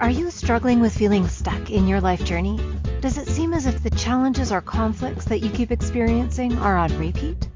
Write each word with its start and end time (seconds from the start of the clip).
Are 0.00 0.10
you 0.10 0.30
struggling 0.30 0.78
with 0.78 0.96
feeling 0.96 1.26
stuck 1.26 1.70
in 1.70 1.88
your 1.88 2.00
life 2.00 2.24
journey? 2.24 2.60
Does 3.00 3.18
it 3.18 3.26
seem 3.26 3.52
as 3.52 3.66
if 3.66 3.82
the 3.82 3.90
challenges 3.90 4.52
or 4.52 4.60
conflicts 4.60 5.24
that 5.24 5.40
you 5.40 5.50
keep 5.50 5.72
experiencing 5.72 6.56
are 6.58 6.76
on 6.76 6.96
repeat? 6.96 7.48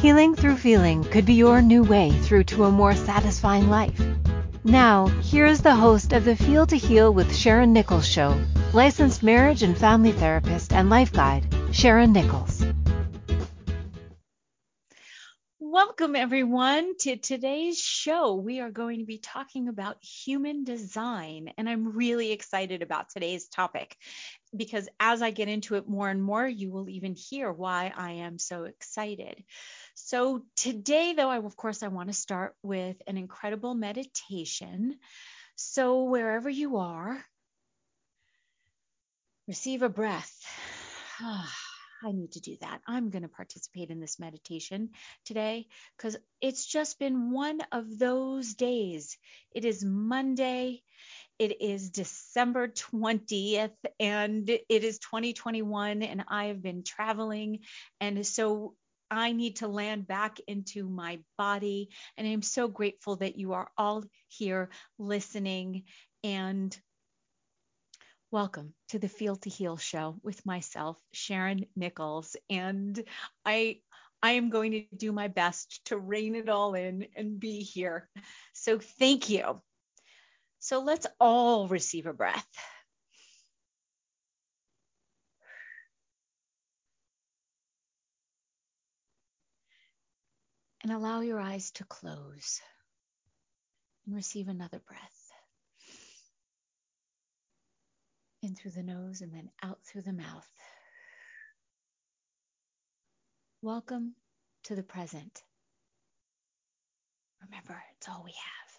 Healing 0.00 0.34
through 0.34 0.56
feeling 0.56 1.04
could 1.04 1.24
be 1.24 1.34
your 1.34 1.62
new 1.62 1.84
way 1.84 2.10
through 2.10 2.42
to 2.44 2.64
a 2.64 2.72
more 2.72 2.96
satisfying 2.96 3.70
life. 3.70 4.02
Now, 4.64 5.06
here 5.22 5.46
is 5.46 5.60
the 5.60 5.76
host 5.76 6.12
of 6.12 6.24
the 6.24 6.34
Feel 6.34 6.66
to 6.66 6.76
Heal 6.76 7.14
with 7.14 7.36
Sharon 7.36 7.72
Nichols 7.72 8.06
show, 8.06 8.36
licensed 8.72 9.22
marriage 9.22 9.62
and 9.62 9.78
family 9.78 10.10
therapist 10.10 10.72
and 10.72 10.90
life 10.90 11.12
guide, 11.12 11.46
Sharon 11.70 12.12
Nichols. 12.12 12.59
Welcome, 16.00 16.16
everyone, 16.16 16.96
to 17.00 17.16
today's 17.16 17.78
show. 17.78 18.36
We 18.36 18.60
are 18.60 18.70
going 18.70 19.00
to 19.00 19.04
be 19.04 19.18
talking 19.18 19.68
about 19.68 20.02
human 20.02 20.64
design, 20.64 21.52
and 21.58 21.68
I'm 21.68 21.94
really 21.94 22.32
excited 22.32 22.80
about 22.80 23.10
today's 23.10 23.48
topic 23.48 23.98
because 24.56 24.88
as 24.98 25.20
I 25.20 25.30
get 25.30 25.48
into 25.48 25.74
it 25.74 25.86
more 25.86 26.08
and 26.08 26.22
more, 26.22 26.48
you 26.48 26.70
will 26.70 26.88
even 26.88 27.14
hear 27.14 27.52
why 27.52 27.92
I 27.94 28.12
am 28.12 28.38
so 28.38 28.64
excited. 28.64 29.44
So, 29.94 30.46
today, 30.56 31.12
though, 31.12 31.28
I, 31.28 31.36
of 31.36 31.54
course, 31.54 31.82
I 31.82 31.88
want 31.88 32.08
to 32.08 32.14
start 32.14 32.54
with 32.62 32.96
an 33.06 33.18
incredible 33.18 33.74
meditation. 33.74 34.96
So, 35.54 36.04
wherever 36.04 36.48
you 36.48 36.78
are, 36.78 37.22
receive 39.46 39.82
a 39.82 39.90
breath. 39.90 40.34
Ah. 41.22 41.59
I 42.02 42.12
need 42.12 42.32
to 42.32 42.40
do 42.40 42.56
that. 42.60 42.80
I'm 42.86 43.10
going 43.10 43.22
to 43.22 43.28
participate 43.28 43.90
in 43.90 44.00
this 44.00 44.18
meditation 44.18 44.90
today 45.24 45.66
because 45.96 46.16
it's 46.40 46.66
just 46.66 46.98
been 46.98 47.30
one 47.30 47.60
of 47.72 47.98
those 47.98 48.54
days. 48.54 49.18
It 49.52 49.64
is 49.64 49.84
Monday. 49.84 50.82
It 51.38 51.60
is 51.60 51.90
December 51.90 52.68
20th 52.68 53.72
and 53.98 54.48
it 54.48 54.64
is 54.84 54.98
2021 54.98 56.02
and 56.02 56.24
I 56.28 56.46
have 56.46 56.62
been 56.62 56.82
traveling. 56.84 57.60
And 58.00 58.26
so 58.26 58.74
I 59.10 59.32
need 59.32 59.56
to 59.56 59.68
land 59.68 60.06
back 60.06 60.38
into 60.46 60.88
my 60.88 61.18
body. 61.36 61.90
And 62.16 62.28
I'm 62.28 62.42
so 62.42 62.68
grateful 62.68 63.16
that 63.16 63.36
you 63.36 63.54
are 63.54 63.70
all 63.76 64.04
here 64.28 64.70
listening 64.98 65.84
and 66.22 66.78
Welcome 68.32 68.74
to 68.90 69.00
the 69.00 69.08
Feel 69.08 69.34
to 69.34 69.50
Heal 69.50 69.76
show 69.76 70.14
with 70.22 70.46
myself, 70.46 70.96
Sharon 71.12 71.66
Nichols, 71.74 72.36
and 72.48 73.02
I 73.44 73.80
I 74.22 74.32
am 74.32 74.50
going 74.50 74.70
to 74.70 74.84
do 74.96 75.10
my 75.10 75.26
best 75.26 75.84
to 75.86 75.98
rein 75.98 76.36
it 76.36 76.48
all 76.48 76.74
in 76.74 77.08
and 77.16 77.40
be 77.40 77.62
here. 77.62 78.08
So 78.52 78.78
thank 78.78 79.30
you. 79.30 79.60
So 80.60 80.78
let's 80.78 81.08
all 81.18 81.66
receive 81.66 82.06
a 82.06 82.12
breath. 82.12 82.46
And 90.84 90.92
allow 90.92 91.20
your 91.20 91.40
eyes 91.40 91.72
to 91.72 91.84
close 91.84 92.60
and 94.06 94.14
receive 94.14 94.46
another 94.46 94.80
breath. 94.86 95.19
In 98.42 98.54
through 98.54 98.70
the 98.70 98.82
nose 98.82 99.20
and 99.20 99.32
then 99.34 99.50
out 99.62 99.78
through 99.84 100.02
the 100.02 100.12
mouth. 100.12 100.46
Welcome 103.62 104.14
to 104.64 104.74
the 104.74 104.82
present. 104.82 105.42
Remember, 107.42 107.82
it's 107.96 108.08
all 108.08 108.22
we 108.24 108.30
have. 108.30 108.70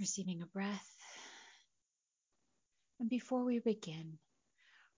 Receiving 0.00 0.42
a 0.42 0.46
breath. 0.46 0.90
And 2.98 3.10
before 3.10 3.44
we 3.44 3.58
begin, 3.58 4.18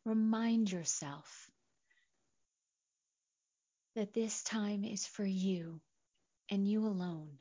remind 0.05 0.71
yourself 0.71 1.51
that 3.97 4.15
this 4.15 4.45
time 4.45 4.85
is 4.85 5.05
for 5.05 5.25
you 5.25 5.81
and 6.51 6.67
you 6.69 6.87
alone. 6.87 7.39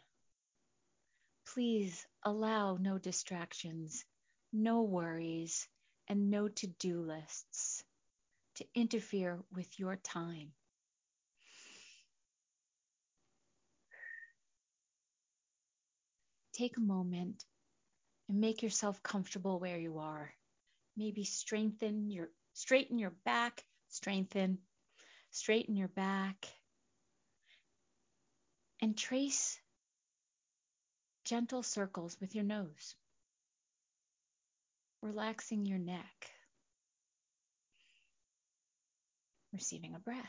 Please 1.54 2.06
allow 2.24 2.78
no 2.78 2.98
distractions, 2.98 4.06
no 4.54 4.84
worries, 4.84 5.68
and 6.08 6.30
no 6.30 6.48
to 6.50 6.68
do 6.68 7.02
lists 7.02 7.84
to 8.56 8.66
interfere 8.76 9.40
with 9.54 9.80
your 9.80 9.96
time. 9.96 10.52
Take 16.54 16.78
a 16.78 16.82
moment 16.82 17.46
and 18.30 18.40
make 18.40 18.64
yourself 18.64 19.02
comfortable 19.04 19.60
where 19.60 19.78
you 19.80 20.00
are. 20.00 20.34
Maybe 20.96 21.24
strengthen 21.24 22.10
your 22.10 22.30
straighten 22.54 23.00
your 23.00 23.14
back, 23.26 23.64
strengthen, 23.90 24.60
straighten 25.32 25.76
your 25.76 25.88
back, 25.90 26.48
and 28.82 28.98
trace 28.98 29.60
gentle 31.28 31.62
circles 31.62 32.16
with 32.22 32.34
your 32.36 32.46
nose, 32.46 32.96
relaxing 35.02 35.66
your 35.66 35.78
neck, 35.78 36.32
receiving 39.52 39.94
a 39.94 40.00
breath. 40.00 40.24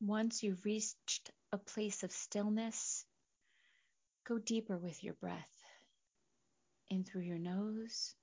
Once 0.00 0.42
you've 0.42 0.64
reached 0.64 1.30
a 1.52 1.58
place 1.58 2.02
of 2.02 2.10
stillness, 2.12 3.04
go 4.26 4.38
deeper 4.38 4.78
with 4.78 5.04
your 5.04 5.14
breath 5.14 5.36
in 6.88 7.04
through 7.04 7.20
your 7.20 7.38
nose 7.38 8.14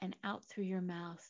and 0.00 0.16
out 0.24 0.44
through 0.44 0.64
your 0.64 0.80
mouth. 0.80 1.28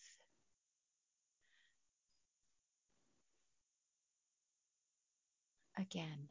Again. 5.77 6.28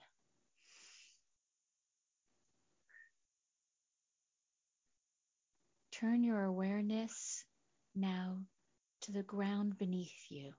Turn 6.00 6.26
your 6.26 6.44
awareness 6.44 7.46
now 7.96 8.40
to 9.00 9.14
the 9.14 9.24
ground 9.24 9.78
beneath 9.78 10.26
you. 10.28 10.52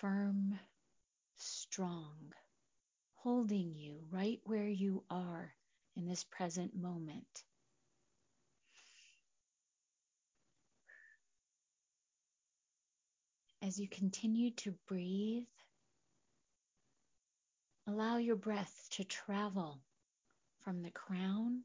Firm, 0.00 0.58
strong, 1.34 2.34
holding 3.14 3.74
you 3.74 4.00
right 4.10 4.38
where 4.44 4.68
you 4.68 5.02
are 5.08 5.54
in 5.96 6.06
this 6.06 6.24
present 6.24 6.76
moment. 6.76 7.44
As 13.62 13.78
you 13.78 13.88
continue 13.88 14.50
to 14.56 14.74
breathe, 14.86 15.44
allow 17.86 18.18
your 18.18 18.36
breath 18.36 18.88
to 18.90 19.04
travel 19.04 19.80
from 20.60 20.82
the 20.82 20.90
crown 20.90 21.62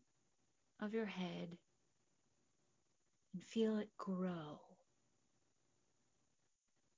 of 0.81 0.93
your 0.93 1.05
head 1.05 1.57
and 3.33 3.43
feel 3.43 3.77
it 3.77 3.89
grow. 3.97 4.59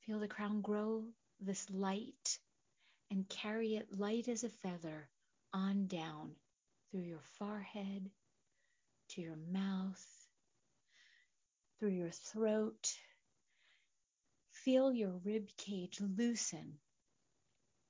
Feel 0.06 0.20
the 0.20 0.28
crown 0.28 0.62
grow 0.62 1.04
this 1.40 1.70
light 1.70 2.40
and 3.10 3.28
carry 3.28 3.76
it 3.76 4.00
light 4.00 4.28
as 4.28 4.44
a 4.44 4.50
feather 4.50 5.10
on 5.54 5.88
down 5.88 6.32
through 6.90 7.02
your 7.02 7.24
forehead 7.38 8.10
to 9.10 9.22
your 9.22 9.38
mouth, 9.52 10.06
through 11.80 11.90
your 11.90 12.12
throat. 12.12 12.94
Feel 14.52 14.94
your 14.94 15.20
rib 15.24 15.50
cage 15.58 16.00
loosen 16.00 16.78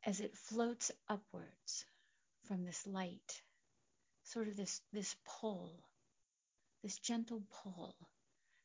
as 0.05 0.19
it 0.19 0.35
floats 0.35 0.91
upwards 1.07 1.85
from 2.47 2.65
this 2.65 2.87
light 2.87 3.41
sort 4.31 4.47
of 4.47 4.55
this, 4.55 4.81
this 4.93 5.15
pull, 5.25 5.83
this 6.83 6.97
gentle 6.99 7.43
pull, 7.63 7.95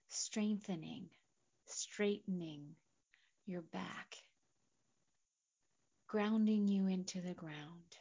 strengthening, 0.09 1.09
straightening 1.67 2.77
your 3.47 3.63
back, 3.63 4.17
grounding 6.07 6.69
you 6.69 6.87
into 6.87 7.21
the 7.21 7.35
ground. 7.35 7.97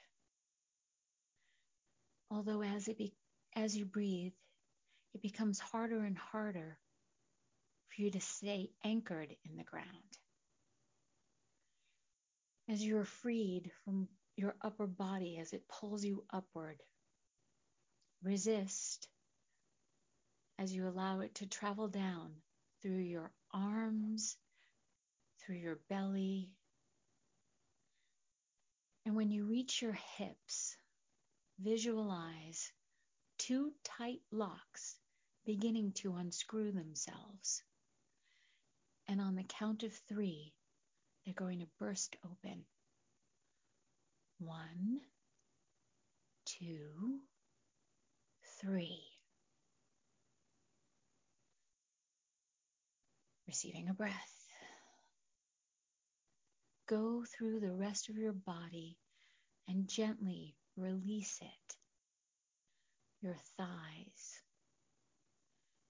Although 2.29 2.62
as 2.62 2.88
it 2.88 2.97
be, 2.97 3.13
as 3.56 3.75
you 3.75 3.85
breathe, 3.85 4.33
it 5.15 5.21
becomes 5.21 5.59
harder 5.59 6.03
and 6.03 6.18
harder 6.18 6.77
for 7.89 8.01
you 8.01 8.11
to 8.11 8.21
stay 8.21 8.69
anchored 8.83 9.35
in 9.50 9.57
the 9.57 9.63
ground. 9.63 9.88
As 12.69 12.83
you 12.83 12.97
are 12.97 13.06
freed 13.06 13.71
from 13.83 14.07
your 14.35 14.56
upper 14.61 14.85
body 14.85 15.38
as 15.39 15.53
it 15.53 15.63
pulls 15.68 16.03
you 16.03 16.23
upward 16.31 16.77
Resist 18.25 19.07
as 20.57 20.74
you 20.74 20.88
allow 20.88 21.19
it 21.19 21.36
to 21.36 21.45
travel 21.45 21.88
down 21.88 22.31
through 22.81 23.04
your 23.04 23.31
arms, 23.54 24.36
through 25.39 25.57
your 25.57 25.77
belly. 25.92 26.50
And 29.06 29.16
when 29.16 29.30
you 29.30 29.45
reach 29.45 29.80
your 29.80 29.95
hips, 30.18 30.75
visualize 31.60 32.72
two 33.38 33.72
tight 33.83 34.22
locks 34.31 34.95
beginning 35.45 35.92
to 35.98 36.16
unscrew 36.16 36.71
themselves. 36.71 37.62
And 39.07 39.21
on 39.21 39.36
the 39.36 39.44
count 39.44 39.83
of 39.83 39.94
three, 40.10 40.51
they're 41.25 41.36
going 41.36 41.60
to 41.60 41.68
burst 41.78 42.16
open. 42.25 42.66
One, 44.39 45.01
two, 46.48 47.19
three. 48.65 49.00
Receiving 53.47 53.89
a 53.89 53.94
breath. 53.94 54.13
Go 56.88 57.23
through 57.25 57.59
the 57.59 57.71
rest 57.71 58.09
of 58.09 58.17
your 58.17 58.33
body 58.33 58.97
and 59.67 59.88
gently 59.88 60.56
release 60.77 61.39
it. 61.41 61.75
Your 63.21 63.35
thighs, 63.57 64.41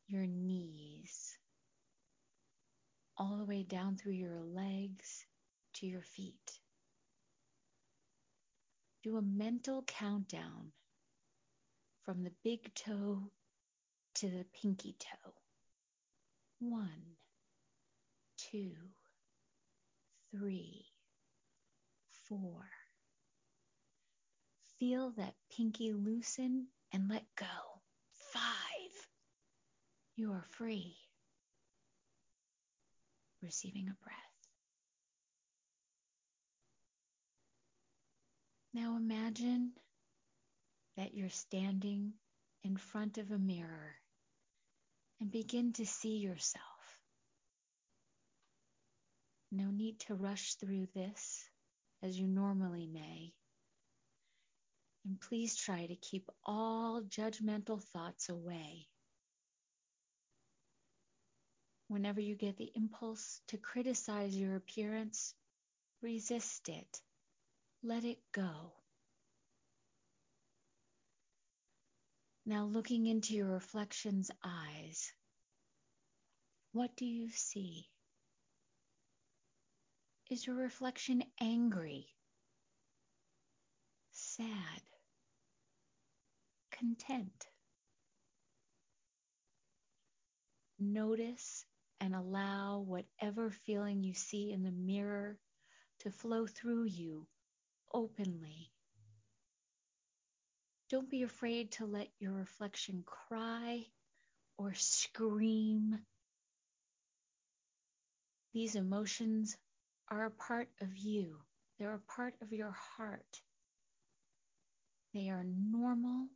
your 0.08 0.26
knees, 0.26 1.38
all 3.18 3.38
the 3.38 3.46
way 3.46 3.64
down 3.64 3.98
through 3.98 4.14
your 4.14 4.42
legs 4.42 5.26
to 5.76 5.86
your 5.88 6.02
feet. 6.02 6.60
Do 9.04 9.18
a 9.18 9.22
mental 9.22 9.84
countdown 9.84 10.72
from 12.06 12.24
the 12.24 12.32
big 12.44 12.74
toe 12.76 13.32
to 14.14 14.30
the 14.30 14.46
pinky 14.62 14.96
toe. 15.00 15.34
One, 16.60 17.18
two, 18.38 18.74
three, 20.32 20.86
four. 22.30 22.70
Feel 24.80 25.12
that 25.18 25.34
pinky 25.52 25.94
loosen 25.94 26.68
and 26.94 27.10
let 27.10 27.24
go. 27.36 27.46
Five. 28.32 29.08
You 30.16 30.32
are 30.34 30.46
free. 30.52 30.96
Receiving 33.42 33.88
a 33.90 34.04
breath. 34.04 34.16
Now 38.74 38.98
imagine 38.98 39.72
that 40.98 41.14
you're 41.14 41.30
standing 41.30 42.14
in 42.64 42.78
front 42.78 43.18
of 43.18 43.32
a 43.32 43.38
mirror 43.38 43.96
and 45.20 45.32
begin 45.32 45.74
to 45.74 45.86
see 45.86 46.18
yourself. 46.18 46.64
No 49.52 49.70
need 49.72 50.00
to 50.02 50.16
rush 50.16 50.56
through 50.56 50.88
this 50.94 51.46
as 52.04 52.20
you 52.20 52.28
normally 52.28 52.88
may. 52.88 53.34
And 55.06 55.20
please 55.22 55.56
try 55.56 55.86
to 55.86 55.96
keep 55.96 56.30
all 56.46 57.02
judgmental 57.02 57.82
thoughts 57.82 58.30
away. 58.30 58.88
Whenever 61.88 62.20
you 62.20 62.36
get 62.36 62.58
the 62.58 62.72
impulse 62.76 63.40
to 63.50 63.58
criticize 63.58 64.36
your 64.36 64.56
appearance, 64.56 65.36
resist 66.02 66.68
it. 66.68 67.02
Let 67.84 68.04
it 68.04 68.18
go. 68.34 68.74
Now, 72.46 72.66
looking 72.66 73.08
into 73.08 73.34
your 73.34 73.48
reflection's 73.48 74.30
eyes, 74.44 75.12
what 76.74 76.96
do 76.96 77.06
you 77.06 77.30
see? 77.32 77.90
Is 80.30 80.46
your 80.46 80.56
reflection 80.56 81.24
angry, 81.42 82.08
sad, 84.12 84.82
content? 86.72 87.48
Notice 90.80 91.66
and 92.00 92.16
allow 92.16 92.80
whatever 92.80 93.50
feeling 93.50 94.04
you 94.04 94.14
see 94.14 94.52
in 94.52 94.64
the 94.64 94.72
mirror 94.72 95.40
to 96.00 96.12
flow 96.12 96.46
through 96.46 96.86
you 96.86 97.28
openly. 97.94 98.75
Don't 100.90 101.10
be 101.10 101.24
afraid 101.24 101.72
to 101.74 101.86
let 101.86 102.10
your 102.20 102.34
reflection 102.34 103.04
cry 103.06 103.86
or 104.58 104.74
scream. 104.76 106.00
These 108.54 108.76
emotions 108.76 109.58
are 110.10 110.26
a 110.26 110.32
part 110.32 110.70
of 110.82 110.96
you, 110.98 111.42
they're 111.78 111.96
a 111.96 112.16
part 112.16 112.36
of 112.42 112.54
your 112.54 112.72
heart. 112.72 113.42
They 115.14 115.30
are 115.30 115.44
normal 115.44 116.28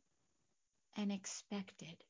and 0.96 1.12
expected. 1.12 2.02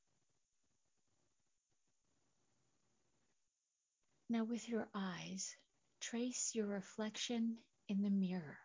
Now, 4.28 4.44
with 4.44 4.68
your 4.68 4.88
eyes, 4.94 5.56
trace 6.00 6.52
your 6.54 6.66
reflection 6.66 7.58
in 7.88 8.02
the 8.02 8.10
mirror. 8.10 8.58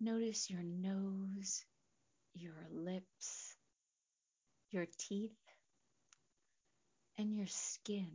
Notice 0.00 0.48
your 0.48 0.62
nose, 0.62 1.62
your 2.34 2.66
lips, 2.72 3.54
your 4.70 4.86
teeth, 4.96 5.36
and 7.18 7.34
your 7.34 7.46
skin. 7.46 8.10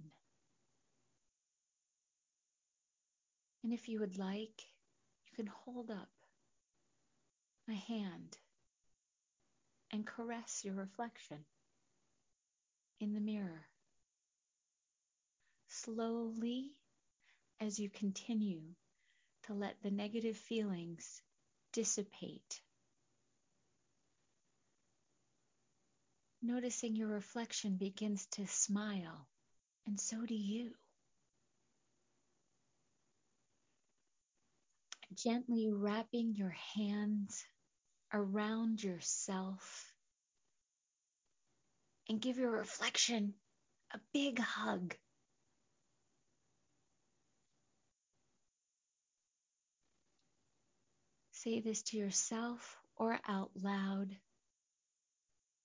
And 3.63 3.71
if 3.71 3.87
you 3.87 3.99
would 3.99 4.17
like, 4.17 4.63
you 5.27 5.35
can 5.35 5.47
hold 5.47 5.91
up 5.91 6.09
a 7.69 7.73
hand 7.73 8.37
and 9.91 10.07
caress 10.07 10.61
your 10.63 10.73
reflection 10.73 11.45
in 12.99 13.13
the 13.13 13.19
mirror. 13.19 13.67
Slowly, 15.67 16.71
as 17.59 17.77
you 17.77 17.89
continue 17.91 18.61
to 19.43 19.53
let 19.53 19.75
the 19.83 19.91
negative 19.91 20.37
feelings 20.37 21.21
dissipate, 21.75 22.61
noticing 26.41 26.95
your 26.95 27.09
reflection 27.09 27.75
begins 27.75 28.25
to 28.31 28.47
smile, 28.47 29.27
and 29.85 29.99
so 29.99 30.25
do 30.25 30.33
you. 30.33 30.71
gently 35.15 35.69
wrapping 35.71 36.35
your 36.35 36.55
hands 36.75 37.45
around 38.13 38.83
yourself 38.83 39.93
and 42.09 42.19
give 42.21 42.37
your 42.37 42.51
reflection 42.51 43.33
a 43.93 43.99
big 44.13 44.39
hug. 44.39 44.93
Say 51.45 51.61
this 51.61 51.83
to 51.83 51.97
yourself 51.97 52.77
or 52.97 53.19
out 53.29 53.51
loud 53.55 54.17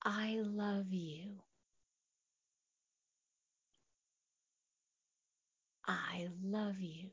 I 0.04 0.40
love 0.42 0.92
you. 0.92 1.40
I 5.86 6.28
love 6.42 6.80
you. 6.80 7.10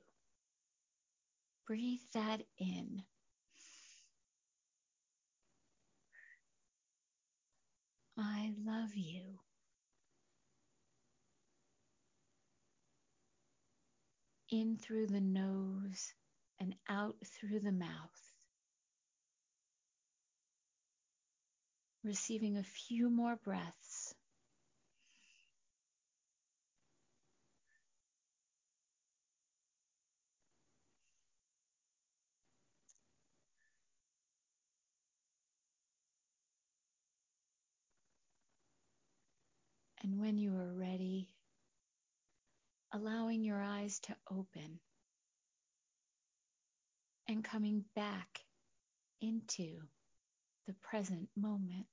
Breathe 1.67 1.99
that 2.13 2.41
in. 2.59 3.03
I 8.17 8.53
love 8.65 8.95
you. 8.95 9.39
In 14.51 14.77
through 14.77 15.07
the 15.07 15.21
nose 15.21 16.13
and 16.59 16.75
out 16.89 17.15
through 17.25 17.59
the 17.59 17.71
mouth. 17.71 18.26
Receiving 22.07 22.55
a 22.55 22.63
few 22.63 23.09
more 23.09 23.35
breaths. 23.43 24.15
And 40.01 40.21
when 40.21 40.37
you 40.37 40.55
are 40.55 40.73
ready, 40.73 41.27
allowing 42.93 43.43
your 43.43 43.61
eyes 43.61 43.99
to 44.03 44.15
open 44.31 44.79
and 47.27 47.43
coming 47.43 47.83
back 47.97 48.45
into 49.19 49.81
the 50.67 50.73
present 50.83 51.29
moment. 51.35 51.87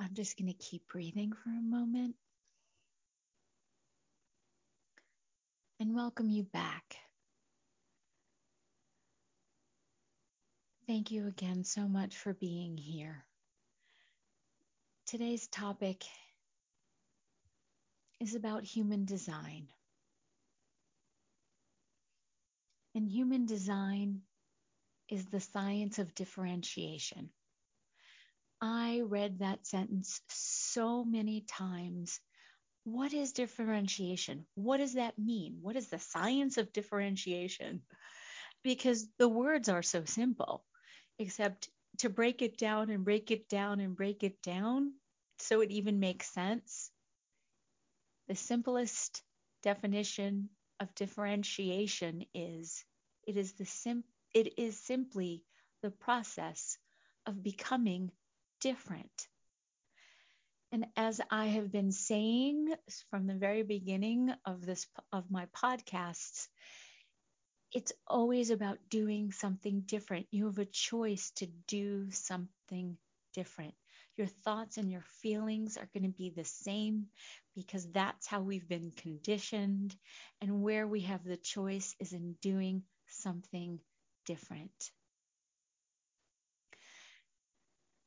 I'm 0.00 0.14
just 0.14 0.38
going 0.38 0.48
to 0.52 0.54
keep 0.58 0.88
breathing 0.88 1.32
for 1.32 1.50
a 1.50 1.62
moment. 1.62 2.16
And 5.82 5.96
welcome 5.96 6.30
you 6.30 6.44
back. 6.44 6.96
Thank 10.86 11.10
you 11.10 11.26
again 11.26 11.64
so 11.64 11.88
much 11.88 12.16
for 12.16 12.34
being 12.34 12.76
here. 12.76 13.24
Today's 15.08 15.48
topic 15.48 16.04
is 18.20 18.36
about 18.36 18.62
human 18.62 19.06
design. 19.06 19.66
And 22.94 23.08
human 23.08 23.44
design 23.46 24.20
is 25.08 25.26
the 25.26 25.40
science 25.40 25.98
of 25.98 26.14
differentiation. 26.14 27.28
I 28.60 29.00
read 29.04 29.40
that 29.40 29.66
sentence 29.66 30.20
so 30.28 31.04
many 31.04 31.40
times. 31.40 32.20
What 32.84 33.12
is 33.12 33.32
differentiation? 33.32 34.46
What 34.54 34.76
does 34.76 34.94
that 34.94 35.18
mean? 35.18 35.58
What 35.62 35.74
is 35.76 35.88
the 35.88 35.98
science 35.98 36.58
of 36.58 36.72
differentiation? 36.72 37.82
Because 38.62 39.08
the 39.18 39.28
words 39.28 39.68
are 39.68 39.82
so 39.82 40.04
simple, 40.04 40.64
except 41.18 41.70
to 41.98 42.08
break 42.08 42.42
it 42.42 42.56
down 42.58 42.90
and 42.90 43.04
break 43.04 43.30
it 43.30 43.48
down 43.48 43.80
and 43.80 43.96
break 43.96 44.22
it 44.22 44.42
down 44.42 44.94
so 45.38 45.60
it 45.60 45.70
even 45.72 46.00
makes 46.00 46.30
sense. 46.30 46.92
The 48.26 48.34
simplest 48.34 49.22
definition 49.62 50.50
of 50.80 50.94
differentiation 50.96 52.26
is 52.34 52.84
it 53.26 53.36
is 53.36 53.52
the 53.52 53.64
sim- 53.64 54.04
it 54.34 54.58
is 54.58 54.76
simply 54.80 55.44
the 55.82 55.90
process 55.92 56.78
of 57.26 57.42
becoming 57.44 58.10
different. 58.60 59.28
And 60.72 60.86
as 60.96 61.20
I 61.30 61.46
have 61.46 61.70
been 61.70 61.92
saying 61.92 62.74
from 63.10 63.26
the 63.26 63.34
very 63.34 63.62
beginning 63.62 64.32
of 64.46 64.64
this 64.64 64.86
of 65.12 65.30
my 65.30 65.46
podcasts, 65.54 66.48
it's 67.72 67.92
always 68.06 68.50
about 68.50 68.78
doing 68.88 69.32
something 69.32 69.82
different. 69.82 70.26
You 70.30 70.46
have 70.46 70.58
a 70.58 70.64
choice 70.64 71.30
to 71.36 71.46
do 71.68 72.10
something 72.10 72.96
different. 73.34 73.74
Your 74.16 74.26
thoughts 74.26 74.78
and 74.78 74.90
your 74.90 75.04
feelings 75.22 75.76
are 75.76 75.88
going 75.94 76.04
to 76.04 76.16
be 76.16 76.30
the 76.30 76.44
same 76.44 77.06
because 77.54 77.86
that's 77.92 78.26
how 78.26 78.40
we've 78.40 78.68
been 78.68 78.92
conditioned. 78.96 79.94
And 80.40 80.62
where 80.62 80.86
we 80.86 81.02
have 81.02 81.24
the 81.24 81.36
choice 81.36 81.94
is 82.00 82.14
in 82.14 82.34
doing 82.40 82.82
something 83.08 83.78
different. 84.26 84.90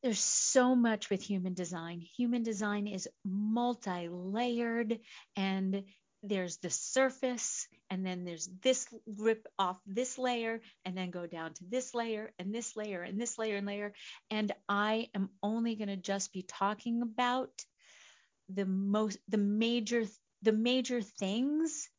There's 0.06 0.20
so 0.20 0.76
much 0.76 1.10
with 1.10 1.24
human 1.24 1.56
design. 1.56 2.00
Human 2.00 2.44
design 2.44 2.86
is 2.86 3.10
multi 3.24 4.08
layered, 4.08 5.00
and 5.36 5.84
there's 6.22 6.58
the 6.58 6.70
surface, 6.70 7.68
and 7.90 8.06
then 8.06 8.24
there's 8.24 8.48
this 8.62 8.88
rip 9.08 9.48
off 9.58 9.80
this 9.88 10.20
layer, 10.20 10.62
and 10.86 10.96
then 10.96 11.10
go 11.10 11.26
down 11.26 11.56
to 11.56 11.64
this 11.68 11.96
layer, 11.96 12.32
and 12.38 12.54
this 12.54 12.76
layer, 12.76 13.02
and 13.02 13.20
this 13.20 13.40
layer, 13.40 13.56
and 13.56 13.66
layer. 13.66 13.94
And 14.30 14.52
I 14.70 15.10
am 15.16 15.32
only 15.42 15.74
going 15.74 15.88
to 15.88 15.98
just 15.98 16.32
be 16.32 16.44
talking 16.44 17.02
about 17.02 17.50
the 18.48 18.68
most, 18.68 19.18
the 19.28 19.40
major, 19.40 20.04
the 20.44 20.54
major 20.54 21.02
things 21.02 21.90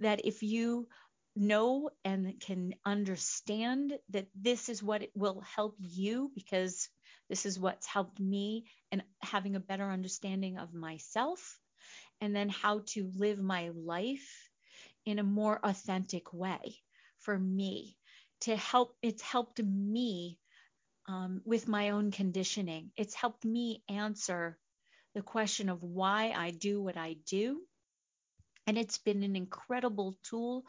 that 0.00 0.20
if 0.26 0.42
you 0.42 0.86
know 1.34 1.88
and 2.04 2.38
can 2.40 2.74
understand 2.84 3.94
that 4.10 4.26
this 4.34 4.68
is 4.68 4.82
what 4.82 5.02
it 5.02 5.12
will 5.14 5.40
help 5.40 5.76
you 5.80 6.30
because 6.34 6.90
this 7.34 7.46
is 7.46 7.58
what's 7.58 7.88
helped 7.88 8.20
me 8.20 8.64
and 8.92 9.02
having 9.20 9.56
a 9.56 9.60
better 9.60 9.90
understanding 9.90 10.56
of 10.56 10.72
myself 10.72 11.58
and 12.20 12.34
then 12.34 12.48
how 12.48 12.82
to 12.86 13.10
live 13.16 13.40
my 13.40 13.70
life 13.74 14.48
in 15.04 15.18
a 15.18 15.24
more 15.24 15.58
authentic 15.64 16.32
way 16.32 16.76
for 17.18 17.36
me 17.36 17.96
to 18.42 18.54
help 18.54 18.94
it's 19.02 19.20
helped 19.20 19.60
me 19.60 20.38
um, 21.08 21.42
with 21.44 21.66
my 21.66 21.90
own 21.90 22.12
conditioning. 22.12 22.92
It's 22.96 23.16
helped 23.16 23.44
me 23.44 23.82
answer 23.88 24.56
the 25.16 25.22
question 25.22 25.68
of 25.68 25.82
why 25.82 26.32
i 26.36 26.52
do 26.52 26.80
what 26.80 26.96
i 26.96 27.16
do. 27.26 27.62
And 28.68 28.78
it's 28.78 28.98
been 28.98 29.24
an 29.24 29.34
incredible 29.34 30.16
tool. 30.22 30.66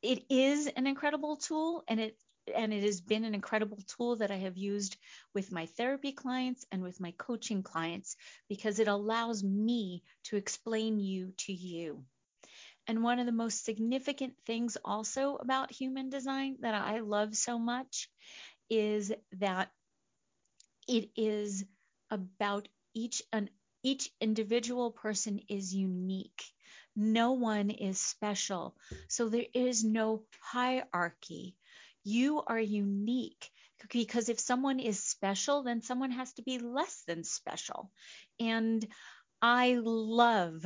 It 0.00 0.24
is 0.30 0.68
an 0.68 0.86
incredible 0.86 1.36
tool 1.36 1.84
and 1.86 2.00
it 2.00 2.16
and 2.54 2.72
it 2.72 2.82
has 2.82 3.00
been 3.00 3.24
an 3.24 3.34
incredible 3.34 3.78
tool 3.86 4.16
that 4.16 4.30
I 4.30 4.36
have 4.36 4.56
used 4.56 4.96
with 5.34 5.52
my 5.52 5.66
therapy 5.66 6.12
clients 6.12 6.64
and 6.70 6.82
with 6.82 7.00
my 7.00 7.12
coaching 7.18 7.62
clients 7.62 8.16
because 8.48 8.78
it 8.78 8.88
allows 8.88 9.42
me 9.42 10.02
to 10.24 10.36
explain 10.36 10.98
you 11.00 11.32
to 11.38 11.52
you. 11.52 12.04
And 12.86 13.02
one 13.02 13.18
of 13.18 13.26
the 13.26 13.32
most 13.32 13.64
significant 13.64 14.34
things 14.46 14.78
also 14.84 15.36
about 15.36 15.70
human 15.70 16.08
design 16.08 16.56
that 16.60 16.74
I 16.74 17.00
love 17.00 17.36
so 17.36 17.58
much 17.58 18.08
is 18.70 19.12
that 19.38 19.70
it 20.86 21.10
is 21.16 21.64
about 22.10 22.68
each 22.94 23.22
an 23.32 23.50
each 23.82 24.10
individual 24.20 24.90
person 24.90 25.40
is 25.48 25.74
unique. 25.74 26.42
No 26.96 27.32
one 27.32 27.70
is 27.70 28.00
special. 28.00 28.74
So 29.08 29.28
there 29.28 29.46
is 29.54 29.84
no 29.84 30.24
hierarchy. 30.40 31.56
You 32.10 32.42
are 32.46 32.58
unique 32.58 33.50
because 33.90 34.30
if 34.30 34.40
someone 34.40 34.80
is 34.80 34.98
special, 35.04 35.62
then 35.62 35.82
someone 35.82 36.10
has 36.12 36.32
to 36.34 36.42
be 36.42 36.58
less 36.58 37.02
than 37.06 37.22
special. 37.22 37.90
And 38.40 38.82
I 39.42 39.74
love 39.78 40.64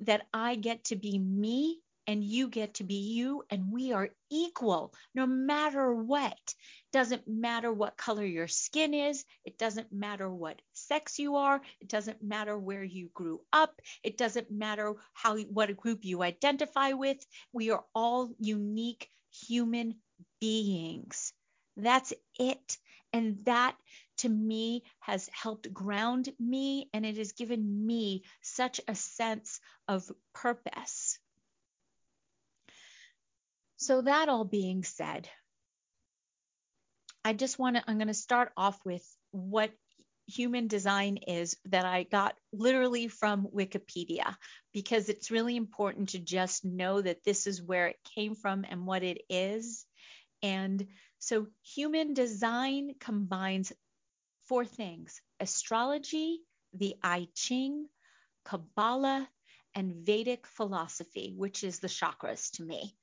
that 0.00 0.26
I 0.34 0.56
get 0.56 0.86
to 0.86 0.96
be 0.96 1.16
me 1.16 1.78
and 2.08 2.24
you 2.24 2.48
get 2.48 2.74
to 2.74 2.82
be 2.82 3.12
you, 3.14 3.44
and 3.50 3.72
we 3.72 3.92
are 3.92 4.08
equal 4.32 4.92
no 5.14 5.28
matter 5.28 5.94
what. 5.94 6.54
Doesn't 6.92 7.28
matter 7.28 7.72
what 7.72 7.96
color 7.96 8.24
your 8.24 8.48
skin 8.48 8.92
is, 8.92 9.24
it 9.44 9.58
doesn't 9.58 9.92
matter 9.92 10.28
what 10.28 10.60
sex 10.72 11.20
you 11.20 11.36
are, 11.36 11.60
it 11.80 11.88
doesn't 11.88 12.20
matter 12.20 12.58
where 12.58 12.82
you 12.82 13.10
grew 13.14 13.42
up, 13.52 13.80
it 14.02 14.18
doesn't 14.18 14.50
matter 14.50 14.94
how 15.12 15.38
what 15.38 15.76
group 15.76 16.04
you 16.04 16.20
identify 16.24 16.94
with. 16.94 17.24
We 17.52 17.70
are 17.70 17.84
all 17.94 18.34
unique 18.40 19.08
human 19.30 19.94
beings. 20.40 21.32
That's 21.76 22.12
it. 22.38 22.78
And 23.12 23.44
that 23.44 23.76
to 24.18 24.28
me 24.28 24.84
has 25.00 25.28
helped 25.32 25.72
ground 25.72 26.28
me 26.38 26.88
and 26.92 27.04
it 27.04 27.16
has 27.16 27.32
given 27.32 27.86
me 27.86 28.22
such 28.42 28.80
a 28.86 28.94
sense 28.94 29.60
of 29.88 30.10
purpose. 30.34 31.18
So, 33.76 34.02
that 34.02 34.28
all 34.28 34.44
being 34.44 34.84
said, 34.84 35.28
I 37.24 37.32
just 37.32 37.58
want 37.58 37.76
to, 37.76 37.82
I'm 37.86 37.96
going 37.96 38.08
to 38.08 38.14
start 38.14 38.52
off 38.56 38.78
with 38.84 39.04
what 39.30 39.70
human 40.26 40.68
design 40.68 41.16
is 41.16 41.56
that 41.66 41.84
I 41.84 42.04
got 42.04 42.34
literally 42.52 43.08
from 43.08 43.48
Wikipedia 43.54 44.36
because 44.72 45.08
it's 45.08 45.30
really 45.30 45.56
important 45.56 46.10
to 46.10 46.18
just 46.18 46.64
know 46.64 47.00
that 47.00 47.24
this 47.24 47.46
is 47.46 47.62
where 47.62 47.88
it 47.88 47.96
came 48.14 48.34
from 48.34 48.64
and 48.68 48.86
what 48.86 49.02
it 49.02 49.22
is. 49.28 49.84
And 50.42 50.86
so 51.18 51.48
human 51.62 52.14
design 52.14 52.94
combines 52.98 53.72
four 54.44 54.64
things 54.64 55.20
astrology, 55.38 56.40
the 56.72 56.96
I 57.02 57.28
Ching, 57.34 57.88
Kabbalah, 58.44 59.28
and 59.74 60.06
Vedic 60.06 60.46
philosophy, 60.46 61.32
which 61.36 61.62
is 61.62 61.78
the 61.78 61.88
chakras 61.88 62.50
to 62.52 62.64
me. 62.64 62.96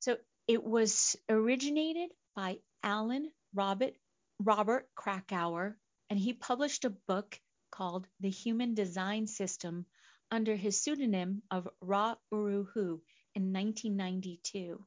So 0.00 0.16
it 0.46 0.62
was 0.62 1.16
originated 1.28 2.10
by 2.34 2.58
Alan 2.82 3.30
Robert, 3.54 3.94
Robert 4.38 4.88
Krakower, 4.94 5.76
and 6.10 6.18
he 6.18 6.32
published 6.32 6.84
a 6.84 6.90
book 6.90 7.40
called 7.70 8.06
The 8.20 8.30
Human 8.30 8.74
Design 8.74 9.26
System 9.26 9.86
under 10.30 10.56
his 10.56 10.80
pseudonym 10.80 11.42
of 11.50 11.68
Ra 11.80 12.16
Uru 12.32 12.64
Hu 12.64 13.02
in 13.34 13.52
1992. 13.52 14.84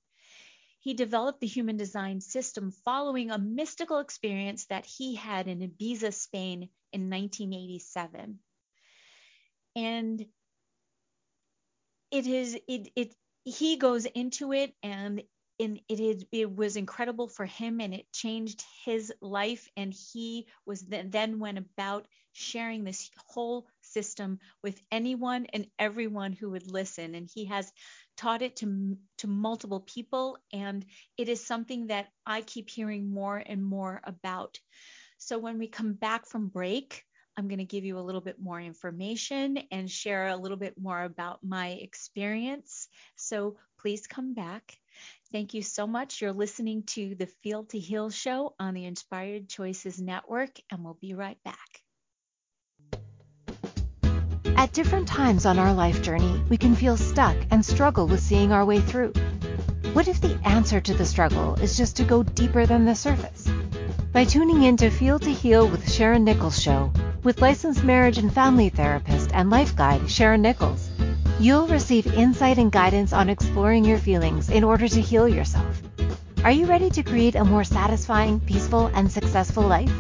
He 0.82 0.94
developed 0.94 1.42
the 1.42 1.48
human 1.48 1.78
design 1.78 2.22
system 2.22 2.72
following 2.72 3.32
a 3.32 3.38
mystical 3.38 4.00
experience 4.00 4.66
that 4.68 4.86
he 4.86 5.16
had 5.16 5.48
in 5.48 5.60
Ibiza, 5.60 6.14
Spain 6.14 6.70
in 6.94 7.10
1987. 7.10 8.40
And 9.76 10.26
it 12.12 12.28
is 12.28 12.58
it 12.68 12.92
it 12.96 13.16
he 13.44 13.78
goes 13.78 14.06
into 14.06 14.54
it 14.54 14.74
and 14.82 15.24
it 15.60 16.00
is 16.00 16.26
it 16.32 16.56
was 16.56 16.78
incredible 16.78 17.28
for 17.28 17.46
him 17.46 17.82
and 17.82 17.94
it 17.94 18.12
changed 18.14 18.64
his 18.86 19.12
life 19.22 19.68
and 19.76 19.94
he 19.94 20.48
was 20.66 20.82
then, 20.82 21.10
then 21.10 21.40
went 21.40 21.58
about 21.58 22.08
sharing 22.32 22.84
this 22.84 23.10
whole 23.28 23.68
system 23.82 24.40
with 24.64 24.82
anyone 24.92 25.48
and 25.54 25.68
everyone 25.78 26.32
who 26.32 26.52
would 26.52 26.72
listen 26.72 27.14
and 27.14 27.30
he 27.34 27.46
has 27.46 27.72
taught 28.16 28.42
it 28.42 28.56
to 28.58 28.98
to 29.18 29.28
multiple 29.28 29.82
people 29.82 30.38
and 30.54 30.86
it 31.18 31.28
is 31.28 31.46
something 31.46 31.88
that 31.88 32.08
I 32.26 32.42
keep 32.42 32.70
hearing 32.70 33.12
more 33.12 33.38
and 33.38 33.64
more 33.64 34.00
about. 34.06 34.58
So 35.18 35.38
when 35.38 35.60
we 35.60 35.68
come 35.68 35.94
back 35.94 36.26
from 36.26 36.48
break, 36.48 37.04
I'm 37.36 37.48
going 37.48 37.60
to 37.60 37.66
give 37.66 37.86
you 37.86 37.98
a 37.98 38.02
little 38.02 38.22
bit 38.22 38.40
more 38.40 38.60
information 38.60 39.60
and 39.72 39.90
share 39.90 40.28
a 40.28 40.38
little 40.38 40.58
bit 40.58 40.76
more 40.78 41.02
about 41.02 41.40
my 41.44 41.70
experience. 41.70 42.88
So 43.16 43.58
please 43.80 44.08
come 44.08 44.34
back. 44.34 44.78
Thank 45.32 45.54
you 45.54 45.62
so 45.62 45.86
much. 45.86 46.22
You're 46.22 46.34
listening 46.34 46.84
to 46.88 47.16
the 47.16 47.28
Feel 47.44 47.66
to 47.66 47.80
Heal 47.80 48.10
show 48.10 48.56
on 48.60 48.74
the 48.74 48.86
Inspired 48.86 49.48
Choices 49.48 50.02
Network, 50.02 50.60
and 50.72 50.84
we'll 50.84 50.98
be 51.00 51.14
right 51.14 51.38
back. 51.44 51.82
At 54.58 54.74
different 54.74 55.08
times 55.08 55.46
on 55.46 55.58
our 55.58 55.74
life 55.74 56.02
journey, 56.02 56.44
we 56.50 56.58
can 56.58 56.76
feel 56.76 56.98
stuck 56.98 57.38
and 57.52 57.64
struggle 57.64 58.08
with 58.08 58.20
seeing 58.20 58.52
our 58.52 58.66
way 58.66 58.82
through. 58.82 59.14
What 59.94 60.08
if 60.08 60.20
the 60.20 60.40
answer 60.44 60.82
to 60.82 60.94
the 60.94 61.06
struggle 61.06 61.56
is 61.56 61.78
just 61.78 61.96
to 61.98 62.04
go 62.04 62.24
deeper 62.24 62.66
than 62.66 62.86
the 62.86 62.96
surface? 62.96 63.48
By 64.12 64.26
tuning 64.26 64.64
in 64.64 64.76
to 64.78 64.90
Feel 64.90 65.20
to 65.20 65.32
Heal 65.32 65.68
with 65.68 65.90
Sharon 65.90 66.24
Nichols 66.24 66.62
Show, 66.62 66.92
with 67.24 67.42
licensed 67.42 67.84
marriage 67.84 68.18
and 68.18 68.34
family 68.34 68.70
therapist 68.70 69.32
and 69.34 69.50
life 69.50 69.76
guide 69.76 70.10
Sharon 70.10 70.42
Nichols, 70.42 70.89
you'll 71.40 71.68
receive 71.68 72.06
insight 72.14 72.58
and 72.58 72.72
guidance 72.72 73.14
on 73.14 73.30
exploring 73.30 73.86
your 73.86 73.98
feelings 73.98 74.50
in 74.50 74.64
order 74.64 74.88
to 74.88 75.02
heal 75.02 75.28
yourself. 75.28 75.82
Are 76.44 76.52
you 76.52 76.66
ready 76.66 76.90
to 76.92 77.04
create 77.04 77.36
a 77.36 77.46
more 77.46 77.64
satisfying, 77.64 78.40
peaceful, 78.42 78.88
and 78.94 79.12
successful 79.12 79.64
life? 79.64 79.92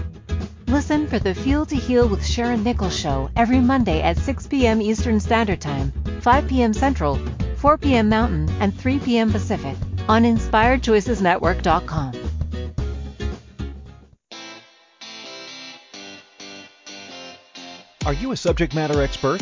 Listen 0.67 1.07
for 1.07 1.17
the 1.17 1.33
Feel 1.33 1.65
to 1.65 1.75
Heal 1.75 2.07
with 2.07 2.25
Sharon 2.25 2.63
Nichols 2.63 2.97
show 2.97 3.29
every 3.35 3.59
Monday 3.59 4.01
at 4.01 4.17
6 4.17 4.47
p.m. 4.47 4.81
Eastern 4.81 5.19
Standard 5.19 5.61
Time, 5.61 5.91
5 6.21 6.47
p.m. 6.47 6.73
Central, 6.73 7.19
4 7.57 7.77
p.m. 7.77 8.09
Mountain, 8.09 8.49
and 8.59 8.77
3 8.77 8.99
p.m. 8.99 9.31
Pacific 9.31 9.75
on 10.07 10.23
InspiredChoicesNetwork.com. 10.23 12.13
Are 18.05 18.13
you 18.13 18.31
a 18.31 18.37
subject 18.37 18.73
matter 18.73 19.01
expert? 19.01 19.41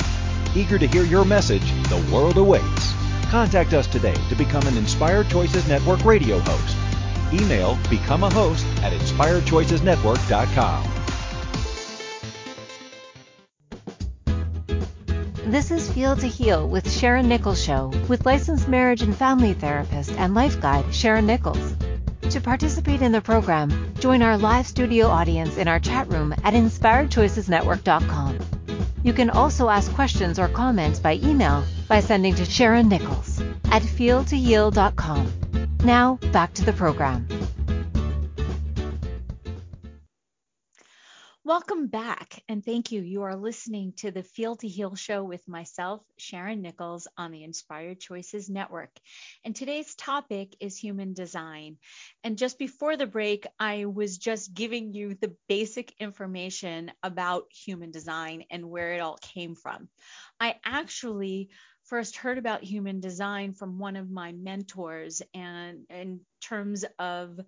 Eager 0.55 0.77
to 0.77 0.87
hear 0.87 1.03
your 1.03 1.23
message, 1.23 1.71
the 1.87 2.13
world 2.13 2.37
awaits. 2.37 2.93
Contact 3.29 3.73
us 3.73 3.87
today 3.87 4.15
to 4.29 4.35
become 4.35 4.67
an 4.67 4.77
Inspired 4.77 5.29
Choices 5.29 5.67
Network 5.67 6.03
radio 6.03 6.39
host. 6.39 6.77
Email 7.33 7.77
become 7.89 8.23
a 8.23 8.29
host 8.29 8.65
at 8.83 8.91
inspiredchoicesnetwork.com. 8.91 10.83
This 15.45 15.71
is 15.71 15.91
Feel 15.91 16.15
to 16.17 16.27
Heal 16.27 16.67
with 16.67 16.91
Sharon 16.91 17.29
Nichols 17.29 17.61
Show 17.61 17.93
with 18.09 18.25
licensed 18.25 18.67
marriage 18.67 19.01
and 19.01 19.15
family 19.15 19.53
therapist 19.53 20.11
and 20.13 20.33
life 20.33 20.59
guide 20.59 20.93
Sharon 20.93 21.25
Nichols. 21.25 21.75
To 22.29 22.41
participate 22.41 23.01
in 23.01 23.11
the 23.11 23.21
program, 23.21 23.93
join 23.99 24.21
our 24.21 24.37
live 24.37 24.67
studio 24.67 25.07
audience 25.07 25.57
in 25.57 25.67
our 25.67 25.79
chat 25.79 26.09
room 26.09 26.33
at 26.43 26.53
inspiredchoicesnetwork.com. 26.53 28.60
You 29.03 29.13
can 29.13 29.29
also 29.29 29.69
ask 29.69 29.91
questions 29.93 30.37
or 30.37 30.47
comments 30.47 30.99
by 30.99 31.15
email 31.15 31.63
by 31.87 31.99
sending 31.99 32.35
to 32.35 32.45
Sharon 32.45 32.87
Nichols 32.87 33.41
at 33.71 33.81
feeltoheal.com. 33.81 35.33
Now, 35.83 36.19
back 36.31 36.53
to 36.53 36.63
the 36.63 36.73
program. 36.73 37.27
Welcome 41.51 41.87
back, 41.87 42.41
and 42.47 42.63
thank 42.63 42.93
you. 42.93 43.01
You 43.01 43.23
are 43.23 43.35
listening 43.35 43.91
to 43.97 44.09
the 44.09 44.23
Feel 44.23 44.55
to 44.55 44.69
Heal 44.69 44.95
show 44.95 45.21
with 45.21 45.45
myself, 45.49 46.01
Sharon 46.17 46.61
Nichols, 46.61 47.09
on 47.17 47.31
the 47.31 47.43
Inspired 47.43 47.99
Choices 47.99 48.49
Network. 48.49 48.97
And 49.43 49.53
today's 49.53 49.93
topic 49.95 50.55
is 50.61 50.77
human 50.77 51.13
design. 51.13 51.75
And 52.23 52.37
just 52.37 52.57
before 52.57 52.95
the 52.95 53.05
break, 53.05 53.47
I 53.59 53.83
was 53.83 54.17
just 54.17 54.53
giving 54.53 54.93
you 54.93 55.15
the 55.15 55.35
basic 55.49 55.93
information 55.99 56.93
about 57.03 57.47
human 57.51 57.91
design 57.91 58.45
and 58.49 58.69
where 58.69 58.93
it 58.93 59.01
all 59.01 59.17
came 59.21 59.53
from. 59.53 59.89
I 60.39 60.55
actually 60.63 61.49
first 61.83 62.15
heard 62.15 62.37
about 62.37 62.63
human 62.63 63.01
design 63.01 63.55
from 63.55 63.77
one 63.77 63.97
of 63.97 64.09
my 64.09 64.31
mentors, 64.31 65.21
and 65.33 65.79
in 65.89 66.21
terms 66.39 66.85
of 66.97 67.41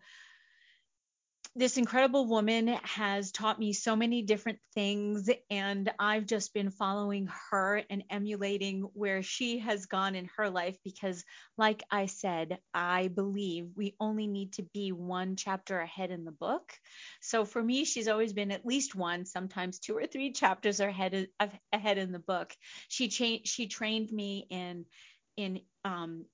this 1.55 1.77
incredible 1.77 2.25
woman 2.25 2.67
has 2.67 3.31
taught 3.31 3.59
me 3.59 3.73
so 3.73 3.95
many 3.95 4.23
different 4.23 4.57
things, 4.73 5.29
and 5.51 5.91
I've 5.99 6.25
just 6.25 6.51
been 6.53 6.71
following 6.71 7.29
her 7.51 7.83
and 7.91 8.03
emulating 8.09 8.81
where 8.93 9.21
she 9.21 9.59
has 9.59 9.85
gone 9.85 10.15
in 10.15 10.29
her 10.37 10.49
life 10.49 10.75
because, 10.83 11.23
like 11.55 11.83
I 11.91 12.07
said, 12.07 12.57
I 12.73 13.09
believe 13.09 13.67
we 13.75 13.95
only 13.99 14.25
need 14.25 14.53
to 14.53 14.63
be 14.73 14.91
one 14.91 15.35
chapter 15.35 15.79
ahead 15.79 16.09
in 16.09 16.25
the 16.25 16.31
book. 16.31 16.73
So 17.21 17.45
for 17.45 17.61
me, 17.61 17.85
she's 17.85 18.07
always 18.07 18.33
been 18.33 18.51
at 18.51 18.65
least 18.65 18.95
one, 18.95 19.25
sometimes 19.25 19.77
two 19.77 19.95
or 19.95 20.07
three 20.07 20.31
chapters 20.31 20.79
ahead 20.79 21.27
ahead 21.71 21.97
in 21.99 22.11
the 22.11 22.19
book. 22.19 22.51
She 22.87 23.09
changed. 23.09 23.47
She 23.47 23.67
trained 23.67 24.11
me 24.11 24.47
in 24.49 24.85
in 25.37 25.61
um, 25.85 26.25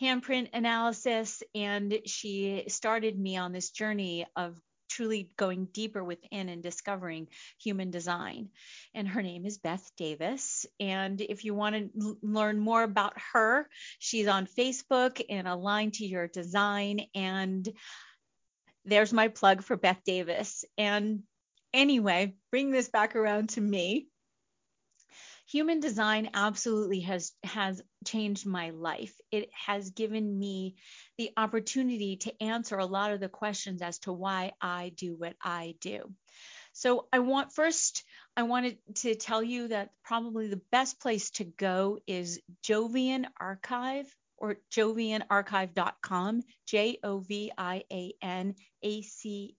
handprint 0.00 0.48
analysis 0.52 1.42
and 1.54 2.00
she 2.06 2.64
started 2.68 3.18
me 3.18 3.36
on 3.36 3.52
this 3.52 3.70
journey 3.70 4.26
of 4.36 4.58
truly 4.88 5.30
going 5.36 5.66
deeper 5.72 6.02
within 6.02 6.48
and 6.48 6.62
discovering 6.62 7.28
human 7.62 7.90
design. 7.90 8.48
And 8.94 9.06
her 9.06 9.22
name 9.22 9.44
is 9.44 9.58
Beth 9.58 9.88
Davis. 9.96 10.66
And 10.80 11.20
if 11.20 11.44
you 11.44 11.54
want 11.54 11.76
to 11.76 11.90
l- 12.00 12.16
learn 12.22 12.58
more 12.58 12.82
about 12.82 13.12
her, 13.32 13.68
she's 13.98 14.26
on 14.26 14.46
Facebook 14.46 15.20
and 15.28 15.46
aligned 15.46 15.94
to 15.94 16.06
your 16.06 16.26
design. 16.26 17.02
And 17.14 17.68
there's 18.84 19.12
my 19.12 19.28
plug 19.28 19.62
for 19.62 19.76
Beth 19.76 20.00
Davis. 20.04 20.64
And 20.78 21.22
anyway, 21.74 22.34
bring 22.50 22.70
this 22.70 22.88
back 22.88 23.14
around 23.14 23.50
to 23.50 23.60
me 23.60 24.08
human 25.50 25.80
design 25.80 26.30
absolutely 26.34 27.00
has 27.00 27.32
has 27.42 27.82
changed 28.04 28.46
my 28.46 28.70
life. 28.70 29.14
It 29.30 29.48
has 29.52 29.90
given 29.90 30.38
me 30.38 30.76
the 31.16 31.30
opportunity 31.36 32.16
to 32.18 32.42
answer 32.42 32.76
a 32.78 32.86
lot 32.86 33.12
of 33.12 33.20
the 33.20 33.28
questions 33.28 33.82
as 33.82 33.98
to 34.00 34.12
why 34.12 34.52
i 34.60 34.92
do 34.96 35.14
what 35.16 35.34
i 35.42 35.74
do. 35.80 36.12
So 36.72 37.08
i 37.12 37.18
want 37.18 37.52
first 37.52 38.04
i 38.36 38.42
wanted 38.42 38.78
to 38.96 39.14
tell 39.14 39.42
you 39.42 39.68
that 39.68 39.90
probably 40.04 40.48
the 40.48 40.62
best 40.70 41.00
place 41.00 41.30
to 41.30 41.44
go 41.44 41.98
is 42.06 42.40
jovian 42.62 43.24
archive 43.40 44.06
or 44.36 44.56
jovianarchive.com 44.70 46.42
j 46.66 46.98
o 47.02 47.18
v 47.18 47.50
i 47.58 47.84
a 47.90 48.14
n 48.22 48.54
a 48.82 49.02
c 49.02 49.56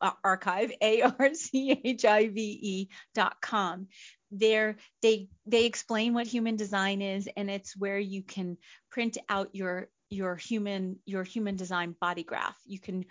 uh, 0.00 0.12
archive 0.22 0.72
a 0.80 1.02
r 1.02 1.34
c 1.34 1.80
h 1.84 2.04
i 2.04 2.28
v 2.28 2.58
e 2.62 2.88
dot 3.14 3.40
com 3.40 3.88
there 4.30 4.76
they 5.02 5.28
they 5.46 5.64
explain 5.64 6.14
what 6.14 6.26
human 6.26 6.56
design 6.56 7.00
is 7.00 7.28
and 7.36 7.50
it's 7.50 7.76
where 7.76 7.98
you 7.98 8.22
can 8.22 8.56
print 8.90 9.16
out 9.28 9.54
your 9.54 9.88
your 10.10 10.36
human 10.36 10.98
your 11.04 11.24
human 11.24 11.56
design 11.56 11.94
body 12.00 12.22
graph. 12.22 12.56
You 12.64 12.78
can 12.78 13.04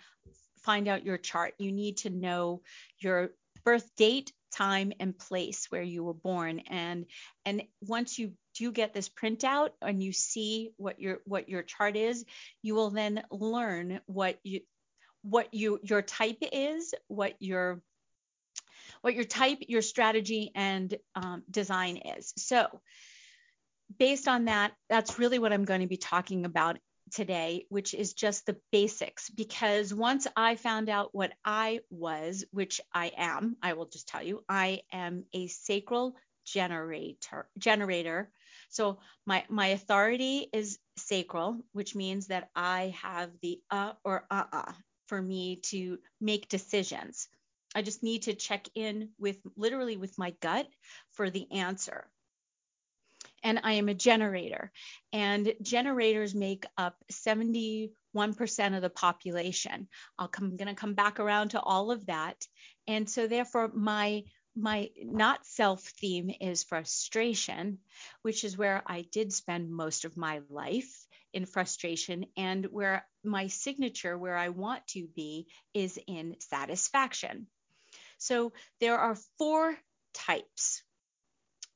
find 0.62 0.88
out 0.88 1.04
your 1.04 1.18
chart. 1.18 1.54
You 1.58 1.72
need 1.72 1.98
to 1.98 2.10
know 2.10 2.62
your 2.98 3.30
birth 3.64 3.90
date 3.96 4.32
time 4.52 4.92
and 4.98 5.18
place 5.18 5.66
where 5.70 5.82
you 5.82 6.02
were 6.04 6.14
born. 6.14 6.60
And 6.70 7.06
and 7.44 7.62
once 7.80 8.18
you 8.18 8.32
do 8.58 8.72
get 8.72 8.92
this 8.92 9.08
printout 9.08 9.70
and 9.80 10.02
you 10.02 10.12
see 10.12 10.72
what 10.76 11.00
your 11.00 11.18
what 11.24 11.48
your 11.48 11.62
chart 11.62 11.96
is 11.96 12.24
you 12.60 12.74
will 12.74 12.90
then 12.90 13.22
learn 13.30 14.00
what 14.06 14.36
you 14.42 14.60
what 15.22 15.54
you 15.54 15.78
your 15.82 16.02
type 16.02 16.38
is 16.52 16.92
what 17.06 17.34
your 17.38 17.80
what 19.02 19.14
your 19.14 19.24
type, 19.24 19.58
your 19.68 19.82
strategy, 19.82 20.50
and 20.54 20.94
um, 21.14 21.42
design 21.50 21.98
is. 21.98 22.32
So, 22.36 22.66
based 23.98 24.28
on 24.28 24.46
that, 24.46 24.72
that's 24.88 25.18
really 25.18 25.38
what 25.38 25.52
I'm 25.52 25.64
going 25.64 25.80
to 25.80 25.86
be 25.86 25.96
talking 25.96 26.44
about 26.44 26.78
today, 27.10 27.66
which 27.68 27.94
is 27.94 28.12
just 28.12 28.46
the 28.46 28.56
basics. 28.70 29.30
Because 29.30 29.92
once 29.94 30.26
I 30.36 30.56
found 30.56 30.88
out 30.88 31.10
what 31.12 31.32
I 31.44 31.80
was, 31.90 32.44
which 32.50 32.80
I 32.92 33.12
am, 33.16 33.56
I 33.62 33.74
will 33.74 33.86
just 33.86 34.08
tell 34.08 34.22
you, 34.22 34.44
I 34.48 34.82
am 34.92 35.24
a 35.32 35.46
sacral 35.46 36.14
generator. 36.44 37.48
Generator. 37.58 38.30
So 38.70 38.98
my 39.26 39.44
my 39.48 39.68
authority 39.68 40.48
is 40.52 40.78
sacral, 40.96 41.60
which 41.72 41.94
means 41.94 42.26
that 42.28 42.50
I 42.54 42.94
have 43.02 43.30
the 43.42 43.60
uh 43.70 43.92
or 44.04 44.26
uh 44.30 44.44
uh 44.52 44.72
for 45.06 45.20
me 45.20 45.56
to 45.56 45.98
make 46.20 46.48
decisions. 46.48 47.28
I 47.78 47.82
just 47.82 48.02
need 48.02 48.24
to 48.24 48.34
check 48.34 48.68
in 48.74 49.10
with 49.18 49.38
literally 49.56 49.96
with 49.96 50.18
my 50.18 50.32
gut 50.42 50.66
for 51.12 51.30
the 51.30 51.46
answer. 51.52 52.10
and 53.44 53.60
I 53.64 53.74
am 53.74 53.88
a 53.88 53.94
generator. 53.94 54.72
And 55.12 55.54
generators 55.62 56.34
make 56.34 56.66
up 56.76 56.96
71% 57.12 57.90
of 58.76 58.82
the 58.82 58.90
population. 58.90 59.88
I'll 60.18 60.28
come, 60.28 60.46
I'm 60.46 60.56
going 60.56 60.68
to 60.68 60.74
come 60.74 60.94
back 60.94 61.20
around 61.20 61.50
to 61.50 61.60
all 61.60 61.90
of 61.92 62.06
that. 62.06 62.46
And 62.88 63.08
so 63.08 63.26
therefore 63.28 63.70
my 63.74 64.24
my 64.56 64.90
not 65.04 65.46
self 65.46 65.82
theme 66.00 66.30
is 66.40 66.64
frustration, 66.64 67.78
which 68.22 68.44
is 68.44 68.58
where 68.58 68.82
I 68.86 69.02
did 69.12 69.32
spend 69.32 69.70
most 69.70 70.04
of 70.04 70.16
my 70.16 70.40
life 70.50 71.06
in 71.32 71.46
frustration 71.46 72.26
and 72.36 72.66
where 72.66 73.06
my 73.24 73.48
signature 73.48 74.18
where 74.18 74.36
I 74.36 74.48
want 74.48 74.86
to 74.88 75.06
be 75.14 75.46
is 75.74 75.98
in 76.08 76.36
satisfaction. 76.40 77.46
So 78.18 78.52
there 78.80 78.98
are 78.98 79.16
four 79.38 79.76
types. 80.14 80.82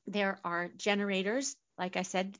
There 0.07 0.39
are 0.43 0.69
generators, 0.77 1.55
like 1.77 1.95
I 1.95 2.03
said, 2.03 2.37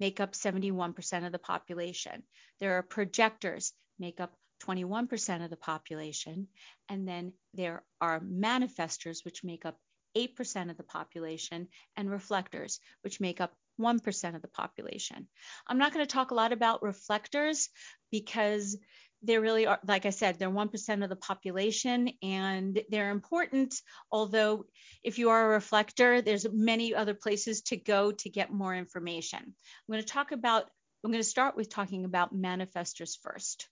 make 0.00 0.20
up 0.20 0.32
71% 0.32 1.26
of 1.26 1.32
the 1.32 1.38
population. 1.38 2.24
There 2.60 2.78
are 2.78 2.82
projectors, 2.82 3.72
make 3.98 4.20
up 4.20 4.34
21% 4.64 5.44
of 5.44 5.50
the 5.50 5.56
population. 5.56 6.48
And 6.88 7.06
then 7.06 7.32
there 7.54 7.84
are 8.00 8.20
manifestors, 8.20 9.24
which 9.24 9.44
make 9.44 9.64
up 9.64 9.78
8% 10.16 10.70
of 10.70 10.76
the 10.76 10.84
population, 10.84 11.68
and 11.96 12.10
reflectors, 12.10 12.80
which 13.02 13.20
make 13.20 13.40
up 13.40 13.52
1% 13.80 14.34
of 14.36 14.42
the 14.42 14.48
population. 14.48 15.26
I'm 15.66 15.78
not 15.78 15.92
going 15.92 16.06
to 16.06 16.12
talk 16.12 16.30
a 16.30 16.36
lot 16.36 16.52
about 16.52 16.82
reflectors 16.82 17.68
because 18.10 18.76
they 19.24 19.38
really 19.38 19.66
are, 19.66 19.80
like 19.86 20.06
I 20.06 20.10
said, 20.10 20.38
they're 20.38 20.50
1% 20.50 21.02
of 21.02 21.08
the 21.08 21.16
population 21.16 22.10
and 22.22 22.80
they're 22.90 23.10
important. 23.10 23.74
Although, 24.10 24.66
if 25.02 25.18
you 25.18 25.30
are 25.30 25.46
a 25.46 25.54
reflector, 25.54 26.20
there's 26.22 26.46
many 26.50 26.94
other 26.94 27.14
places 27.14 27.62
to 27.62 27.76
go 27.76 28.12
to 28.12 28.30
get 28.30 28.52
more 28.52 28.74
information. 28.74 29.40
I'm 29.40 29.92
going 29.92 30.02
to 30.02 30.08
talk 30.08 30.32
about, 30.32 30.70
I'm 31.04 31.10
going 31.10 31.22
to 31.22 31.28
start 31.28 31.56
with 31.56 31.68
talking 31.68 32.04
about 32.04 32.34
manifestors 32.34 33.18
first 33.22 33.68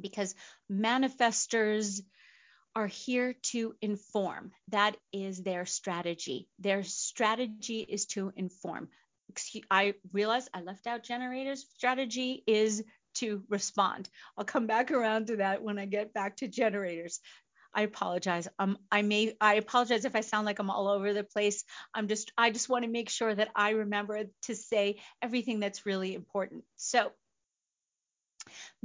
because 0.00 0.34
manifestors 0.70 2.00
are 2.76 2.86
here 2.88 3.34
to 3.50 3.74
inform. 3.80 4.50
That 4.68 4.96
is 5.12 5.42
their 5.42 5.64
strategy. 5.66 6.48
Their 6.58 6.82
strategy 6.82 7.86
is 7.88 8.06
to 8.06 8.32
inform. 8.36 8.88
I 9.70 9.94
realize 10.12 10.48
I 10.52 10.60
left 10.60 10.86
out 10.86 11.02
generators. 11.02 11.66
Strategy 11.76 12.42
is 12.46 12.84
to 13.14 13.42
respond. 13.48 14.08
I'll 14.36 14.44
come 14.44 14.66
back 14.66 14.90
around 14.90 15.28
to 15.28 15.36
that 15.36 15.62
when 15.62 15.78
I 15.78 15.86
get 15.86 16.12
back 16.12 16.36
to 16.38 16.48
generators. 16.48 17.20
I 17.74 17.82
apologize. 17.82 18.46
Um, 18.58 18.78
I 18.90 19.02
may 19.02 19.36
I 19.40 19.54
apologize 19.54 20.04
if 20.04 20.14
I 20.14 20.20
sound 20.20 20.46
like 20.46 20.60
I'm 20.60 20.70
all 20.70 20.88
over 20.88 21.12
the 21.12 21.24
place. 21.24 21.64
I'm 21.92 22.06
just 22.06 22.30
I 22.38 22.50
just 22.50 22.68
want 22.68 22.84
to 22.84 22.90
make 22.90 23.10
sure 23.10 23.34
that 23.34 23.50
I 23.56 23.70
remember 23.70 24.24
to 24.42 24.54
say 24.54 25.00
everything 25.20 25.60
that's 25.60 25.84
really 25.84 26.14
important. 26.14 26.64
So 26.76 27.10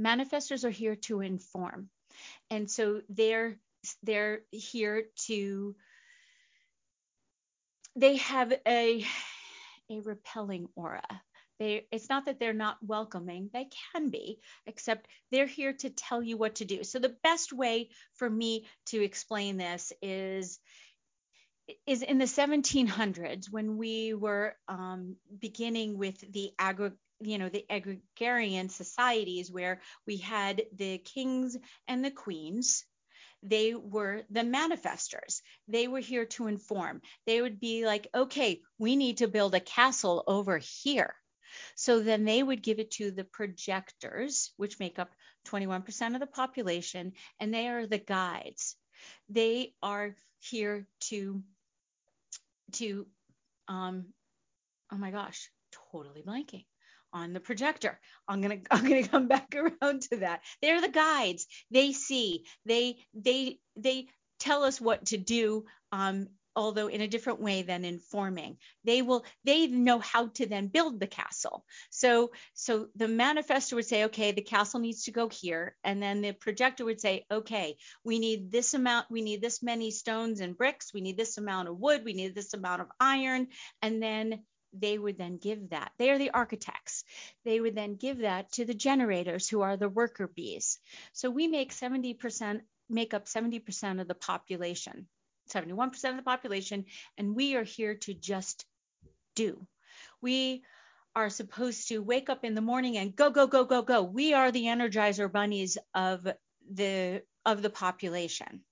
manifestors 0.00 0.64
are 0.64 0.70
here 0.70 0.96
to 0.96 1.20
inform. 1.20 1.88
And 2.50 2.70
so 2.70 3.02
they're 3.08 3.56
they're 4.02 4.40
here 4.50 5.04
to 5.26 5.76
they 7.96 8.16
have 8.16 8.52
a 8.66 9.04
a 9.90 10.00
repelling 10.00 10.68
aura 10.74 11.02
they 11.60 11.86
it's 11.92 12.08
not 12.08 12.24
that 12.24 12.40
they're 12.40 12.52
not 12.52 12.78
welcoming 12.82 13.48
they 13.52 13.68
can 13.92 14.08
be 14.08 14.40
except 14.66 15.06
they're 15.30 15.46
here 15.46 15.72
to 15.72 15.90
tell 15.90 16.20
you 16.20 16.36
what 16.36 16.56
to 16.56 16.64
do 16.64 16.82
so 16.82 16.98
the 16.98 17.14
best 17.22 17.52
way 17.52 17.90
for 18.14 18.28
me 18.28 18.66
to 18.86 19.00
explain 19.00 19.56
this 19.56 19.92
is 20.02 20.58
is 21.86 22.02
in 22.02 22.18
the 22.18 22.24
1700s 22.24 23.46
when 23.48 23.76
we 23.76 24.12
were 24.12 24.56
um, 24.66 25.14
beginning 25.38 25.96
with 25.96 26.18
the 26.32 26.50
agri 26.58 26.90
you 27.20 27.38
know 27.38 27.48
the 27.48 27.64
agrarian 27.70 28.68
societies 28.68 29.52
where 29.52 29.80
we 30.06 30.16
had 30.16 30.62
the 30.74 30.98
kings 30.98 31.56
and 31.86 32.04
the 32.04 32.10
queens 32.10 32.84
they 33.42 33.74
were 33.74 34.22
the 34.28 34.42
manifestors. 34.42 35.40
They 35.66 35.88
were 35.88 36.00
here 36.00 36.26
to 36.26 36.46
inform. 36.46 37.00
They 37.26 37.40
would 37.40 37.58
be 37.58 37.86
like, 37.86 38.06
okay, 38.14 38.60
we 38.78 38.96
need 38.96 39.18
to 39.18 39.28
build 39.28 39.54
a 39.54 39.60
castle 39.60 40.22
over 40.26 40.58
here. 40.58 41.14
So 41.76 42.00
then 42.00 42.24
they 42.24 42.42
would 42.42 42.62
give 42.62 42.78
it 42.78 42.92
to 42.92 43.10
the 43.10 43.24
projectors, 43.24 44.52
which 44.56 44.78
make 44.78 44.98
up 44.98 45.10
21% 45.46 46.14
of 46.14 46.20
the 46.20 46.26
population, 46.26 47.12
and 47.38 47.52
they 47.52 47.68
are 47.68 47.86
the 47.86 47.98
guides. 47.98 48.76
They 49.28 49.74
are 49.82 50.16
here 50.38 50.86
to 51.08 51.42
to 52.72 53.06
um 53.68 54.06
oh 54.92 54.96
my 54.96 55.10
gosh, 55.10 55.50
totally 55.92 56.22
blanking 56.22 56.64
on 57.12 57.32
the 57.32 57.40
projector. 57.40 57.98
I'm 58.28 58.42
to 58.42 58.60
I'm 58.70 58.84
to 58.86 59.08
come 59.08 59.28
back 59.28 59.54
around 59.54 60.02
to 60.02 60.18
that. 60.18 60.42
They're 60.62 60.80
the 60.80 60.88
guides. 60.88 61.46
They 61.70 61.92
see. 61.92 62.44
They 62.66 62.98
they 63.14 63.58
they 63.76 64.08
tell 64.38 64.64
us 64.64 64.80
what 64.80 65.06
to 65.06 65.18
do 65.18 65.64
um 65.92 66.28
although 66.56 66.88
in 66.88 67.00
a 67.00 67.08
different 67.08 67.40
way 67.40 67.62
than 67.62 67.84
informing. 67.84 68.58
They 68.84 69.02
will 69.02 69.24
they 69.44 69.66
know 69.66 69.98
how 69.98 70.28
to 70.28 70.46
then 70.46 70.68
build 70.68 71.00
the 71.00 71.06
castle. 71.06 71.64
So 71.90 72.32
so 72.54 72.88
the 72.96 73.06
manifestor 73.06 73.74
would 73.74 73.86
say 73.86 74.04
okay 74.04 74.32
the 74.32 74.42
castle 74.42 74.80
needs 74.80 75.04
to 75.04 75.12
go 75.12 75.28
here. 75.28 75.76
And 75.84 76.02
then 76.02 76.20
the 76.20 76.32
projector 76.32 76.84
would 76.84 77.00
say 77.00 77.26
okay 77.30 77.76
we 78.04 78.18
need 78.18 78.50
this 78.50 78.74
amount 78.74 79.10
we 79.10 79.22
need 79.22 79.40
this 79.40 79.62
many 79.62 79.90
stones 79.90 80.40
and 80.40 80.56
bricks. 80.56 80.92
We 80.92 81.00
need 81.00 81.16
this 81.16 81.38
amount 81.38 81.68
of 81.68 81.78
wood. 81.78 82.04
We 82.04 82.12
need 82.12 82.34
this 82.34 82.54
amount 82.54 82.82
of 82.82 82.88
iron. 82.98 83.48
And 83.82 84.02
then 84.02 84.44
they 84.72 84.96
would 84.96 85.18
then 85.18 85.36
give 85.36 85.70
that. 85.70 85.92
They 85.98 86.10
are 86.10 86.18
the 86.18 86.30
architects. 86.30 87.04
They 87.44 87.60
would 87.60 87.74
then 87.74 87.96
give 87.96 88.18
that 88.18 88.52
to 88.52 88.64
the 88.64 88.74
generators 88.74 89.48
who 89.48 89.62
are 89.62 89.76
the 89.76 89.88
worker 89.88 90.28
bees. 90.28 90.78
So 91.12 91.28
we 91.30 91.48
make 91.48 91.72
70% 91.74 92.60
make 92.90 93.14
up 93.14 93.26
70% 93.26 94.00
of 94.00 94.08
the 94.08 94.14
population, 94.14 95.06
71% 95.50 96.10
of 96.10 96.16
the 96.16 96.22
population, 96.22 96.84
and 97.18 97.34
we 97.34 97.56
are 97.56 97.64
here 97.64 97.94
to 97.94 98.14
just 98.14 98.64
do. 99.34 99.66
We 100.20 100.62
are 101.14 101.30
supposed 101.30 101.88
to 101.88 101.98
wake 101.98 102.30
up 102.30 102.44
in 102.44 102.54
the 102.54 102.60
morning 102.60 102.96
and 102.96 103.14
go 103.16 103.30
go 103.30 103.46
go 103.46 103.64
go 103.64 103.82
go. 103.82 104.02
We 104.02 104.32
are 104.34 104.52
the 104.52 104.64
energizer 104.64 105.30
bunnies 105.30 105.76
of 105.94 106.26
the 106.72 107.22
of 107.44 107.62
the 107.62 107.70
population. 107.70 108.62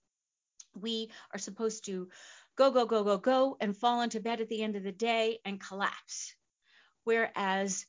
We 0.75 1.11
are 1.33 1.39
supposed 1.39 1.87
to 1.87 2.09
go, 2.57 2.71
go, 2.71 2.87
go, 2.87 3.05
go, 3.05 3.19
go, 3.19 3.57
and 3.61 3.77
fall 3.77 4.03
into 4.03 4.21
bed 4.21 4.41
at 4.41 4.49
the 4.49 4.63
end 4.63 4.77
of 4.77 4.83
the 4.83 4.93
day 4.93 5.39
and 5.45 5.61
collapse. 5.61 6.35
Whereas 7.05 7.87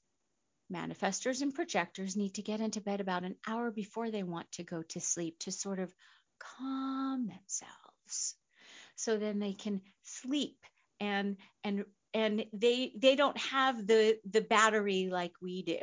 manifestors 0.72 1.42
and 1.42 1.54
projectors 1.54 2.16
need 2.16 2.36
to 2.36 2.44
get 2.44 2.62
into 2.62 2.80
bed 2.80 3.02
about 3.02 3.24
an 3.24 3.36
hour 3.48 3.72
before 3.72 4.12
they 4.12 4.24
want 4.24 4.52
to 4.54 4.64
go 4.64 4.84
to 4.84 5.00
sleep 5.00 5.40
to 5.40 5.52
sort 5.52 5.80
of 5.80 5.94
calm 6.40 7.28
themselves 7.28 8.36
so 9.00 9.18
then 9.18 9.40
they 9.40 9.54
can 9.54 9.82
sleep 10.04 10.58
and 11.00 11.38
and 11.64 11.86
and 12.14 12.46
they 12.54 12.92
they 12.98 13.16
don't 13.16 13.38
have 13.38 13.88
the 13.88 14.18
the 14.30 14.42
battery 14.42 15.10
like 15.12 15.34
we 15.42 15.64
do 15.64 15.80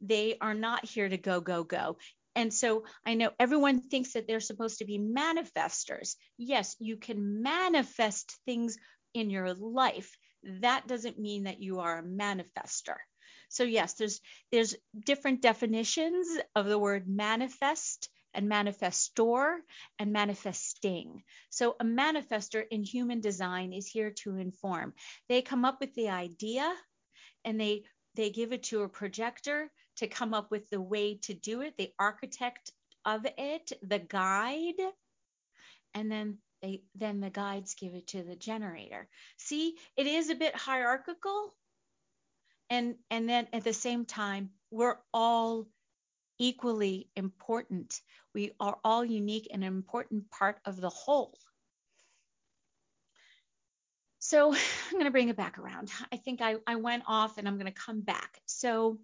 they 0.00 0.36
are 0.40 0.54
not 0.54 0.84
here 0.84 1.08
to 1.08 1.18
go 1.18 1.40
go 1.40 1.64
go 1.64 1.96
and 2.36 2.54
so 2.54 2.84
I 3.04 3.14
know 3.14 3.30
everyone 3.40 3.88
thinks 3.88 4.12
that 4.12 4.28
they're 4.28 4.40
supposed 4.40 4.78
to 4.78 4.84
be 4.84 4.98
manifestors. 4.98 6.14
Yes, 6.38 6.76
you 6.78 6.96
can 6.96 7.42
manifest 7.42 8.36
things 8.46 8.78
in 9.14 9.30
your 9.30 9.54
life. 9.54 10.16
That 10.60 10.86
doesn't 10.86 11.18
mean 11.18 11.44
that 11.44 11.60
you 11.60 11.80
are 11.80 11.98
a 11.98 12.02
manifester. 12.04 12.96
So 13.48 13.64
yes, 13.64 13.94
there's 13.94 14.20
there's 14.52 14.76
different 15.04 15.42
definitions 15.42 16.28
of 16.54 16.66
the 16.66 16.78
word 16.78 17.08
manifest 17.08 18.08
and 18.34 18.50
manifestor 18.50 19.58
and 19.98 20.12
manifesting. 20.12 21.22
So 21.50 21.76
a 21.80 21.84
manifester 21.84 22.64
in 22.70 22.82
human 22.82 23.20
design 23.20 23.72
is 23.72 23.86
here 23.86 24.10
to 24.22 24.36
inform. 24.36 24.94
They 25.28 25.42
come 25.42 25.64
up 25.64 25.80
with 25.80 25.94
the 25.94 26.10
idea 26.10 26.72
and 27.44 27.60
they 27.60 27.84
they 28.14 28.30
give 28.30 28.52
it 28.52 28.64
to 28.64 28.82
a 28.82 28.88
projector 28.88 29.70
to 29.96 30.08
come 30.08 30.34
up 30.34 30.50
with 30.50 30.68
the 30.70 30.80
way 30.80 31.18
to 31.22 31.34
do 31.34 31.60
it, 31.60 31.76
the 31.76 31.92
architect 31.98 32.72
of 33.04 33.26
it, 33.36 33.72
the 33.82 33.98
guide, 33.98 34.80
and 35.94 36.10
then 36.10 36.38
they 36.62 36.82
then 36.94 37.20
the 37.20 37.30
guides 37.30 37.74
give 37.74 37.94
it 37.94 38.08
to 38.08 38.22
the 38.22 38.36
generator. 38.36 39.08
See, 39.36 39.76
it 39.96 40.06
is 40.06 40.30
a 40.30 40.34
bit 40.34 40.54
hierarchical. 40.54 41.54
And 42.70 42.96
and 43.10 43.28
then 43.28 43.48
at 43.52 43.64
the 43.64 43.72
same 43.72 44.04
time, 44.04 44.50
we're 44.70 44.98
all 45.14 45.66
equally 46.38 47.08
important. 47.16 48.00
We 48.34 48.52
are 48.60 48.78
all 48.84 49.04
unique 49.04 49.48
and 49.52 49.62
an 49.62 49.68
important 49.68 50.30
part 50.30 50.58
of 50.64 50.80
the 50.80 50.90
whole. 50.90 51.38
So 54.18 54.52
I'm 54.86 54.92
going 54.92 55.04
to 55.04 55.10
bring 55.10 55.28
it 55.28 55.36
back 55.36 55.58
around. 55.58 55.90
I 56.12 56.16
think 56.16 56.40
I, 56.40 56.56
I 56.66 56.76
went 56.76 57.04
off 57.06 57.38
and 57.38 57.46
I'm 57.46 57.58
going 57.58 57.72
to 57.72 57.80
come 57.80 58.00
back. 58.00 58.40
So 58.46 58.98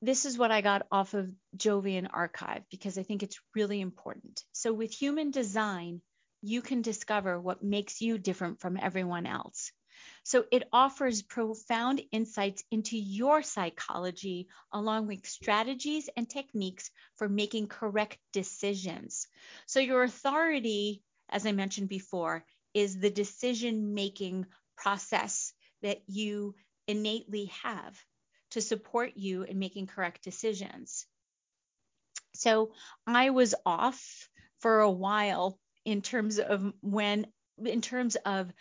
this 0.00 0.24
is 0.24 0.38
what 0.38 0.50
I 0.50 0.60
got 0.60 0.86
off 0.92 1.14
of 1.14 1.28
Jovian 1.56 2.08
Archive 2.12 2.62
because 2.70 2.98
I 2.98 3.02
think 3.02 3.22
it's 3.22 3.40
really 3.54 3.80
important. 3.80 4.44
So, 4.52 4.72
with 4.72 4.92
human 4.92 5.32
design, 5.32 6.00
you 6.40 6.62
can 6.62 6.82
discover 6.82 7.40
what 7.40 7.64
makes 7.64 8.00
you 8.00 8.16
different 8.16 8.60
from 8.60 8.76
everyone 8.76 9.26
else. 9.26 9.72
So 10.28 10.44
it 10.52 10.68
offers 10.74 11.22
profound 11.22 12.02
insights 12.12 12.62
into 12.70 12.98
your 12.98 13.42
psychology, 13.42 14.48
along 14.70 15.06
with 15.06 15.26
strategies 15.26 16.10
and 16.18 16.28
techniques 16.28 16.90
for 17.16 17.30
making 17.30 17.68
correct 17.68 18.18
decisions. 18.34 19.26
So 19.64 19.80
your 19.80 20.02
authority, 20.02 21.02
as 21.30 21.46
I 21.46 21.52
mentioned 21.52 21.88
before, 21.88 22.44
is 22.74 22.98
the 22.98 23.08
decision 23.08 23.94
making 23.94 24.44
process 24.76 25.54
that 25.80 26.02
you 26.06 26.56
innately 26.86 27.46
have 27.62 27.98
to 28.50 28.60
support 28.60 29.12
you 29.14 29.44
in 29.44 29.58
making 29.58 29.86
correct 29.86 30.22
decisions. 30.22 31.06
So 32.34 32.72
I 33.06 33.30
was 33.30 33.54
off 33.64 34.28
for 34.60 34.80
a 34.80 34.90
while 34.90 35.58
in 35.86 36.02
terms 36.02 36.38
of 36.38 36.70
when, 36.82 37.28
in 37.64 37.80
terms 37.80 38.16
of 38.26 38.52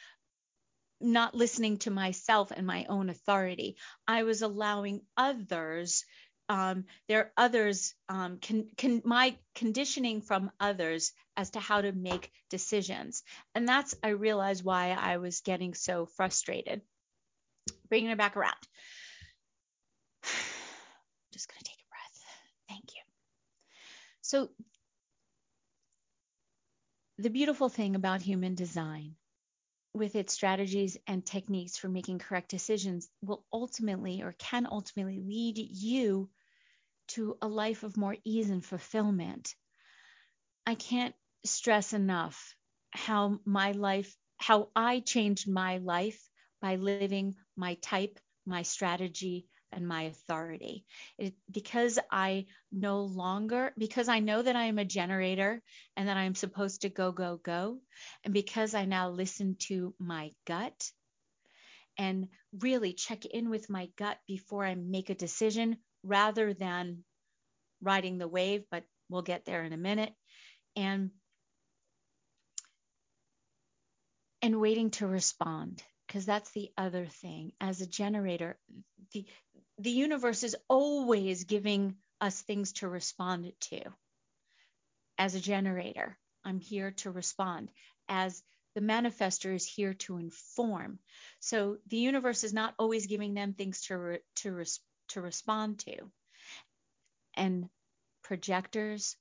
not 0.99 1.35
listening 1.35 1.77
to 1.77 1.91
myself 1.91 2.51
and 2.51 2.65
my 2.65 2.85
own 2.89 3.09
authority. 3.09 3.77
I 4.07 4.23
was 4.23 4.41
allowing 4.41 5.01
others, 5.15 6.05
um, 6.49 6.85
there 7.07 7.19
are 7.19 7.31
others, 7.37 7.93
um, 8.09 8.37
can, 8.39 8.69
can, 8.77 9.01
my 9.05 9.35
conditioning 9.55 10.21
from 10.21 10.51
others 10.59 11.11
as 11.35 11.51
to 11.51 11.59
how 11.59 11.81
to 11.81 11.91
make 11.91 12.31
decisions. 12.49 13.23
And 13.53 13.67
that's, 13.67 13.95
I 14.03 14.09
realized 14.09 14.63
why 14.63 14.91
I 14.91 15.17
was 15.17 15.41
getting 15.41 15.73
so 15.73 16.05
frustrated. 16.05 16.81
Bringing 17.89 18.09
it 18.09 18.17
back 18.17 18.37
around. 18.37 18.55
Just 21.33 21.49
going 21.49 21.59
to 21.59 21.65
take 21.65 21.79
a 21.79 21.89
breath. 21.89 22.23
Thank 22.69 22.85
you. 22.95 23.01
So, 24.21 24.49
the 27.19 27.29
beautiful 27.29 27.67
thing 27.67 27.95
about 27.95 28.21
human 28.21 28.55
design 28.55 29.15
with 29.97 30.15
its 30.15 30.33
strategies 30.33 30.97
and 31.07 31.25
techniques 31.25 31.77
for 31.77 31.89
making 31.89 32.19
correct 32.19 32.49
decisions 32.49 33.09
will 33.21 33.45
ultimately 33.51 34.21
or 34.21 34.33
can 34.33 34.67
ultimately 34.69 35.19
lead 35.19 35.57
you 35.57 36.29
to 37.07 37.37
a 37.41 37.47
life 37.47 37.83
of 37.83 37.97
more 37.97 38.15
ease 38.23 38.49
and 38.49 38.63
fulfillment. 38.63 39.55
I 40.65 40.75
can't 40.75 41.15
stress 41.45 41.93
enough 41.93 42.55
how 42.91 43.39
my 43.45 43.71
life, 43.71 44.15
how 44.37 44.69
I 44.75 44.99
changed 44.99 45.47
my 45.47 45.77
life 45.77 46.29
by 46.61 46.75
living 46.75 47.35
my 47.55 47.75
type, 47.75 48.19
my 48.45 48.63
strategy, 48.63 49.47
and 49.71 49.87
my 49.87 50.03
authority. 50.03 50.85
It, 51.17 51.33
because 51.51 51.99
I 52.11 52.45
no 52.71 53.01
longer, 53.01 53.73
because 53.77 54.07
I 54.07 54.19
know 54.19 54.41
that 54.41 54.55
I 54.55 54.65
am 54.65 54.79
a 54.79 54.85
generator 54.85 55.61
and 55.95 56.07
that 56.07 56.17
I'm 56.17 56.35
supposed 56.35 56.81
to 56.81 56.89
go, 56.89 57.11
go, 57.11 57.37
go, 57.43 57.79
and 58.23 58.33
because 58.33 58.73
I 58.73 58.85
now 58.85 59.09
listen 59.09 59.55
to 59.67 59.93
my 59.99 60.31
gut 60.45 60.91
and 61.97 62.27
really 62.59 62.93
check 62.93 63.25
in 63.25 63.49
with 63.49 63.69
my 63.69 63.89
gut 63.97 64.17
before 64.27 64.65
I 64.65 64.75
make 64.75 65.09
a 65.09 65.15
decision 65.15 65.77
rather 66.03 66.53
than 66.53 67.03
riding 67.81 68.17
the 68.17 68.27
wave, 68.27 68.63
but 68.71 68.83
we'll 69.09 69.21
get 69.21 69.45
there 69.45 69.63
in 69.63 69.73
a 69.73 69.77
minute. 69.77 70.13
And 70.75 71.11
and 74.41 74.61
waiting 74.61 74.91
to 74.91 75.07
respond 75.07 75.83
because 76.07 76.25
that's 76.25 76.51
the 76.51 76.71
other 76.77 77.05
thing. 77.05 77.51
As 77.59 77.81
a 77.81 77.87
generator 77.87 78.57
the 79.13 79.25
the 79.79 79.91
universe 79.91 80.43
is 80.43 80.55
always 80.67 81.43
giving 81.43 81.95
us 82.19 82.41
things 82.41 82.73
to 82.73 82.87
respond 82.87 83.51
to. 83.61 83.81
As 85.17 85.35
a 85.35 85.39
generator 85.39 86.17
i'm 86.45 86.59
here 86.59 86.91
to 86.91 87.11
respond. 87.11 87.69
As 88.09 88.41
the 88.75 88.81
manifester 88.81 89.53
is 89.55 89.65
here 89.65 89.93
to 89.95 90.17
inform. 90.17 90.99
So 91.39 91.77
the 91.87 91.97
universe 91.97 92.43
is 92.43 92.53
not 92.53 92.75
always 92.77 93.07
giving 93.07 93.33
them 93.33 93.53
things 93.53 93.81
to 93.85 93.97
re, 93.97 94.19
to 94.37 94.53
res, 94.53 94.79
to 95.09 95.21
respond 95.21 95.79
to. 95.79 96.11
And 97.33 97.69
projectors 98.23 99.15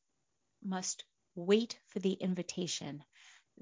must 0.62 1.04
wait 1.34 1.78
for 1.88 2.00
the 2.00 2.12
invitation. 2.12 3.02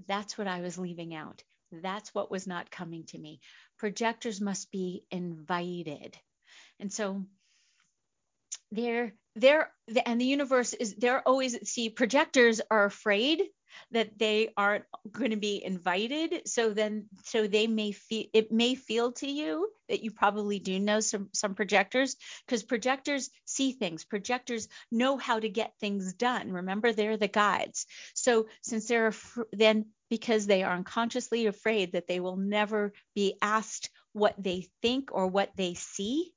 That's 0.09 0.37
what 0.37 0.49
i 0.49 0.61
was 0.61 0.79
leaving 0.79 1.15
out 1.15 1.43
that's 1.83 2.15
what 2.15 2.31
was 2.31 2.47
not 2.47 2.71
coming 2.71 3.05
to 3.07 3.19
me. 3.19 3.41
Projectors 3.79 4.41
must 4.41 4.71
be 4.71 5.05
invited. 5.11 6.17
And 6.81 6.93
so 6.93 7.25
they're 8.71 9.15
they're 9.37 9.71
and 10.07 10.21
the 10.21 10.27
universe 10.27 10.73
is 10.73 10.95
they're 10.95 11.27
always 11.27 11.69
see 11.69 11.91
projectors 11.91 12.61
are 12.71 12.85
afraid 12.85 13.43
that 13.91 14.19
they 14.19 14.51
aren't 14.57 14.85
going 15.11 15.31
to 15.31 15.37
be 15.37 15.63
invited. 15.65 16.49
So 16.49 16.71
then 16.71 17.07
so 17.25 17.47
they 17.47 17.67
may 17.67 17.93
feel 17.93 18.27
it 18.33 18.53
may 18.53 18.75
feel 18.75 19.13
to 19.13 19.27
you 19.27 19.69
that 19.89 20.03
you 20.03 20.11
probably 20.11 20.59
do 20.59 20.79
know 20.79 21.01
some 21.01 21.29
some 21.33 21.55
projectors 21.55 22.17
because 22.47 22.63
projectors 22.63 23.31
see 23.45 23.73
things. 23.73 24.05
Projectors 24.05 24.69
know 24.91 25.17
how 25.17 25.39
to 25.39 25.49
get 25.49 25.79
things 25.81 26.15
done. 26.15 26.53
Remember 26.53 26.93
they're 26.93 27.17
the 27.17 27.29
guides. 27.29 27.87
So 28.15 28.47
since 28.63 28.87
they're 28.87 29.13
then 29.53 29.87
because 30.11 30.47
they 30.47 30.63
are 30.63 30.77
unconsciously 30.77 31.47
afraid 31.47 31.93
that 31.93 32.07
they 32.07 32.21
will 32.21 32.37
never 32.37 32.93
be 33.15 33.37
asked 33.43 33.91
what 34.13 34.35
they 34.39 34.69
think 34.81 35.11
or 35.13 35.27
what 35.27 35.51
they 35.57 35.75
see 35.75 36.35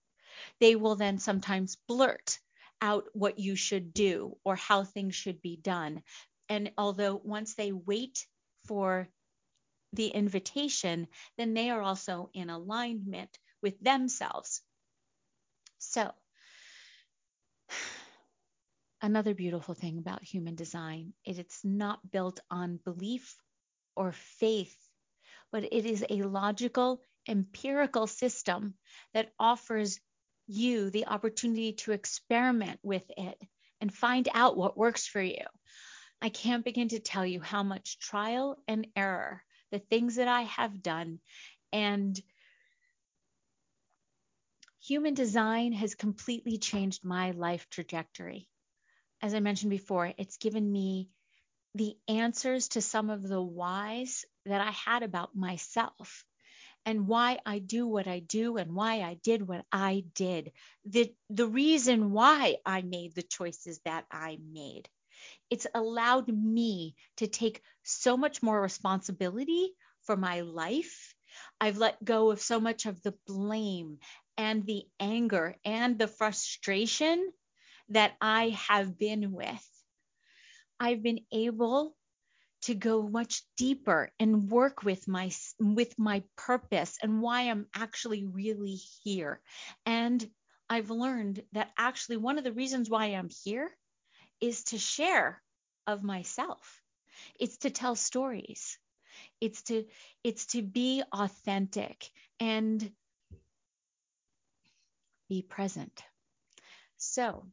they 0.59 0.75
will 0.75 0.95
then 0.95 1.17
sometimes 1.17 1.77
blurt 1.87 2.39
out 2.81 3.05
what 3.13 3.39
you 3.39 3.55
should 3.55 3.93
do 3.93 4.37
or 4.43 4.55
how 4.55 4.83
things 4.83 5.15
should 5.15 5.41
be 5.41 5.55
done 5.55 6.01
and 6.49 6.71
although 6.77 7.19
once 7.23 7.55
they 7.55 7.71
wait 7.71 8.25
for 8.65 9.07
the 9.93 10.07
invitation, 10.07 11.07
then 11.37 11.53
they 11.53 11.69
are 11.69 11.81
also 11.81 12.29
in 12.33 12.49
alignment 12.49 13.37
with 13.61 13.79
themselves. 13.79 14.61
So, 15.79 16.11
another 19.01 19.33
beautiful 19.33 19.73
thing 19.75 19.97
about 19.97 20.23
human 20.23 20.55
design 20.55 21.13
is 21.25 21.39
it's 21.39 21.63
not 21.63 22.11
built 22.11 22.39
on 22.49 22.79
belief 22.83 23.35
or 23.95 24.11
faith, 24.11 24.75
but 25.51 25.63
it 25.63 25.85
is 25.85 26.05
a 26.09 26.23
logical, 26.23 27.01
empirical 27.27 28.07
system 28.07 28.73
that 29.13 29.31
offers 29.39 29.99
you 30.47 30.89
the 30.89 31.07
opportunity 31.07 31.73
to 31.73 31.91
experiment 31.91 32.79
with 32.83 33.03
it 33.17 33.37
and 33.81 33.93
find 33.93 34.27
out 34.33 34.57
what 34.57 34.77
works 34.77 35.05
for 35.05 35.21
you. 35.21 35.43
I 36.21 36.29
can't 36.29 36.65
begin 36.65 36.89
to 36.89 36.99
tell 36.99 37.25
you 37.25 37.39
how 37.39 37.63
much 37.63 37.99
trial 37.99 38.57
and 38.67 38.87
error, 38.95 39.43
the 39.71 39.79
things 39.79 40.15
that 40.15 40.27
I 40.27 40.41
have 40.43 40.81
done, 40.81 41.19
and 41.71 42.19
human 44.81 45.13
design 45.13 45.73
has 45.73 45.95
completely 45.95 46.57
changed 46.57 47.03
my 47.03 47.31
life 47.31 47.69
trajectory. 47.69 48.49
As 49.21 49.33
I 49.33 49.39
mentioned 49.39 49.69
before, 49.69 50.13
it's 50.17 50.37
given 50.37 50.71
me 50.71 51.09
the 51.75 51.95
answers 52.07 52.69
to 52.69 52.81
some 52.81 53.09
of 53.09 53.21
the 53.21 53.41
whys 53.41 54.25
that 54.45 54.61
I 54.61 54.71
had 54.71 55.03
about 55.03 55.35
myself 55.35 56.25
and 56.85 57.07
why 57.07 57.39
I 57.45 57.59
do 57.59 57.85
what 57.85 58.07
I 58.07 58.19
do 58.19 58.57
and 58.57 58.73
why 58.73 59.01
I 59.01 59.15
did 59.15 59.47
what 59.47 59.65
I 59.71 60.05
did. 60.15 60.53
The, 60.85 61.13
the 61.29 61.47
reason 61.47 62.11
why 62.11 62.57
I 62.65 62.81
made 62.81 63.13
the 63.13 63.23
choices 63.23 63.79
that 63.85 64.05
I 64.09 64.39
made 64.51 64.89
it's 65.49 65.67
allowed 65.73 66.27
me 66.27 66.95
to 67.17 67.27
take 67.27 67.61
so 67.83 68.17
much 68.17 68.41
more 68.43 68.61
responsibility 68.61 69.73
for 70.03 70.15
my 70.15 70.41
life. 70.41 71.13
I've 71.59 71.77
let 71.77 72.03
go 72.03 72.31
of 72.31 72.41
so 72.41 72.59
much 72.59 72.85
of 72.85 73.01
the 73.01 73.13
blame 73.25 73.99
and 74.37 74.65
the 74.65 74.83
anger 74.99 75.55
and 75.65 75.97
the 75.97 76.07
frustration 76.07 77.31
that 77.89 78.13
I 78.21 78.49
have 78.49 78.97
been 78.97 79.31
with. 79.31 79.69
I've 80.79 81.01
been 81.01 81.21
able 81.31 81.95
to 82.63 82.75
go 82.75 83.07
much 83.07 83.43
deeper 83.55 84.11
and 84.19 84.49
work 84.49 84.83
with 84.83 85.07
my 85.07 85.31
with 85.59 85.97
my 85.97 86.23
purpose 86.35 86.97
and 87.01 87.21
why 87.21 87.43
I'm 87.43 87.67
actually 87.73 88.25
really 88.25 88.79
here. 89.03 89.39
And 89.85 90.27
I've 90.69 90.89
learned 90.89 91.43
that 91.53 91.71
actually 91.77 92.17
one 92.17 92.37
of 92.37 92.43
the 92.43 92.51
reasons 92.51 92.89
why 92.89 93.05
I'm 93.05 93.29
here 93.43 93.69
is 94.41 94.63
to 94.65 94.77
share 94.77 95.41
of 95.85 96.03
myself. 96.03 96.81
It's 97.39 97.57
to 97.59 97.69
tell 97.69 97.95
stories. 97.95 98.77
It's 99.41 99.63
to 99.63 99.85
it's 100.23 100.47
to 100.47 100.61
be 100.61 101.03
authentic 101.11 102.09
and 102.39 102.91
be 105.29 105.41
present. 105.41 106.03
So, 106.97 107.45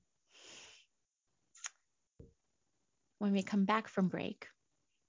when 3.18 3.33
we 3.33 3.42
come 3.42 3.64
back 3.64 3.88
from 3.88 4.09
break, 4.09 4.47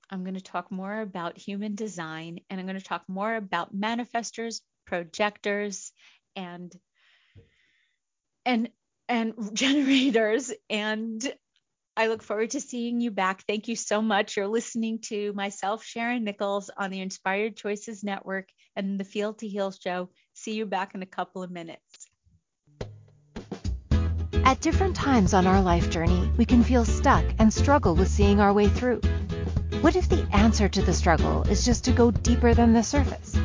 I'm 0.09 0.23
going 0.23 0.35
to 0.35 0.41
talk 0.41 0.71
more 0.71 1.01
about 1.01 1.37
human 1.37 1.75
design 1.75 2.39
and 2.49 2.59
I'm 2.59 2.65
going 2.65 2.79
to 2.79 2.85
talk 2.85 3.03
more 3.07 3.35
about 3.35 3.75
manifestors, 3.75 4.61
projectors, 4.85 5.91
and 6.35 6.73
and 8.45 8.69
and 9.07 9.33
generators 9.53 10.51
and 10.69 11.33
I 11.97 12.07
look 12.07 12.23
forward 12.23 12.49
to 12.49 12.59
seeing 12.59 12.99
you 12.99 13.09
back. 13.09 13.43
Thank 13.47 13.69
you 13.69 13.77
so 13.77 14.01
much. 14.01 14.35
You're 14.35 14.47
listening 14.47 14.99
to 15.03 15.31
myself, 15.31 15.81
Sharon 15.85 16.25
Nichols, 16.25 16.69
on 16.75 16.91
the 16.91 16.99
Inspired 16.99 17.55
Choices 17.55 18.03
Network 18.03 18.49
and 18.75 18.99
the 18.99 19.05
Feel 19.05 19.33
to 19.35 19.47
Heal 19.47 19.71
show. 19.71 20.09
See 20.33 20.55
you 20.55 20.65
back 20.65 20.93
in 20.93 21.01
a 21.01 21.05
couple 21.05 21.41
of 21.41 21.51
minutes. 21.51 22.09
At 24.43 24.59
different 24.59 24.97
times 24.97 25.33
on 25.33 25.47
our 25.47 25.61
life 25.61 25.89
journey, 25.89 26.29
we 26.37 26.43
can 26.43 26.63
feel 26.63 26.83
stuck 26.83 27.23
and 27.39 27.53
struggle 27.53 27.95
with 27.95 28.09
seeing 28.09 28.41
our 28.41 28.51
way 28.51 28.67
through. 28.67 28.99
What 29.79 29.95
if 29.95 30.09
the 30.09 30.27
answer 30.33 30.67
to 30.67 30.81
the 30.81 30.93
struggle 30.93 31.43
is 31.43 31.63
just 31.63 31.85
to 31.85 31.93
go 31.93 32.11
deeper 32.11 32.53
than 32.53 32.73
the 32.73 32.83
surface? 32.83 33.37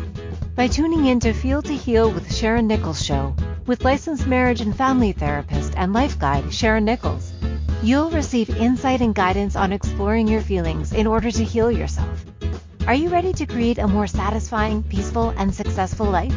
By 0.56 0.66
tuning 0.66 1.06
in 1.06 1.20
to 1.20 1.32
Feel 1.32 1.62
to 1.62 1.72
Heal 1.72 2.10
with 2.10 2.34
Sharon 2.34 2.66
Nichols 2.66 3.04
show, 3.04 3.32
with 3.66 3.84
licensed 3.84 4.26
marriage 4.26 4.60
and 4.60 4.76
family 4.76 5.12
therapist 5.12 5.74
and 5.76 5.92
life 5.92 6.18
guide 6.18 6.52
Sharon 6.52 6.84
Nichols, 6.84 7.29
You'll 7.82 8.10
receive 8.10 8.50
insight 8.50 9.00
and 9.00 9.14
guidance 9.14 9.56
on 9.56 9.72
exploring 9.72 10.28
your 10.28 10.42
feelings 10.42 10.92
in 10.92 11.06
order 11.06 11.30
to 11.30 11.44
heal 11.44 11.72
yourself. 11.72 12.26
Are 12.86 12.94
you 12.94 13.08
ready 13.08 13.32
to 13.32 13.46
create 13.46 13.78
a 13.78 13.88
more 13.88 14.06
satisfying, 14.06 14.82
peaceful, 14.82 15.30
and 15.38 15.54
successful 15.54 16.04
life? 16.04 16.34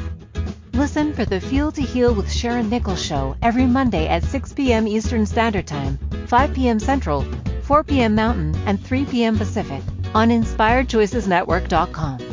Listen 0.71 1.13
for 1.13 1.25
the 1.25 1.41
Feel 1.41 1.69
to 1.73 1.82
Heal 1.82 2.13
with 2.13 2.32
Sharon 2.32 2.69
Nichols 2.69 3.03
show 3.03 3.36
every 3.41 3.65
Monday 3.65 4.08
at 4.08 4.23
6 4.23 4.53
p.m. 4.53 4.88
Eastern 4.88 5.25
Standard 5.25 5.67
Time, 5.67 5.99
5 6.27 6.53
p.m. 6.53 6.79
Central, 6.79 7.25
4 7.63 7.84
p.m. 7.84 8.15
Mountain, 8.15 8.56
and 8.65 8.82
3 8.82 9.03
p.m. 9.06 9.38
Pacific 9.38 9.82
on 10.15 10.29
InspiredChoicesNetwork.com. 10.29 12.33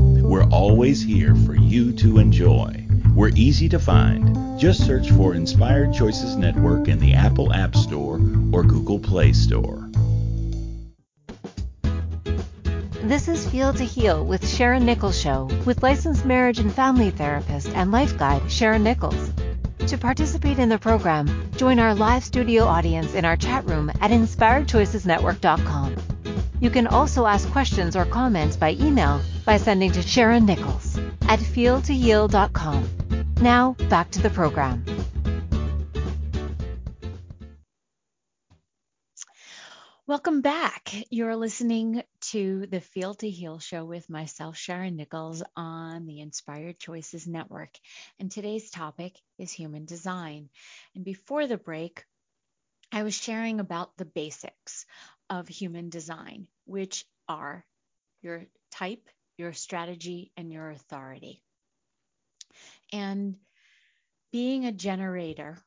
we're 0.31 0.45
always 0.45 1.03
here 1.03 1.35
for 1.35 1.55
you 1.55 1.91
to 1.91 2.17
enjoy. 2.17 2.87
We're 3.13 3.33
easy 3.35 3.67
to 3.67 3.77
find. 3.77 4.57
Just 4.57 4.85
search 4.85 5.11
for 5.11 5.35
Inspired 5.35 5.93
Choices 5.93 6.37
Network 6.37 6.87
in 6.87 6.99
the 6.99 7.15
Apple 7.15 7.51
App 7.51 7.75
Store 7.75 8.15
or 8.53 8.63
Google 8.63 8.97
Play 8.97 9.33
Store. 9.33 9.89
This 13.03 13.27
is 13.27 13.45
Feel 13.45 13.73
to 13.73 13.83
Heal 13.83 14.25
with 14.25 14.47
Sharon 14.47 14.85
Nichols 14.85 15.19
Show 15.19 15.49
with 15.65 15.83
licensed 15.83 16.23
marriage 16.23 16.59
and 16.59 16.73
family 16.73 17.09
therapist 17.09 17.67
and 17.67 17.91
life 17.91 18.17
guide 18.17 18.49
Sharon 18.49 18.83
Nichols. 18.83 19.31
To 19.87 19.97
participate 19.97 20.59
in 20.59 20.69
the 20.69 20.79
program, 20.79 21.51
join 21.57 21.77
our 21.77 21.93
live 21.93 22.23
studio 22.23 22.63
audience 22.63 23.15
in 23.15 23.25
our 23.25 23.35
chat 23.35 23.65
room 23.65 23.89
at 23.99 24.11
inspiredchoicesnetwork.com. 24.11 26.10
You 26.61 26.69
can 26.69 26.85
also 26.85 27.25
ask 27.25 27.49
questions 27.49 27.95
or 27.95 28.05
comments 28.05 28.55
by 28.55 28.73
email 28.73 29.19
by 29.45 29.57
sending 29.57 29.91
to 29.93 30.01
Sharon 30.03 30.45
Nichols 30.45 30.95
at 31.23 31.39
feeltoheal.com. 31.39 32.87
Now, 33.41 33.75
back 33.89 34.11
to 34.11 34.21
the 34.21 34.29
program. 34.29 34.85
Welcome 40.05 40.41
back. 40.41 40.93
You're 41.09 41.35
listening 41.35 42.03
to 42.31 42.67
the 42.67 42.81
Feel 42.81 43.15
to 43.15 43.29
Heal 43.29 43.57
show 43.57 43.83
with 43.83 44.07
myself, 44.07 44.55
Sharon 44.55 44.97
Nichols, 44.97 45.41
on 45.55 46.05
the 46.05 46.19
Inspired 46.19 46.77
Choices 46.77 47.25
Network. 47.25 47.71
And 48.19 48.29
today's 48.29 48.69
topic 48.69 49.17
is 49.39 49.51
human 49.51 49.85
design. 49.85 50.49
And 50.93 51.03
before 51.03 51.47
the 51.47 51.57
break, 51.57 52.05
I 52.91 53.03
was 53.03 53.15
sharing 53.15 53.61
about 53.61 53.95
the 53.95 54.03
basics 54.03 54.85
of 55.31 55.47
human 55.47 55.89
design, 55.89 56.45
which 56.65 57.05
are 57.27 57.65
your 58.21 58.45
type, 58.69 59.07
your 59.37 59.53
strategy, 59.53 60.29
and 60.35 60.51
your 60.51 60.69
authority. 60.69 61.41
And 62.91 63.37
being 64.33 64.65
a 64.65 64.73
generator, 64.73 65.57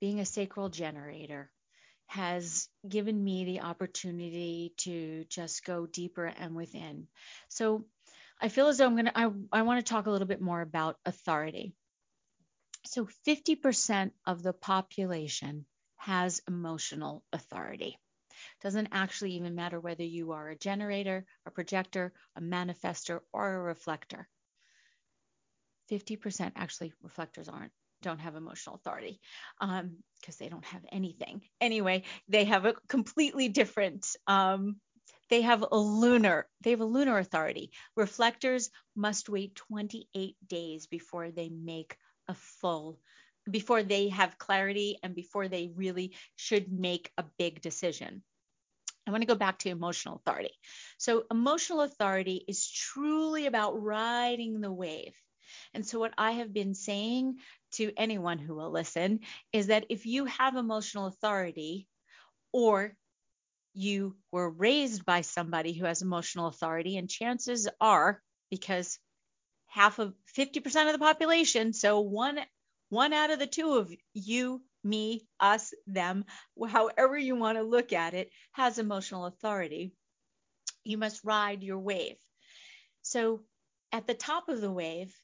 being 0.00 0.20
a 0.20 0.24
sacral 0.24 0.68
generator, 0.68 1.50
has 2.06 2.68
given 2.88 3.22
me 3.22 3.44
the 3.44 3.60
opportunity 3.60 4.74
to 4.76 5.24
just 5.28 5.64
go 5.64 5.86
deeper 5.86 6.26
and 6.26 6.54
within. 6.54 7.08
So 7.48 7.84
I 8.40 8.48
feel 8.48 8.68
as 8.68 8.78
though 8.78 8.86
I'm 8.86 8.94
going 8.94 9.06
to, 9.06 9.18
I, 9.18 9.30
I 9.52 9.62
want 9.62 9.84
to 9.84 9.90
talk 9.90 10.06
a 10.06 10.10
little 10.10 10.26
bit 10.26 10.40
more 10.40 10.60
about 10.60 10.98
authority. 11.04 11.72
So 12.86 13.08
50% 13.26 14.12
of 14.26 14.42
the 14.42 14.52
population 14.52 15.66
has 15.96 16.40
emotional 16.48 17.24
authority. 17.32 17.98
Doesn't 18.60 18.88
actually 18.92 19.32
even 19.32 19.54
matter 19.54 19.80
whether 19.80 20.02
you 20.02 20.32
are 20.32 20.48
a 20.48 20.56
generator, 20.56 21.24
a 21.46 21.50
projector, 21.50 22.12
a 22.36 22.40
manifestor, 22.40 23.20
or 23.32 23.54
a 23.54 23.62
reflector. 23.62 24.28
50% 25.90 26.52
actually 26.56 26.92
reflectors 27.02 27.48
aren't 27.48 27.72
don't 28.02 28.20
have 28.20 28.34
emotional 28.34 28.76
authority 28.76 29.20
because 29.60 29.80
um, 29.80 30.36
they 30.38 30.48
don't 30.48 30.64
have 30.64 30.82
anything. 30.90 31.42
Anyway, 31.60 32.02
they 32.28 32.44
have 32.44 32.64
a 32.64 32.74
completely 32.88 33.48
different. 33.48 34.06
Um, 34.26 34.76
they 35.28 35.42
have 35.42 35.64
a 35.70 35.78
lunar. 35.78 36.48
They 36.62 36.70
have 36.70 36.80
a 36.80 36.86
lunar 36.86 37.18
authority. 37.18 37.72
Reflectors 37.96 38.70
must 38.96 39.28
wait 39.28 39.54
28 39.54 40.36
days 40.46 40.86
before 40.86 41.30
they 41.30 41.50
make 41.50 41.96
a 42.28 42.34
full 42.34 42.98
before 43.50 43.82
they 43.82 44.08
have 44.10 44.38
clarity 44.38 44.98
and 45.02 45.14
before 45.14 45.48
they 45.48 45.70
really 45.74 46.14
should 46.36 46.70
make 46.70 47.10
a 47.16 47.24
big 47.38 47.60
decision. 47.60 48.22
I 49.10 49.12
want 49.12 49.22
to 49.22 49.26
go 49.26 49.34
back 49.34 49.58
to 49.60 49.70
emotional 49.70 50.22
authority. 50.24 50.52
So, 50.96 51.24
emotional 51.32 51.80
authority 51.80 52.44
is 52.46 52.70
truly 52.70 53.46
about 53.46 53.82
riding 53.82 54.60
the 54.60 54.70
wave. 54.70 55.14
And 55.74 55.84
so, 55.84 55.98
what 55.98 56.14
I 56.16 56.30
have 56.32 56.52
been 56.52 56.74
saying 56.74 57.38
to 57.72 57.90
anyone 57.96 58.38
who 58.38 58.54
will 58.54 58.70
listen 58.70 59.18
is 59.52 59.66
that 59.66 59.86
if 59.90 60.06
you 60.06 60.26
have 60.26 60.54
emotional 60.54 61.06
authority 61.06 61.88
or 62.52 62.94
you 63.74 64.16
were 64.30 64.48
raised 64.48 65.04
by 65.04 65.22
somebody 65.22 65.72
who 65.72 65.86
has 65.86 66.02
emotional 66.02 66.46
authority, 66.46 66.96
and 66.96 67.10
chances 67.10 67.68
are, 67.80 68.22
because 68.48 68.96
half 69.66 69.98
of 69.98 70.14
50% 70.38 70.86
of 70.86 70.92
the 70.92 71.00
population, 71.00 71.72
so 71.72 71.98
one 71.98 72.38
one 72.90 73.12
out 73.12 73.32
of 73.32 73.40
the 73.40 73.48
two 73.48 73.74
of 73.74 73.92
you, 74.14 74.62
me, 74.82 75.26
us, 75.38 75.72
them, 75.86 76.24
however 76.68 77.18
you 77.18 77.36
want 77.36 77.58
to 77.58 77.62
look 77.62 77.92
at 77.92 78.14
it, 78.14 78.30
has 78.52 78.78
emotional 78.78 79.26
authority. 79.26 79.92
You 80.84 80.98
must 80.98 81.24
ride 81.24 81.62
your 81.62 81.78
wave. 81.78 82.16
So 83.02 83.42
at 83.92 84.06
the 84.06 84.14
top 84.14 84.48
of 84.48 84.60
the 84.60 84.70
wave 84.70 85.14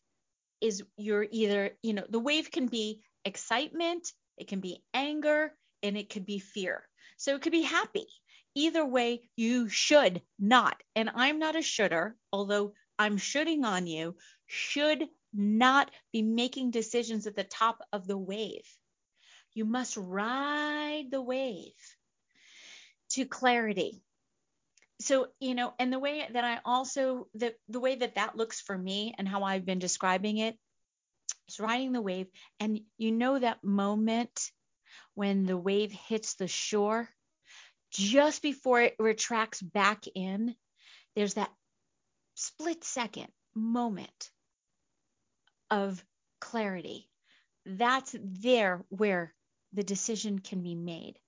is 0.61 0.83
you're 0.97 1.27
either, 1.31 1.71
you 1.83 1.95
know, 1.95 2.05
the 2.09 2.19
wave 2.19 2.51
can 2.51 2.66
be 2.66 3.03
excitement, 3.25 4.12
it 4.37 4.49
can 4.49 4.61
be 4.61 4.83
anger, 4.95 5.53
and 5.83 5.97
it 5.97 6.11
could 6.11 6.27
be 6.27 6.38
fear. 6.38 6.88
So 7.16 7.35
it 7.35 7.42
could 7.42 7.53
be 7.53 7.62
happy. 7.62 8.07
Either 8.55 8.85
way, 8.85 9.28
you 9.37 9.68
should 9.68 10.22
not. 10.39 10.83
And 10.95 11.11
I'm 11.14 11.39
not 11.39 11.57
a 11.57 11.62
should'er, 11.62 12.14
although 12.33 12.72
I'm 12.99 13.18
shooting 13.18 13.64
on 13.64 13.87
you, 13.87 14.16
should 14.47 15.07
not 15.35 15.91
be 16.12 16.22
making 16.22 16.70
decisions 16.70 17.26
at 17.26 17.37
the 17.37 17.45
top 17.45 17.83
of 17.93 18.07
the 18.07 18.16
wave. 18.16 18.66
You 19.57 19.65
must 19.65 19.97
ride 19.97 21.07
the 21.11 21.23
wave 21.23 21.73
to 23.13 23.25
clarity. 23.25 24.03
So, 25.01 25.29
you 25.41 25.55
know, 25.55 25.73
and 25.79 25.91
the 25.91 25.99
way 25.99 26.29
that 26.31 26.45
I 26.45 26.61
also, 26.63 27.29
the, 27.35 27.55
the 27.71 27.81
way 27.81 27.95
that 27.97 28.17
that 28.17 28.37
looks 28.37 28.61
for 28.61 28.77
me 28.77 29.15
and 29.17 29.27
how 29.27 29.45
I've 29.45 29.65
been 29.65 29.79
describing 29.79 30.37
it 30.37 30.59
is 31.49 31.59
riding 31.59 31.93
the 31.93 32.03
wave. 32.03 32.27
And 32.61 32.81
you 32.99 33.13
know 33.13 33.39
that 33.39 33.65
moment 33.65 34.53
when 35.15 35.47
the 35.47 35.57
wave 35.57 35.91
hits 35.91 36.35
the 36.35 36.49
shore, 36.49 37.09
just 37.91 38.43
before 38.43 38.83
it 38.83 38.97
retracts 38.99 39.63
back 39.63 40.05
in, 40.15 40.55
there's 41.15 41.35
that 41.35 41.51
split 42.35 42.85
second 42.85 43.29
moment 43.55 44.31
of 45.71 46.05
clarity. 46.43 47.09
That's 47.65 48.15
there 48.21 48.85
where 48.91 49.33
the 49.73 49.83
decision 49.83 50.39
can 50.39 50.62
be 50.62 50.75
made. 50.75 51.19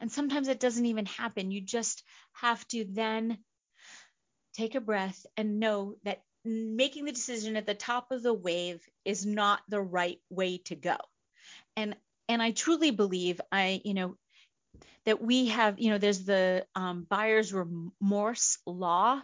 And 0.00 0.10
sometimes 0.10 0.48
it 0.48 0.60
doesn't 0.60 0.86
even 0.86 1.06
happen. 1.06 1.50
You 1.50 1.60
just 1.60 2.02
have 2.32 2.66
to 2.68 2.84
then 2.88 3.38
take 4.54 4.74
a 4.74 4.80
breath 4.80 5.24
and 5.36 5.60
know 5.60 5.94
that 6.04 6.22
making 6.44 7.04
the 7.04 7.12
decision 7.12 7.56
at 7.56 7.66
the 7.66 7.74
top 7.74 8.10
of 8.10 8.22
the 8.22 8.34
wave 8.34 8.80
is 9.04 9.24
not 9.26 9.60
the 9.68 9.80
right 9.80 10.18
way 10.30 10.58
to 10.66 10.74
go. 10.74 10.96
And 11.76 11.96
and 12.28 12.40
I 12.40 12.52
truly 12.52 12.92
believe 12.92 13.40
I, 13.50 13.80
you 13.84 13.94
know, 13.94 14.16
that 15.04 15.20
we 15.20 15.46
have, 15.46 15.80
you 15.80 15.90
know, 15.90 15.98
there's 15.98 16.24
the 16.24 16.64
um, 16.76 17.06
buyer's 17.08 17.52
remorse 17.52 18.58
law. 18.66 19.20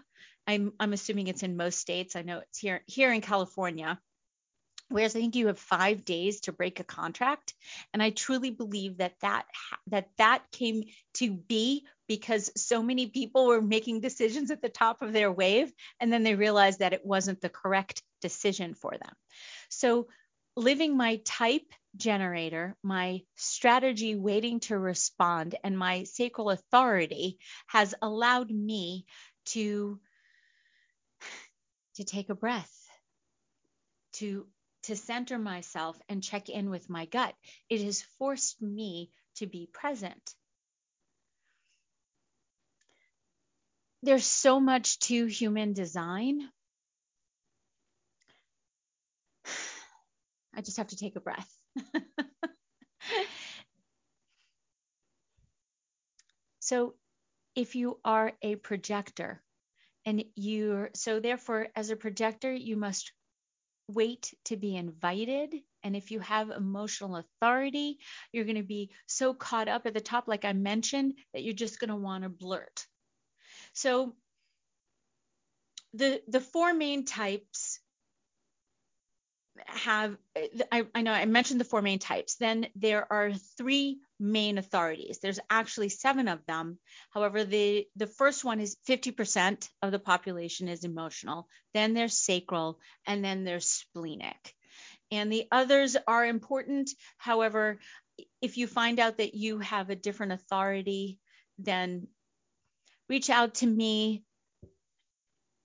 I'm 0.46 0.72
I'm 0.80 0.92
assuming 0.92 1.28
it's 1.28 1.42
in 1.42 1.56
most 1.56 1.78
states. 1.78 2.16
I 2.16 2.22
know 2.22 2.38
it's 2.38 2.58
here 2.58 2.82
here 2.86 3.12
in 3.12 3.20
California. 3.20 3.98
Whereas 4.88 5.16
I 5.16 5.20
think 5.20 5.34
you 5.34 5.48
have 5.48 5.58
five 5.58 6.04
days 6.04 6.40
to 6.42 6.52
break 6.52 6.78
a 6.78 6.84
contract, 6.84 7.54
and 7.92 8.02
I 8.02 8.10
truly 8.10 8.50
believe 8.50 8.98
that 8.98 9.14
that 9.20 9.46
that 9.88 10.08
that 10.18 10.50
came 10.52 10.84
to 11.14 11.32
be 11.32 11.86
because 12.06 12.52
so 12.56 12.82
many 12.82 13.08
people 13.08 13.46
were 13.46 13.60
making 13.60 14.00
decisions 14.00 14.50
at 14.50 14.62
the 14.62 14.68
top 14.68 15.02
of 15.02 15.12
their 15.12 15.32
wave, 15.32 15.72
and 15.98 16.12
then 16.12 16.22
they 16.22 16.36
realized 16.36 16.78
that 16.78 16.92
it 16.92 17.04
wasn't 17.04 17.40
the 17.40 17.48
correct 17.48 18.02
decision 18.20 18.74
for 18.74 18.92
them. 18.92 19.12
So 19.70 20.06
living 20.56 20.96
my 20.96 21.20
type 21.24 21.66
generator, 21.96 22.76
my 22.82 23.22
strategy 23.34 24.14
waiting 24.14 24.60
to 24.60 24.78
respond, 24.78 25.56
and 25.64 25.76
my 25.76 26.04
sacral 26.04 26.50
authority 26.50 27.38
has 27.66 27.94
allowed 28.00 28.50
me 28.50 29.04
to 29.46 29.98
to 31.96 32.04
take 32.04 32.28
a 32.28 32.34
breath, 32.34 32.72
to 34.12 34.46
to 34.86 34.96
center 34.96 35.38
myself 35.38 36.00
and 36.08 36.22
check 36.22 36.48
in 36.48 36.70
with 36.70 36.88
my 36.88 37.06
gut. 37.06 37.34
It 37.68 37.82
has 37.82 38.02
forced 38.18 38.62
me 38.62 39.10
to 39.36 39.46
be 39.46 39.68
present. 39.72 40.34
There's 44.02 44.26
so 44.26 44.60
much 44.60 45.00
to 45.00 45.26
human 45.26 45.72
design 45.72 46.48
I 50.54 50.60
just 50.62 50.76
have 50.76 50.86
to 50.88 50.96
take 50.96 51.16
a 51.16 51.20
breath. 51.20 51.52
so, 56.60 56.94
if 57.56 57.74
you 57.74 57.98
are 58.04 58.32
a 58.42 58.54
projector 58.56 59.42
and 60.04 60.24
you're 60.36 60.90
so, 60.94 61.18
therefore, 61.18 61.66
as 61.74 61.90
a 61.90 61.96
projector, 61.96 62.54
you 62.54 62.76
must 62.76 63.10
wait 63.88 64.34
to 64.46 64.56
be 64.56 64.76
invited. 64.76 65.54
And 65.82 65.96
if 65.96 66.10
you 66.10 66.20
have 66.20 66.50
emotional 66.50 67.16
authority, 67.16 67.98
you're 68.32 68.44
going 68.44 68.56
to 68.56 68.62
be 68.62 68.90
so 69.06 69.34
caught 69.34 69.68
up 69.68 69.86
at 69.86 69.94
the 69.94 70.00
top, 70.00 70.26
like 70.26 70.44
I 70.44 70.52
mentioned, 70.52 71.14
that 71.32 71.42
you're 71.42 71.54
just 71.54 71.78
going 71.78 71.90
to 71.90 71.96
want 71.96 72.24
to 72.24 72.28
blurt. 72.28 72.86
So, 73.72 74.14
the 75.94 76.20
the 76.28 76.40
four 76.40 76.74
main 76.74 77.04
types 77.04 77.80
have 79.66 80.16
I, 80.70 80.86
I, 80.94 81.02
know 81.02 81.12
I 81.12 81.24
mentioned 81.24 81.60
the 81.60 81.64
four 81.64 81.80
main 81.80 81.98
types. 81.98 82.36
Then 82.36 82.66
there 82.74 83.10
are 83.10 83.32
three 83.56 84.00
main 84.18 84.58
authorities. 84.58 85.18
There's 85.20 85.40
actually 85.50 85.88
seven 85.88 86.28
of 86.28 86.44
them. 86.46 86.78
However, 87.10 87.44
the 87.44 87.86
the 87.96 88.06
first 88.06 88.44
one 88.44 88.60
is 88.60 88.76
50% 88.88 89.68
of 89.82 89.92
the 89.92 89.98
population 89.98 90.68
is 90.68 90.84
emotional. 90.84 91.48
Then 91.74 91.94
there's 91.94 92.18
sacral, 92.18 92.78
and 93.06 93.24
then 93.24 93.44
there's 93.44 93.68
splenic. 93.68 94.54
And 95.10 95.32
the 95.32 95.46
others 95.52 95.96
are 96.06 96.24
important. 96.24 96.90
However, 97.16 97.78
if 98.40 98.56
you 98.56 98.66
find 98.66 98.98
out 98.98 99.18
that 99.18 99.34
you 99.34 99.58
have 99.60 99.90
a 99.90 99.96
different 99.96 100.32
authority, 100.32 101.18
then 101.58 102.08
reach 103.08 103.30
out 103.30 103.54
to 103.56 103.66
me, 103.66 104.24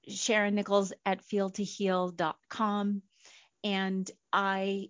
Sharon 0.07 0.55
Nichols 0.55 0.93
at 1.05 1.25
feeltoheal.com 1.27 3.01
and 3.63 4.11
I 4.33 4.89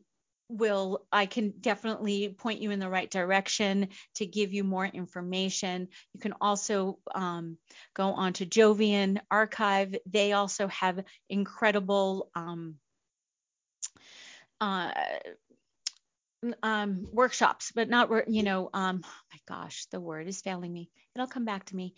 will 0.52 1.06
I 1.12 1.26
can 1.26 1.54
definitely 1.62 2.30
point 2.30 2.62
you 2.62 2.72
in 2.72 2.80
the 2.80 2.90
right 2.90 3.10
direction 3.10 3.90
to 4.16 4.26
give 4.26 4.54
you 4.54 4.64
more 4.64 4.86
information. 4.86 5.88
You 6.14 6.20
can 6.20 6.34
also 6.42 7.00
um, 7.14 7.58
go 7.94 8.10
on 8.10 8.34
to 8.34 8.46
Jovian 8.46 9.20
Archive. 9.30 9.96
They 10.06 10.34
also 10.34 10.68
have 10.68 11.04
incredible 11.30 12.30
um, 12.36 12.76
uh, 14.60 14.92
um, 16.62 17.08
workshops, 17.12 17.72
but 17.74 17.90
not 17.90 18.10
you 18.30 18.44
know. 18.44 18.70
Um, 18.74 19.02
oh 19.06 19.22
my 19.32 19.40
gosh, 19.48 19.86
the 19.92 20.00
word 20.00 20.28
is 20.28 20.42
failing 20.42 20.74
me. 20.74 20.90
It'll 21.16 21.28
come 21.28 21.46
back 21.46 21.66
to 21.66 21.76
me. 21.76 21.96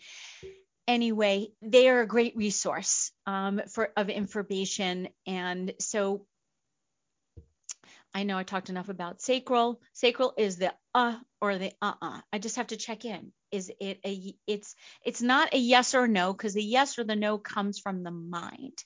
Anyway, 0.86 1.48
they 1.62 1.88
are 1.88 2.02
a 2.02 2.06
great 2.06 2.36
resource 2.36 3.10
um, 3.26 3.62
for 3.68 3.90
of 3.96 4.10
information, 4.10 5.08
and 5.26 5.72
so 5.80 6.26
I 8.14 8.22
know 8.22 8.38
I 8.38 8.44
talked 8.44 8.70
enough 8.70 8.88
about 8.88 9.20
sacral. 9.20 9.80
Sacral 9.92 10.34
is 10.38 10.56
the 10.56 10.72
uh 10.94 11.18
or 11.40 11.58
the 11.58 11.72
uh-uh. 11.82 12.20
I 12.32 12.38
just 12.38 12.56
have 12.56 12.68
to 12.68 12.76
check 12.76 13.04
in. 13.04 13.32
Is 13.50 13.72
it 13.80 13.98
a 14.06 14.36
it's 14.46 14.76
it's 15.04 15.20
not 15.20 15.52
a 15.52 15.58
yes 15.58 15.94
or 15.94 16.06
no 16.06 16.32
because 16.32 16.54
the 16.54 16.62
yes 16.62 16.98
or 16.98 17.04
the 17.04 17.16
no 17.16 17.38
comes 17.38 17.80
from 17.80 18.04
the 18.04 18.12
mind. 18.12 18.78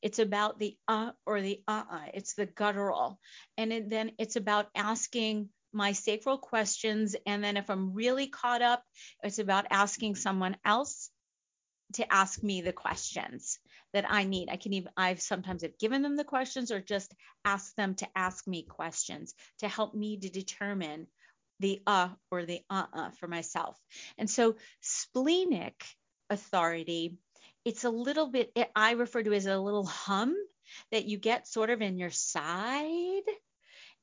It's 0.00 0.20
about 0.20 0.60
the 0.60 0.76
uh 0.86 1.10
or 1.26 1.40
the 1.40 1.60
uh-uh. 1.66 2.06
It's 2.14 2.34
the 2.34 2.46
guttural. 2.46 3.18
And 3.56 3.72
it, 3.72 3.90
then 3.90 4.12
it's 4.18 4.36
about 4.36 4.68
asking 4.76 5.48
my 5.72 5.92
sacral 5.92 6.38
questions 6.38 7.16
and 7.26 7.42
then 7.42 7.56
if 7.56 7.68
I'm 7.68 7.92
really 7.92 8.28
caught 8.28 8.62
up, 8.62 8.82
it's 9.22 9.38
about 9.38 9.66
asking 9.70 10.14
someone 10.14 10.56
else 10.64 11.10
to 11.94 12.12
ask 12.12 12.42
me 12.42 12.60
the 12.60 12.72
questions 12.72 13.58
that 13.92 14.04
I 14.08 14.24
need. 14.24 14.48
I 14.50 14.56
can 14.56 14.74
even 14.74 14.90
I've 14.96 15.20
sometimes 15.20 15.62
have 15.62 15.78
given 15.78 16.02
them 16.02 16.16
the 16.16 16.24
questions 16.24 16.70
or 16.70 16.80
just 16.80 17.14
ask 17.44 17.74
them 17.74 17.94
to 17.96 18.08
ask 18.14 18.46
me 18.46 18.62
questions 18.62 19.34
to 19.60 19.68
help 19.68 19.94
me 19.94 20.18
to 20.18 20.28
determine 20.28 21.06
the 21.60 21.82
uh 21.86 22.08
or 22.30 22.44
the 22.44 22.60
uh-uh 22.70 23.10
for 23.18 23.26
myself. 23.26 23.78
And 24.18 24.28
so 24.28 24.56
splenic 24.80 25.84
authority, 26.30 27.16
it's 27.64 27.84
a 27.84 27.90
little 27.90 28.28
bit 28.28 28.52
it, 28.54 28.70
I 28.76 28.92
refer 28.92 29.22
to 29.22 29.32
as 29.32 29.46
a 29.46 29.58
little 29.58 29.86
hum 29.86 30.36
that 30.92 31.06
you 31.06 31.18
get 31.18 31.48
sort 31.48 31.70
of 31.70 31.80
in 31.80 31.98
your 31.98 32.10
side 32.10 33.22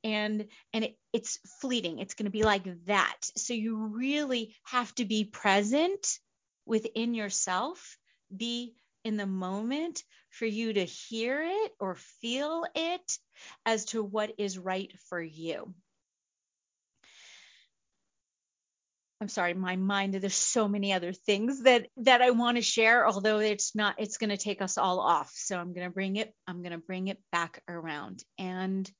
and 0.03 0.45
and 0.73 0.85
it, 0.85 0.97
it's 1.13 1.39
fleeting 1.61 1.99
it's 1.99 2.13
going 2.13 2.25
to 2.25 2.31
be 2.31 2.43
like 2.43 2.63
that 2.85 3.17
so 3.35 3.53
you 3.53 3.87
really 3.87 4.55
have 4.63 4.93
to 4.95 5.05
be 5.05 5.25
present 5.25 6.19
within 6.65 7.13
yourself 7.13 7.97
be 8.35 8.75
in 9.03 9.17
the 9.17 9.27
moment 9.27 10.03
for 10.31 10.45
you 10.45 10.73
to 10.73 10.83
hear 10.83 11.43
it 11.43 11.71
or 11.79 11.95
feel 12.21 12.65
it 12.73 13.19
as 13.65 13.85
to 13.85 14.03
what 14.03 14.33
is 14.37 14.57
right 14.57 14.91
for 15.09 15.21
you. 15.21 15.73
I'm 19.21 19.29
sorry, 19.29 19.53
my 19.53 19.77
mind, 19.77 20.13
there's 20.13 20.35
so 20.35 20.67
many 20.67 20.91
other 20.91 21.13
things 21.13 21.63
that 21.63 21.87
that 21.97 22.21
I 22.21 22.31
want 22.31 22.57
to 22.57 22.61
share, 22.61 23.07
although 23.07 23.39
it's 23.39 23.73
not, 23.73 23.95
it's 23.97 24.17
going 24.17 24.29
to 24.29 24.37
take 24.37 24.61
us 24.61 24.77
all 24.77 24.99
off. 24.99 25.31
So 25.35 25.57
I'm 25.57 25.73
going 25.73 25.87
to 25.87 25.93
bring 25.93 26.17
it, 26.17 26.33
I'm 26.47 26.61
going 26.61 26.73
to 26.73 26.77
bring 26.77 27.07
it 27.07 27.19
back 27.31 27.61
around. 27.69 28.23
And 28.37 28.91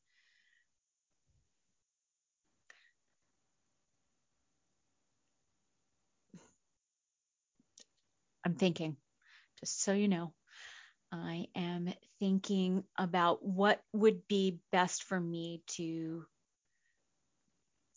I'm 8.46 8.54
thinking, 8.54 8.96
just 9.60 9.82
so 9.82 9.92
you 9.94 10.08
know, 10.08 10.32
I 11.12 11.48
am 11.56 11.92
thinking 12.20 12.84
about 12.96 13.44
what 13.44 13.82
would 13.92 14.28
be 14.28 14.60
best 14.72 15.04
for 15.04 15.20
me 15.20 15.64
to 15.70 16.26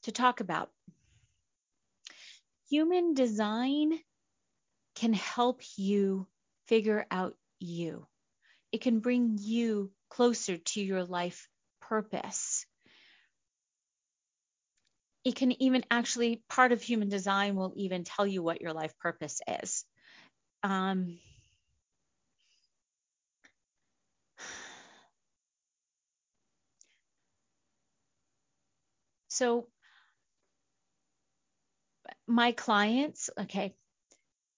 to 0.05 0.13
talk 0.13 0.41
about. 0.41 0.71
Human 2.71 3.13
design 3.13 3.99
can 4.95 5.13
help 5.13 5.61
you 5.77 6.27
figure 6.67 7.07
out 7.11 7.37
you. 7.61 8.07
It 8.73 8.81
can 8.81 9.01
bring 9.01 9.37
you 9.39 9.91
closer 10.09 10.57
to 10.57 10.81
your 10.81 11.05
life 11.05 11.47
purpose. 11.81 12.65
It 15.25 15.35
can 15.35 15.61
even 15.63 15.85
actually, 15.91 16.43
part 16.49 16.73
of 16.73 16.81
human 16.81 17.11
design 17.11 17.55
will 17.55 17.75
even 17.77 18.05
tell 18.05 18.27
you 18.27 18.43
what 18.43 18.63
your 18.63 18.73
life 18.73 18.97
purpose 18.99 19.43
is 19.63 19.85
um, 20.63 21.19
so 29.29 29.69
my 32.27 32.53
clients, 32.53 33.31
okay, 33.41 33.75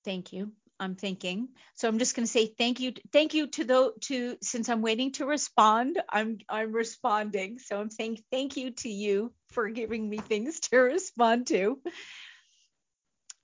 thank 0.05 0.33
you. 0.33 0.53
I'm 0.81 0.97
thinking. 0.97 1.49
So 1.75 1.89
I'm 1.89 1.99
just 1.99 2.17
going 2.17 2.27
to 2.27 2.33
say 2.33 2.47
thank 2.47 2.81
you, 2.81 2.93
thank 3.13 3.35
you 3.35 3.49
to 3.49 3.65
those 3.65 3.93
to 4.03 4.37
since 4.43 4.69
I'm 4.69 4.83
waiting 4.83 5.13
to 5.13 5.27
respond. 5.27 6.01
I'm 6.09 6.39
I'm 6.49 6.73
responding. 6.73 7.59
So 7.59 7.79
I'm 7.81 7.91
saying 7.91 8.19
thank 8.33 8.57
you 8.57 8.73
to 8.73 8.89
you 8.89 9.33
for 9.53 9.69
giving 9.71 10.09
me 10.09 10.19
things 10.19 10.61
to 10.61 10.79
respond 10.81 11.49
to. 11.49 11.79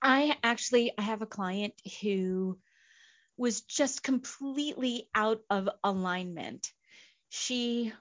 I 0.01 0.37
actually 0.43 0.91
I 0.97 1.01
have 1.01 1.21
a 1.21 1.27
client 1.27 1.73
who 2.01 2.59
was 3.37 3.61
just 3.61 4.03
completely 4.03 5.09
out 5.15 5.41
of 5.49 5.69
alignment. 5.83 6.71
She 7.29 7.93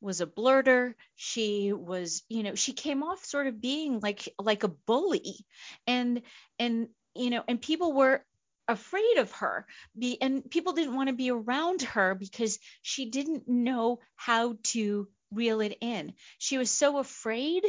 was 0.00 0.20
a 0.20 0.26
blurter. 0.26 0.94
She 1.16 1.72
was 1.72 2.22
you 2.28 2.42
know 2.42 2.54
she 2.54 2.72
came 2.72 3.02
off 3.02 3.24
sort 3.24 3.46
of 3.46 3.60
being 3.60 4.00
like 4.00 4.28
like 4.38 4.64
a 4.64 4.68
bully. 4.68 5.46
And 5.86 6.22
and 6.58 6.88
you 7.14 7.30
know 7.30 7.44
and 7.48 7.60
people 7.60 7.92
were 7.92 8.24
afraid 8.68 9.18
of 9.18 9.32
her. 9.32 9.66
Be 9.98 10.20
and 10.20 10.48
people 10.50 10.72
didn't 10.74 10.96
want 10.96 11.08
to 11.08 11.14
be 11.16 11.30
around 11.30 11.82
her 11.82 12.14
because 12.14 12.58
she 12.82 13.10
didn't 13.10 13.48
know 13.48 14.00
how 14.16 14.56
to 14.74 15.08
reel 15.32 15.60
it 15.60 15.78
in. 15.80 16.14
She 16.38 16.58
was 16.58 16.70
so 16.70 16.98
afraid 16.98 17.64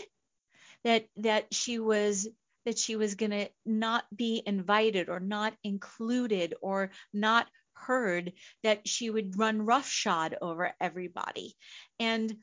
that 0.84 1.08
that 1.18 1.54
she 1.54 1.80
was 1.80 2.28
that 2.70 2.78
she 2.78 2.96
was 2.96 3.16
going 3.16 3.32
to 3.32 3.50
not 3.66 4.06
be 4.16 4.44
invited 4.46 5.10
or 5.10 5.20
not 5.20 5.56
included 5.64 6.54
or 6.62 6.92
not 7.12 7.48
heard 7.74 8.32
that 8.62 8.88
she 8.88 9.10
would 9.10 9.40
run 9.40 9.66
roughshod 9.66 10.38
over 10.40 10.72
everybody. 10.80 11.56
And 12.00 12.38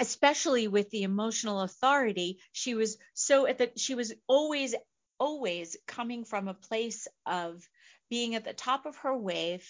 especially 0.00 0.66
with 0.66 0.90
the 0.90 1.04
emotional 1.04 1.60
authority 1.60 2.40
she 2.50 2.74
was 2.74 2.98
so 3.14 3.46
at 3.46 3.58
that 3.58 3.78
she 3.78 3.94
was 3.94 4.12
always 4.26 4.74
always 5.20 5.76
coming 5.86 6.24
from 6.24 6.48
a 6.48 6.54
place 6.54 7.06
of 7.24 7.66
being 8.10 8.34
at 8.34 8.44
the 8.44 8.52
top 8.52 8.86
of 8.86 8.96
her 8.96 9.16
wave 9.16 9.64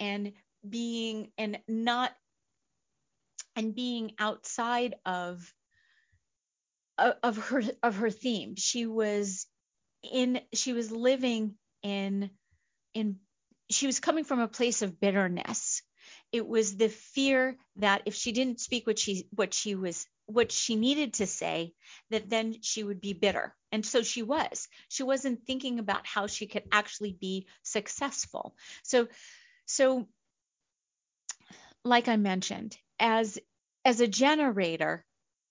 and 0.00 0.32
being 0.68 1.30
and 1.38 1.60
not 1.68 2.12
and 3.56 3.72
being 3.74 4.12
outside 4.18 4.96
of 5.06 5.40
of 6.98 7.36
her 7.36 7.62
of 7.82 7.96
her 7.96 8.10
theme. 8.10 8.56
She 8.56 8.86
was 8.86 9.46
in 10.02 10.40
she 10.52 10.72
was 10.72 10.90
living 10.90 11.54
in 11.82 12.30
in 12.94 13.18
she 13.70 13.86
was 13.86 14.00
coming 14.00 14.24
from 14.24 14.40
a 14.40 14.48
place 14.48 14.82
of 14.82 15.00
bitterness. 15.00 15.82
It 16.32 16.46
was 16.46 16.76
the 16.76 16.88
fear 16.88 17.56
that 17.76 18.02
if 18.06 18.14
she 18.14 18.32
didn't 18.32 18.60
speak 18.60 18.86
what 18.86 18.98
she 18.98 19.28
what 19.34 19.54
she 19.54 19.74
was 19.74 20.06
what 20.26 20.52
she 20.52 20.76
needed 20.76 21.14
to 21.14 21.26
say 21.26 21.72
that 22.10 22.28
then 22.28 22.56
she 22.60 22.82
would 22.84 23.00
be 23.00 23.14
bitter. 23.14 23.54
And 23.72 23.84
so 23.84 24.02
she 24.02 24.22
was. 24.22 24.68
She 24.88 25.02
wasn't 25.02 25.46
thinking 25.46 25.78
about 25.78 26.06
how 26.06 26.26
she 26.26 26.46
could 26.46 26.64
actually 26.70 27.12
be 27.12 27.46
successful. 27.62 28.54
So 28.82 29.08
so 29.66 30.06
like 31.84 32.08
i 32.08 32.16
mentioned 32.16 32.76
as 32.98 33.38
as 33.84 34.00
a 34.00 34.08
generator 34.08 35.04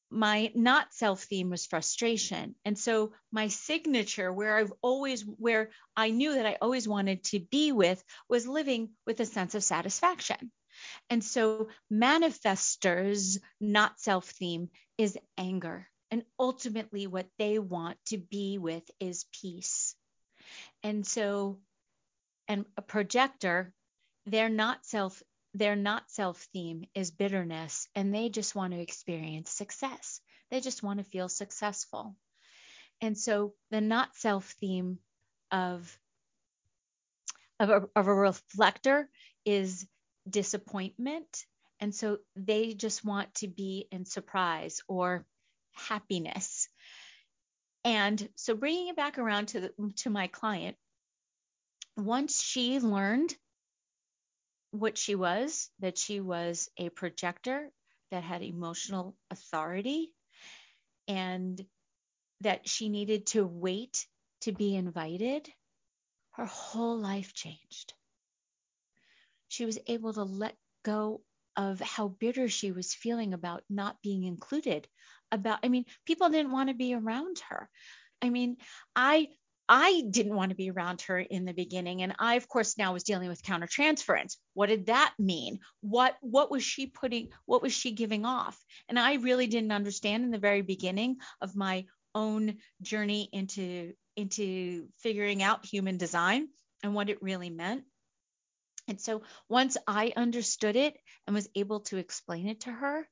my 0.09 0.51
not 0.55 0.93
self 0.93 1.23
theme 1.23 1.49
was 1.49 1.65
frustration 1.65 2.55
and 2.63 2.77
so 2.77 3.11
my 3.31 3.47
signature 3.49 4.31
where 4.31 4.57
i've 4.57 4.73
always 4.81 5.21
where 5.23 5.69
i 5.95 6.09
knew 6.09 6.33
that 6.33 6.45
i 6.45 6.57
always 6.61 6.87
wanted 6.87 7.23
to 7.23 7.39
be 7.39 7.71
with 7.71 8.01
was 8.29 8.47
living 8.47 8.89
with 9.05 9.19
a 9.19 9.25
sense 9.25 9.53
of 9.53 9.63
satisfaction 9.63 10.51
and 11.09 11.23
so 11.23 11.69
manifestors, 11.91 13.39
not 13.59 13.99
self 13.99 14.29
theme, 14.29 14.69
is 14.97 15.17
anger. 15.37 15.87
And 16.11 16.23
ultimately, 16.39 17.07
what 17.07 17.27
they 17.37 17.59
want 17.59 17.97
to 18.07 18.17
be 18.17 18.57
with 18.57 18.89
is 18.99 19.25
peace. 19.41 19.95
And 20.83 21.05
so, 21.05 21.59
and 22.47 22.65
a 22.77 22.81
projector, 22.81 23.73
they're 24.25 24.49
not 24.49 24.85
self 24.85 25.21
their 25.57 25.75
not 25.75 26.09
self 26.11 26.37
theme 26.53 26.85
is 26.93 27.11
bitterness 27.11 27.87
and 27.95 28.13
they 28.13 28.29
just 28.29 28.55
want 28.55 28.73
to 28.73 28.79
experience 28.79 29.49
success. 29.49 30.21
They 30.51 30.61
just 30.61 30.83
want 30.83 30.99
to 30.99 31.05
feel 31.05 31.29
successful. 31.29 32.15
And 33.01 33.17
so 33.17 33.53
the 33.71 33.81
not 33.81 34.15
self 34.15 34.55
theme 34.59 34.99
of 35.51 35.97
of 37.59 37.69
a, 37.69 37.81
of 37.95 38.07
a 38.07 38.13
reflector 38.13 39.09
is 39.45 39.87
disappointment. 40.29 41.45
And 41.79 41.93
so 41.93 42.19
they 42.35 42.73
just 42.73 43.03
want 43.03 43.33
to 43.35 43.47
be 43.47 43.87
in 43.91 44.05
surprise 44.05 44.81
or 44.87 45.25
happiness. 45.73 46.69
And 47.83 48.27
so 48.35 48.55
bringing 48.55 48.89
it 48.89 48.95
back 48.95 49.17
around 49.17 49.47
to 49.49 49.59
the, 49.61 49.93
to 49.97 50.09
my 50.09 50.27
client, 50.27 50.75
once 51.95 52.41
she 52.41 52.79
learned 52.79 53.35
what 54.71 54.97
she 54.97 55.15
was, 55.15 55.69
that 55.79 55.97
she 55.97 56.19
was 56.19 56.69
a 56.77 56.89
projector 56.89 57.69
that 58.11 58.23
had 58.23 58.41
emotional 58.41 59.15
authority 59.31 60.11
and 61.07 61.65
that 62.41 62.67
she 62.67 62.89
needed 62.89 63.25
to 63.27 63.45
wait 63.45 64.05
to 64.41 64.51
be 64.51 64.75
invited, 64.75 65.49
her 66.31 66.45
whole 66.45 66.97
life 66.97 67.33
changed. 67.33 67.93
She 69.47 69.65
was 69.65 69.79
able 69.87 70.13
to 70.13 70.23
let 70.23 70.55
go 70.83 71.21
of 71.55 71.79
how 71.79 72.07
bitter 72.07 72.47
she 72.47 72.71
was 72.71 72.93
feeling 72.93 73.33
about 73.33 73.63
not 73.69 74.01
being 74.03 74.23
included 74.23 74.87
about 75.31 75.59
i 75.63 75.67
mean 75.67 75.85
people 76.05 76.29
didn't 76.29 76.51
want 76.51 76.69
to 76.69 76.75
be 76.75 76.93
around 76.93 77.41
her. 77.49 77.69
I 78.21 78.29
mean 78.29 78.57
i 78.95 79.27
i 79.69 80.03
didn't 80.09 80.35
want 80.35 80.49
to 80.49 80.55
be 80.55 80.69
around 80.71 81.01
her 81.01 81.19
in 81.19 81.45
the 81.45 81.53
beginning 81.53 82.01
and 82.01 82.15
i 82.19 82.35
of 82.35 82.47
course 82.47 82.77
now 82.77 82.93
was 82.93 83.03
dealing 83.03 83.29
with 83.29 83.43
countertransference. 83.43 84.37
What 84.53 84.67
did 84.67 84.87
that 84.87 85.13
mean? 85.19 85.59
What 85.81 86.15
what 86.21 86.51
was 86.51 86.63
she 86.63 86.87
putting 86.87 87.29
what 87.45 87.61
was 87.61 87.73
she 87.73 87.91
giving 87.91 88.25
off? 88.25 88.57
And 88.89 88.99
i 88.99 89.15
really 89.15 89.47
didn't 89.47 89.71
understand 89.71 90.23
in 90.23 90.31
the 90.31 90.37
very 90.37 90.61
beginning 90.61 91.17
of 91.41 91.55
my 91.55 91.85
own 92.15 92.57
journey 92.81 93.29
into 93.31 93.93
into 94.15 94.87
figuring 94.97 95.43
out 95.43 95.65
human 95.65 95.97
design 95.97 96.47
and 96.83 96.93
what 96.93 97.09
it 97.09 97.21
really 97.21 97.49
meant. 97.49 97.83
And 98.87 98.99
so 98.99 99.21
once 99.49 99.77
I 99.85 100.13
understood 100.15 100.75
it 100.75 100.97
and 101.25 101.35
was 101.35 101.49
able 101.55 101.81
to 101.81 101.97
explain 101.97 102.47
it 102.47 102.61
to 102.61 102.71
her, 102.71 103.07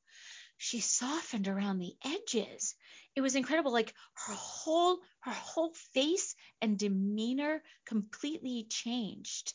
she 0.57 0.79
softened 0.79 1.47
around 1.47 1.79
the 1.79 1.95
edges. 2.03 2.75
It 3.15 3.21
was 3.21 3.35
incredible. 3.35 3.71
Like 3.71 3.93
her 4.13 4.33
whole 4.33 4.99
her 5.21 5.31
whole 5.31 5.73
face 5.93 6.35
and 6.61 6.77
demeanor 6.77 7.63
completely 7.85 8.65
changed. 8.69 9.53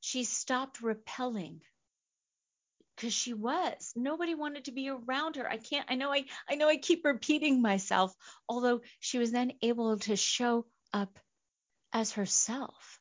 She 0.00 0.24
stopped 0.24 0.80
repelling 0.80 1.62
because 2.98 3.14
she 3.14 3.32
was 3.32 3.92
nobody 3.94 4.34
wanted 4.34 4.64
to 4.64 4.72
be 4.72 4.88
around 4.88 5.36
her 5.36 5.48
i 5.48 5.56
can't 5.56 5.86
i 5.88 5.94
know 5.94 6.12
i 6.12 6.24
i 6.48 6.56
know 6.56 6.68
i 6.68 6.76
keep 6.76 7.04
repeating 7.04 7.62
myself 7.62 8.12
although 8.48 8.80
she 8.98 9.18
was 9.18 9.30
then 9.30 9.52
able 9.62 9.96
to 9.98 10.16
show 10.16 10.66
up 10.92 11.16
as 11.92 12.12
herself 12.12 12.98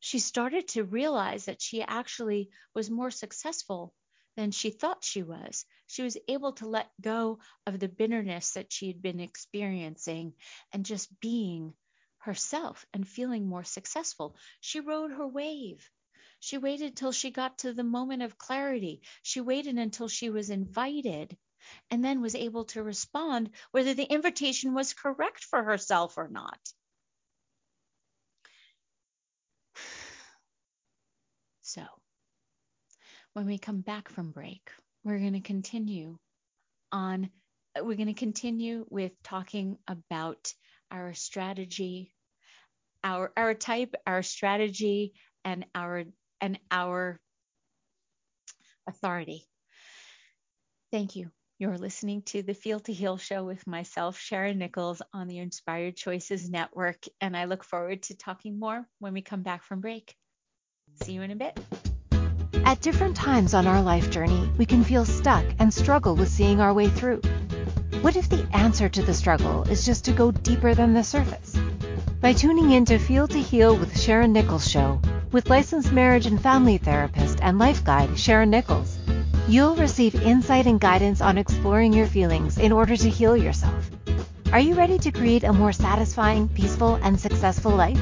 she 0.00 0.18
started 0.18 0.66
to 0.66 0.82
realize 0.82 1.44
that 1.44 1.62
she 1.62 1.80
actually 1.80 2.50
was 2.74 2.90
more 2.90 3.10
successful 3.10 3.94
than 4.36 4.50
she 4.50 4.70
thought 4.70 5.04
she 5.04 5.22
was. 5.22 5.64
She 5.86 6.02
was 6.02 6.16
able 6.28 6.52
to 6.54 6.68
let 6.68 6.90
go 7.00 7.40
of 7.66 7.78
the 7.78 7.88
bitterness 7.88 8.52
that 8.52 8.72
she 8.72 8.88
had 8.88 9.02
been 9.02 9.20
experiencing 9.20 10.34
and 10.72 10.84
just 10.84 11.08
being 11.20 11.74
herself 12.18 12.84
and 12.92 13.06
feeling 13.06 13.46
more 13.48 13.64
successful. 13.64 14.36
She 14.60 14.80
rode 14.80 15.12
her 15.12 15.26
wave. 15.26 15.88
She 16.40 16.58
waited 16.58 16.96
till 16.96 17.12
she 17.12 17.30
got 17.30 17.58
to 17.58 17.72
the 17.72 17.84
moment 17.84 18.22
of 18.22 18.38
clarity. 18.38 19.00
She 19.22 19.40
waited 19.40 19.78
until 19.78 20.08
she 20.08 20.28
was 20.28 20.50
invited 20.50 21.36
and 21.90 22.04
then 22.04 22.20
was 22.20 22.34
able 22.34 22.64
to 22.66 22.82
respond 22.82 23.50
whether 23.70 23.94
the 23.94 24.04
invitation 24.04 24.74
was 24.74 24.92
correct 24.92 25.44
for 25.44 25.62
herself 25.62 26.18
or 26.18 26.28
not. 26.28 26.60
So, 31.62 31.84
when 33.36 33.44
we 33.44 33.58
come 33.58 33.82
back 33.82 34.08
from 34.08 34.30
break, 34.30 34.70
we're 35.04 35.18
going 35.18 35.34
to 35.34 35.40
continue 35.40 36.16
on, 36.90 37.28
we're 37.78 37.94
going 37.94 38.06
to 38.06 38.14
continue 38.14 38.86
with 38.88 39.12
talking 39.22 39.76
about 39.86 40.54
our 40.90 41.12
strategy, 41.12 42.14
our, 43.04 43.30
our 43.36 43.52
type, 43.52 43.94
our 44.06 44.22
strategy, 44.22 45.12
and 45.44 45.66
our, 45.74 46.04
and 46.40 46.58
our 46.70 47.20
authority. 48.88 49.44
Thank 50.90 51.14
you. 51.14 51.30
You're 51.58 51.76
listening 51.76 52.22
to 52.28 52.42
the 52.42 52.54
Feel 52.54 52.80
to 52.80 52.92
Heal 52.94 53.18
show 53.18 53.44
with 53.44 53.66
myself, 53.66 54.18
Sharon 54.18 54.56
Nichols, 54.56 55.02
on 55.12 55.28
the 55.28 55.40
Inspired 55.40 55.94
Choices 55.94 56.48
Network, 56.48 57.04
and 57.20 57.36
I 57.36 57.44
look 57.44 57.64
forward 57.64 58.04
to 58.04 58.16
talking 58.16 58.58
more 58.58 58.86
when 58.98 59.12
we 59.12 59.20
come 59.20 59.42
back 59.42 59.62
from 59.62 59.82
break. 59.82 60.14
See 61.02 61.12
you 61.12 61.20
in 61.20 61.32
a 61.32 61.36
bit. 61.36 61.85
At 62.66 62.80
different 62.80 63.14
times 63.14 63.54
on 63.54 63.68
our 63.68 63.80
life 63.80 64.10
journey, 64.10 64.50
we 64.58 64.66
can 64.66 64.82
feel 64.82 65.04
stuck 65.04 65.44
and 65.60 65.72
struggle 65.72 66.16
with 66.16 66.28
seeing 66.28 66.60
our 66.60 66.74
way 66.74 66.88
through. 66.88 67.20
What 68.00 68.16
if 68.16 68.28
the 68.28 68.44
answer 68.52 68.88
to 68.88 69.02
the 69.02 69.14
struggle 69.14 69.62
is 69.70 69.86
just 69.86 70.04
to 70.06 70.12
go 70.12 70.32
deeper 70.32 70.74
than 70.74 70.92
the 70.92 71.04
surface? 71.04 71.56
By 72.20 72.32
tuning 72.32 72.72
in 72.72 72.84
to 72.86 72.98
Feel 72.98 73.28
to 73.28 73.40
Heal 73.40 73.76
with 73.76 73.96
Sharon 73.96 74.32
Nichols 74.32 74.68
Show, 74.68 75.00
with 75.30 75.48
licensed 75.48 75.92
marriage 75.92 76.26
and 76.26 76.42
family 76.42 76.76
therapist 76.76 77.38
and 77.40 77.56
life 77.56 77.84
guide 77.84 78.18
Sharon 78.18 78.50
Nichols, 78.50 78.98
you'll 79.46 79.76
receive 79.76 80.20
insight 80.20 80.66
and 80.66 80.80
guidance 80.80 81.20
on 81.20 81.38
exploring 81.38 81.92
your 81.92 82.08
feelings 82.08 82.58
in 82.58 82.72
order 82.72 82.96
to 82.96 83.08
heal 83.08 83.36
yourself. 83.36 83.88
Are 84.52 84.58
you 84.58 84.74
ready 84.74 84.98
to 84.98 85.12
create 85.12 85.44
a 85.44 85.52
more 85.52 85.72
satisfying, 85.72 86.48
peaceful, 86.48 86.96
and 86.96 87.20
successful 87.20 87.70
life? 87.70 88.00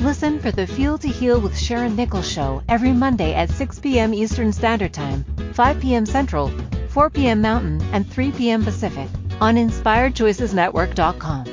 Listen 0.00 0.38
for 0.38 0.50
the 0.50 0.66
Feel 0.66 0.96
to 0.96 1.08
Heal 1.08 1.38
with 1.38 1.58
Sharon 1.58 1.94
Nichols 1.94 2.26
show 2.26 2.62
every 2.70 2.90
Monday 2.90 3.34
at 3.34 3.50
6 3.50 3.80
p.m. 3.80 4.14
Eastern 4.14 4.50
Standard 4.50 4.94
Time, 4.94 5.26
5 5.52 5.78
p.m. 5.78 6.06
Central, 6.06 6.50
4 6.88 7.10
p.m. 7.10 7.42
Mountain, 7.42 7.82
and 7.92 8.10
3 8.10 8.32
p.m. 8.32 8.64
Pacific 8.64 9.08
on 9.42 9.56
InspiredChoicesNetwork.com. 9.56 11.44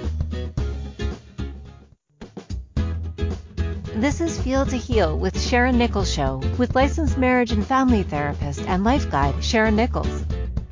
This 3.96 4.22
is 4.22 4.40
Feel 4.40 4.66
to 4.66 4.78
Heal 4.78 5.20
with 5.20 5.38
Sharon 5.38 5.78
Nichols 5.78 6.10
Show 6.10 6.42
with 6.58 6.74
licensed 6.74 7.18
marriage 7.18 7.52
and 7.52 7.68
family 7.68 8.04
therapist 8.04 8.62
and 8.62 8.86
life 8.86 9.12
guide 9.12 9.44
Sharon 9.44 9.76
Nichols. 9.76 10.24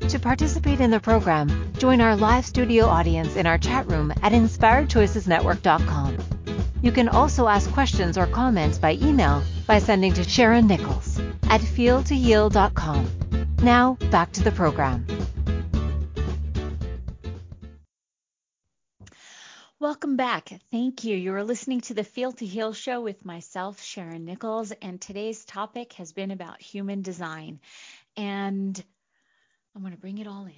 To 0.08 0.18
participate 0.18 0.80
in 0.80 0.90
the 0.90 1.00
program, 1.00 1.74
join 1.76 2.00
our 2.00 2.16
live 2.16 2.46
studio 2.46 2.86
audience 2.86 3.36
in 3.36 3.46
our 3.46 3.58
chat 3.58 3.86
room 3.90 4.12
at 4.22 4.32
InspiredChoicesNetwork.com. 4.32 6.35
You 6.82 6.92
can 6.92 7.08
also 7.08 7.48
ask 7.48 7.70
questions 7.72 8.18
or 8.18 8.26
comments 8.26 8.78
by 8.78 8.94
email 8.94 9.42
by 9.66 9.78
sending 9.78 10.12
to 10.14 10.24
Sharon 10.24 10.66
Nichols 10.66 11.18
at 11.44 11.60
feeltoheal.com. 11.60 13.10
Now, 13.62 13.94
back 14.10 14.32
to 14.32 14.44
the 14.44 14.52
program. 14.52 15.06
Welcome 19.78 20.16
back. 20.16 20.50
Thank 20.70 21.04
you. 21.04 21.16
You 21.16 21.34
are 21.34 21.44
listening 21.44 21.80
to 21.82 21.94
the 21.94 22.04
Feel 22.04 22.32
to 22.32 22.46
Heal 22.46 22.72
show 22.72 23.00
with 23.00 23.24
myself, 23.24 23.82
Sharon 23.82 24.24
Nichols, 24.24 24.72
and 24.72 25.00
today's 25.00 25.44
topic 25.44 25.92
has 25.94 26.12
been 26.12 26.30
about 26.30 26.60
human 26.60 27.02
design. 27.02 27.60
And 28.16 28.82
I'm 29.74 29.82
going 29.82 29.92
to 29.92 30.00
bring 30.00 30.18
it 30.18 30.26
all 30.26 30.46
in. 30.46 30.54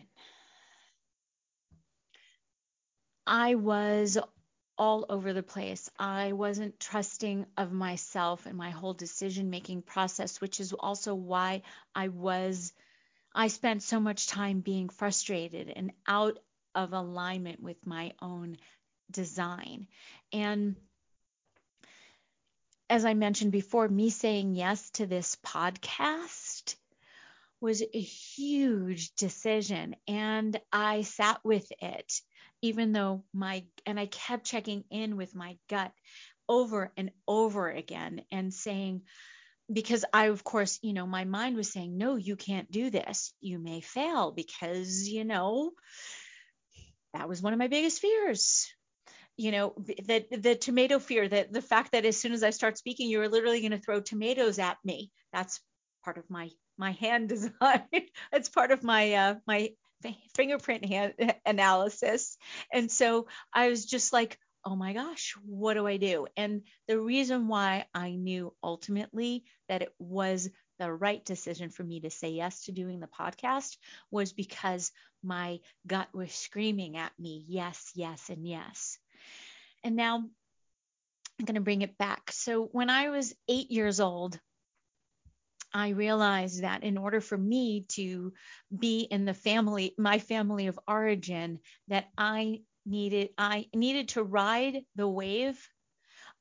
I 3.26 3.56
was 3.56 4.18
all 4.78 5.06
over 5.08 5.32
the 5.32 5.42
place. 5.42 5.90
I 5.98 6.32
wasn't 6.32 6.80
trusting 6.80 7.46
of 7.56 7.72
myself 7.72 8.46
and 8.46 8.56
my 8.56 8.70
whole 8.70 8.94
decision 8.94 9.50
making 9.50 9.82
process, 9.82 10.40
which 10.40 10.60
is 10.60 10.72
also 10.72 11.14
why 11.14 11.62
I 11.94 12.08
was 12.08 12.72
I 13.34 13.48
spent 13.48 13.82
so 13.82 14.00
much 14.00 14.26
time 14.26 14.60
being 14.60 14.88
frustrated 14.88 15.70
and 15.74 15.92
out 16.06 16.38
of 16.74 16.92
alignment 16.92 17.62
with 17.62 17.86
my 17.86 18.12
own 18.20 18.56
design. 19.10 19.86
And 20.32 20.76
as 22.90 23.04
I 23.04 23.14
mentioned 23.14 23.52
before, 23.52 23.88
me 23.88 24.10
saying 24.10 24.54
yes 24.54 24.90
to 24.92 25.06
this 25.06 25.36
podcast 25.36 26.76
was 27.60 27.82
a 27.82 28.00
huge 28.00 29.14
decision. 29.14 29.96
And 30.06 30.58
I 30.72 31.02
sat 31.02 31.40
with 31.44 31.70
it, 31.80 32.22
even 32.62 32.92
though 32.92 33.24
my, 33.32 33.64
and 33.86 33.98
I 33.98 34.06
kept 34.06 34.46
checking 34.46 34.84
in 34.90 35.16
with 35.16 35.34
my 35.34 35.56
gut 35.68 35.92
over 36.48 36.92
and 36.96 37.10
over 37.26 37.68
again 37.68 38.22
and 38.32 38.52
saying, 38.52 39.02
because 39.70 40.04
I, 40.12 40.26
of 40.26 40.44
course, 40.44 40.78
you 40.82 40.94
know, 40.94 41.06
my 41.06 41.24
mind 41.24 41.56
was 41.56 41.70
saying, 41.70 41.98
no, 41.98 42.16
you 42.16 42.36
can't 42.36 42.70
do 42.70 42.90
this. 42.90 43.32
You 43.40 43.58
may 43.58 43.80
fail 43.80 44.32
because, 44.32 45.06
you 45.08 45.24
know, 45.24 45.72
that 47.14 47.28
was 47.28 47.42
one 47.42 47.52
of 47.52 47.58
my 47.58 47.68
biggest 47.68 48.00
fears. 48.00 48.66
You 49.36 49.52
know 49.52 49.74
the 49.76 50.26
the 50.32 50.56
tomato 50.56 50.98
fear 50.98 51.28
that 51.28 51.52
the 51.52 51.62
fact 51.62 51.92
that 51.92 52.04
as 52.04 52.16
soon 52.16 52.32
as 52.32 52.42
i 52.42 52.50
start 52.50 52.76
speaking 52.76 53.08
you're 53.08 53.28
literally 53.28 53.60
going 53.60 53.70
to 53.70 53.78
throw 53.78 54.00
tomatoes 54.00 54.58
at 54.58 54.78
me. 54.84 55.12
That's 55.32 55.60
part 56.04 56.18
of 56.18 56.28
my 56.28 56.50
my 56.76 56.90
hand 56.90 57.28
design. 57.34 57.84
It's 58.32 58.48
part 58.48 58.72
of 58.72 58.82
my 58.82 59.14
uh 59.14 59.34
my 59.46 59.70
fingerprint 60.34 61.14
analysis. 61.46 62.36
And 62.72 62.90
so 62.90 63.26
i 63.52 63.68
was 63.68 63.84
just 63.84 64.12
like 64.12 64.38
oh 64.64 64.76
my 64.76 64.92
gosh 64.92 65.34
what 65.44 65.74
do 65.74 65.86
i 65.86 65.96
do? 65.96 66.26
And 66.36 66.62
the 66.86 66.98
reason 66.98 67.48
why 67.48 67.86
i 67.94 68.10
knew 68.10 68.54
ultimately 68.62 69.44
that 69.68 69.82
it 69.82 69.94
was 69.98 70.48
the 70.78 70.92
right 70.92 71.24
decision 71.24 71.70
for 71.70 71.82
me 71.82 72.00
to 72.00 72.10
say 72.10 72.30
yes 72.30 72.64
to 72.64 72.72
doing 72.72 73.00
the 73.00 73.08
podcast 73.08 73.76
was 74.10 74.32
because 74.32 74.92
my 75.24 75.58
gut 75.86 76.08
was 76.12 76.32
screaming 76.32 76.96
at 76.96 77.12
me 77.18 77.44
yes 77.48 77.90
yes 77.94 78.28
and 78.28 78.46
yes. 78.46 78.98
And 79.84 79.96
now 79.96 80.24
I'm 81.38 81.44
going 81.44 81.54
to 81.54 81.60
bring 81.60 81.82
it 81.82 81.96
back. 81.98 82.32
So 82.32 82.68
when 82.72 82.90
I 82.90 83.10
was 83.10 83.34
eight 83.48 83.70
years 83.70 84.00
old, 84.00 84.38
I 85.72 85.90
realized 85.90 86.62
that 86.62 86.84
in 86.84 86.98
order 86.98 87.20
for 87.20 87.36
me 87.36 87.84
to 87.90 88.32
be 88.76 89.00
in 89.00 89.24
the 89.24 89.34
family, 89.34 89.94
my 89.98 90.18
family 90.18 90.66
of 90.66 90.78
origin, 90.88 91.60
that 91.88 92.08
I 92.16 92.62
needed, 92.86 93.30
I 93.36 93.68
needed 93.74 94.10
to 94.10 94.22
ride 94.22 94.82
the 94.96 95.08
wave 95.08 95.68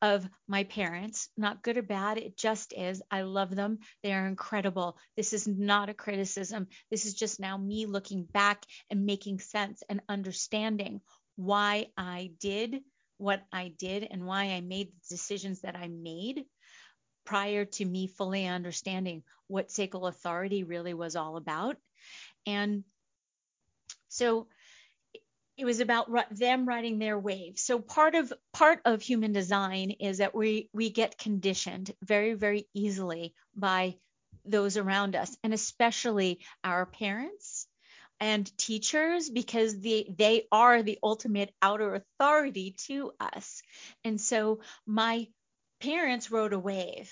of 0.01 0.27
my 0.47 0.63
parents, 0.63 1.29
not 1.37 1.63
good 1.63 1.77
or 1.77 1.81
bad. 1.81 2.17
It 2.17 2.37
just 2.37 2.73
is. 2.73 3.01
I 3.09 3.21
love 3.21 3.55
them. 3.55 3.79
They 4.03 4.13
are 4.13 4.27
incredible. 4.27 4.97
This 5.15 5.33
is 5.33 5.47
not 5.47 5.89
a 5.89 5.93
criticism. 5.93 6.67
This 6.91 7.05
is 7.05 7.15
just 7.15 7.39
now 7.39 7.57
me 7.57 7.85
looking 7.85 8.23
back 8.23 8.63
and 8.89 9.05
making 9.05 9.39
sense 9.39 9.81
and 9.89 10.01
understanding 10.07 11.01
why 11.35 11.87
I 11.97 12.31
did 12.39 12.81
what 13.17 13.41
I 13.51 13.73
did 13.79 14.07
and 14.09 14.25
why 14.25 14.51
I 14.51 14.61
made 14.61 14.89
the 14.89 15.15
decisions 15.15 15.61
that 15.61 15.75
I 15.75 15.87
made 15.87 16.45
prior 17.27 17.65
to 17.65 17.83
me 17.83 18.07
fully 18.07 18.47
understanding 18.47 19.21
what 19.47 19.69
sacral 19.69 20.07
authority 20.07 20.63
really 20.63 20.93
was 20.93 21.17
all 21.17 21.35
about. 21.35 21.75
And 22.45 22.85
so 24.07 24.47
it 25.57 25.65
was 25.65 25.81
about 25.81 26.07
them 26.31 26.65
riding 26.65 26.99
their 26.99 27.19
wave. 27.19 27.59
So 27.59 27.79
part 27.79 28.15
of 28.15 28.31
part 28.53 28.79
of 28.85 29.01
human 29.01 29.33
design 29.33 29.91
is 29.99 30.19
that 30.19 30.33
we 30.33 30.69
we 30.71 30.89
get 30.89 31.17
conditioned 31.17 31.93
very 32.01 32.33
very 32.33 32.69
easily 32.73 33.33
by 33.55 33.97
those 34.45 34.77
around 34.77 35.17
us 35.17 35.35
and 35.43 35.53
especially 35.53 36.39
our 36.63 36.85
parents 36.85 37.67
and 38.21 38.57
teachers 38.57 39.29
because 39.29 39.77
they 39.81 40.15
they 40.17 40.47
are 40.49 40.81
the 40.81 40.97
ultimate 41.03 41.53
outer 41.61 41.95
authority 41.95 42.75
to 42.87 43.11
us. 43.19 43.61
And 44.05 44.21
so 44.21 44.61
my 44.85 45.27
parents 45.79 46.31
rode 46.31 46.53
a 46.53 46.59
wave. 46.59 47.11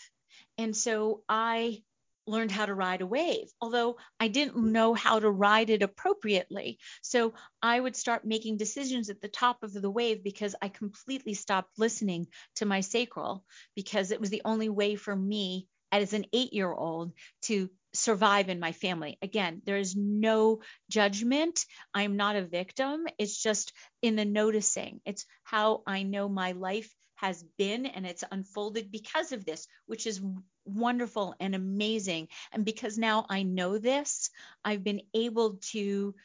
And 0.57 0.75
so 0.75 1.23
I 1.27 1.83
learned 2.27 2.51
how 2.51 2.65
to 2.65 2.73
ride 2.73 3.01
a 3.01 3.07
wave, 3.07 3.51
although 3.61 3.97
I 4.19 4.27
didn't 4.29 4.57
know 4.57 4.93
how 4.93 5.19
to 5.19 5.29
ride 5.29 5.69
it 5.69 5.83
appropriately. 5.83 6.79
So 7.01 7.33
I 7.61 7.79
would 7.79 7.95
start 7.95 8.25
making 8.25 8.57
decisions 8.57 9.09
at 9.09 9.21
the 9.21 9.27
top 9.27 9.63
of 9.63 9.73
the 9.73 9.91
wave 9.91 10.23
because 10.23 10.55
I 10.61 10.69
completely 10.69 11.35
stopped 11.35 11.77
listening 11.77 12.27
to 12.55 12.65
my 12.65 12.81
sacral 12.81 13.45
because 13.75 14.11
it 14.11 14.19
was 14.19 14.29
the 14.31 14.41
only 14.43 14.69
way 14.69 14.95
for 14.95 15.15
me 15.15 15.67
as 15.91 16.13
an 16.13 16.25
eight 16.33 16.51
year 16.51 16.71
old 16.73 17.13
to 17.43 17.69
survive 17.93 18.49
in 18.49 18.59
my 18.59 18.71
family. 18.71 19.17
Again, 19.21 19.61
there 19.65 19.77
is 19.77 19.95
no 19.95 20.61
judgment. 20.89 21.65
I'm 21.93 22.17
not 22.17 22.35
a 22.35 22.41
victim. 22.45 23.05
It's 23.17 23.41
just 23.41 23.71
in 24.01 24.15
the 24.15 24.25
noticing. 24.25 24.99
It's 25.05 25.25
how 25.43 25.83
I 25.87 26.03
know 26.03 26.27
my 26.27 26.53
life 26.53 26.93
has 27.15 27.43
been 27.57 27.85
and 27.85 28.05
it's 28.05 28.23
unfolded 28.31 28.91
because 28.91 29.31
of 29.31 29.45
this, 29.45 29.67
which 29.85 30.07
is 30.07 30.21
wonderful 30.65 31.35
and 31.39 31.55
amazing. 31.55 32.27
And 32.51 32.65
because 32.65 32.97
now 32.97 33.25
I 33.29 33.43
know 33.43 33.77
this, 33.77 34.29
I've 34.63 34.83
been 34.83 35.01
able 35.13 35.57
to 35.71 36.15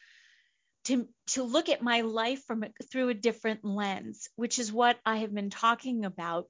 to 0.85 1.07
to 1.27 1.43
look 1.43 1.69
at 1.69 1.83
my 1.83 2.01
life 2.01 2.43
from 2.45 2.65
through 2.91 3.09
a 3.09 3.13
different 3.13 3.63
lens, 3.63 4.29
which 4.35 4.57
is 4.59 4.73
what 4.73 4.97
I 5.05 5.17
have 5.17 5.33
been 5.33 5.49
talking 5.51 6.05
about 6.05 6.47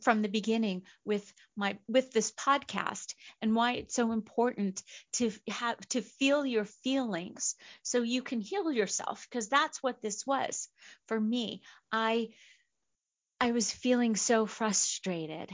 from 0.00 0.22
the 0.22 0.28
beginning 0.28 0.82
with 1.04 1.32
my 1.56 1.78
with 1.88 2.12
this 2.12 2.32
podcast 2.32 3.14
and 3.40 3.54
why 3.54 3.72
it's 3.72 3.94
so 3.94 4.12
important 4.12 4.82
to 5.12 5.32
have 5.48 5.78
to 5.88 6.02
feel 6.02 6.44
your 6.44 6.64
feelings 6.64 7.54
so 7.82 8.02
you 8.02 8.22
can 8.22 8.40
heal 8.40 8.70
yourself 8.70 9.26
because 9.28 9.48
that's 9.48 9.82
what 9.82 10.02
this 10.02 10.26
was 10.26 10.68
for 11.06 11.18
me 11.18 11.62
i 11.92 12.28
i 13.40 13.52
was 13.52 13.70
feeling 13.70 14.16
so 14.16 14.46
frustrated. 14.46 15.50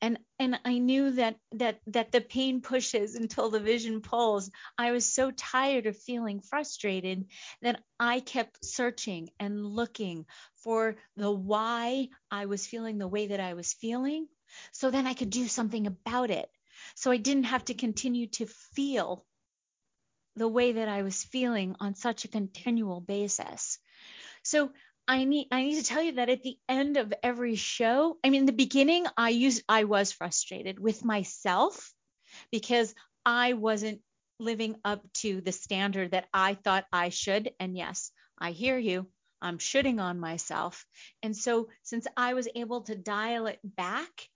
And 0.00 0.18
and 0.38 0.58
i 0.64 0.78
knew 0.78 1.12
that 1.12 1.36
that 1.52 1.80
that 1.86 2.12
the 2.12 2.20
pain 2.20 2.60
pushes 2.60 3.14
until 3.14 3.48
the 3.50 3.60
vision 3.60 4.00
pulls. 4.02 4.50
I 4.76 4.92
was 4.92 5.10
so 5.12 5.30
tired 5.30 5.86
of 5.86 5.96
feeling 5.96 6.40
frustrated 6.40 7.26
that 7.62 7.82
i 7.98 8.20
kept 8.20 8.64
searching 8.64 9.30
and 9.40 9.64
looking 9.64 10.26
for 10.56 10.96
the 11.16 11.30
why 11.30 12.08
i 12.30 12.46
was 12.46 12.66
feeling 12.66 12.98
the 12.98 13.08
way 13.08 13.28
that 13.28 13.40
i 13.40 13.54
was 13.54 13.72
feeling 13.72 14.26
so 14.72 14.90
then 14.90 15.06
i 15.06 15.14
could 15.14 15.30
do 15.30 15.48
something 15.48 15.86
about 15.86 16.30
it. 16.30 16.50
So 16.96 17.10
i 17.10 17.16
didn't 17.16 17.44
have 17.44 17.64
to 17.66 17.74
continue 17.74 18.26
to 18.38 18.46
feel 18.74 19.24
the 20.36 20.48
way 20.48 20.72
that 20.72 20.88
i 20.88 21.02
was 21.02 21.22
feeling 21.22 21.76
on 21.80 21.94
such 21.94 22.24
a 22.24 22.28
continual 22.28 23.00
basis. 23.00 23.78
So 24.42 24.70
I 25.06 25.24
need 25.24 25.48
I 25.50 25.62
need 25.62 25.76
to 25.76 25.84
tell 25.84 26.02
you 26.02 26.12
that 26.12 26.30
at 26.30 26.42
the 26.42 26.58
end 26.68 26.96
of 26.96 27.12
every 27.22 27.56
show, 27.56 28.18
I 28.24 28.30
mean 28.30 28.40
in 28.40 28.46
the 28.46 28.52
beginning 28.52 29.06
I 29.16 29.30
used 29.30 29.62
I 29.68 29.84
was 29.84 30.12
frustrated 30.12 30.78
with 30.78 31.04
myself 31.04 31.92
because 32.50 32.94
I 33.24 33.52
wasn't 33.52 34.00
living 34.38 34.76
up 34.84 35.02
to 35.14 35.40
the 35.40 35.52
standard 35.52 36.12
that 36.12 36.28
I 36.32 36.54
thought 36.54 36.86
I 36.92 37.10
should 37.10 37.52
and 37.60 37.76
yes, 37.76 38.12
I 38.38 38.52
hear 38.52 38.78
you. 38.78 39.06
I'm 39.42 39.58
shooting 39.58 40.00
on 40.00 40.20
myself. 40.20 40.86
And 41.22 41.36
so 41.36 41.68
since 41.82 42.06
I 42.16 42.32
was 42.32 42.48
able 42.54 42.82
to 42.82 42.96
dial 42.96 43.46
it 43.46 43.60
back, 43.62 44.30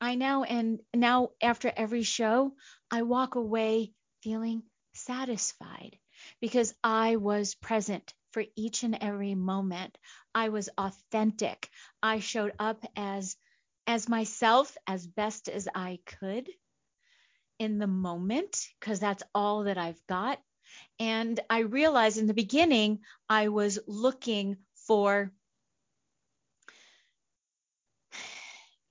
I 0.00 0.16
now 0.16 0.42
and 0.42 0.80
now 0.92 1.30
after 1.40 1.72
every 1.76 2.02
show, 2.02 2.56
I 2.90 3.02
walk 3.02 3.36
away 3.36 3.92
feeling 4.22 4.64
satisfied 4.94 5.98
because 6.40 6.74
I 6.82 7.14
was 7.16 7.54
present 7.54 8.12
for 8.38 8.44
each 8.54 8.84
and 8.84 8.96
every 9.00 9.34
moment. 9.34 9.98
I 10.32 10.50
was 10.50 10.68
authentic. 10.78 11.68
I 12.00 12.20
showed 12.20 12.52
up 12.60 12.84
as 12.94 13.36
as 13.88 14.08
myself 14.08 14.76
as 14.86 15.08
best 15.08 15.48
as 15.48 15.66
I 15.74 15.98
could 16.06 16.48
in 17.58 17.78
the 17.78 17.88
moment 17.88 18.68
because 18.78 19.00
that's 19.00 19.24
all 19.34 19.64
that 19.64 19.76
I've 19.76 20.00
got. 20.06 20.38
And 21.00 21.40
I 21.50 21.60
realized 21.60 22.16
in 22.18 22.28
the 22.28 22.34
beginning 22.34 23.00
I 23.28 23.48
was 23.48 23.80
looking 23.88 24.58
for 24.86 25.32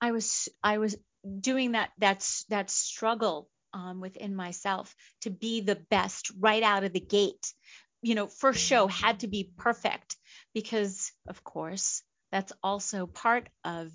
I 0.01 0.11
was 0.11 0.49
I 0.61 0.79
was 0.79 0.97
doing 1.39 1.71
that 1.71 1.91
that's 1.97 2.43
that 2.49 2.69
struggle 2.69 3.49
um, 3.73 4.01
within 4.01 4.35
myself 4.35 4.93
to 5.21 5.29
be 5.29 5.61
the 5.61 5.75
best 5.89 6.31
right 6.37 6.63
out 6.63 6.83
of 6.83 6.91
the 6.91 6.99
gate. 6.99 7.53
You 8.01 8.15
know, 8.15 8.27
first 8.27 8.59
show 8.61 8.87
had 8.87 9.21
to 9.21 9.27
be 9.27 9.51
perfect 9.57 10.17
because, 10.53 11.11
of 11.27 11.43
course, 11.43 12.03
that's 12.31 12.53
also 12.63 13.07
part 13.07 13.49
of 13.63 13.91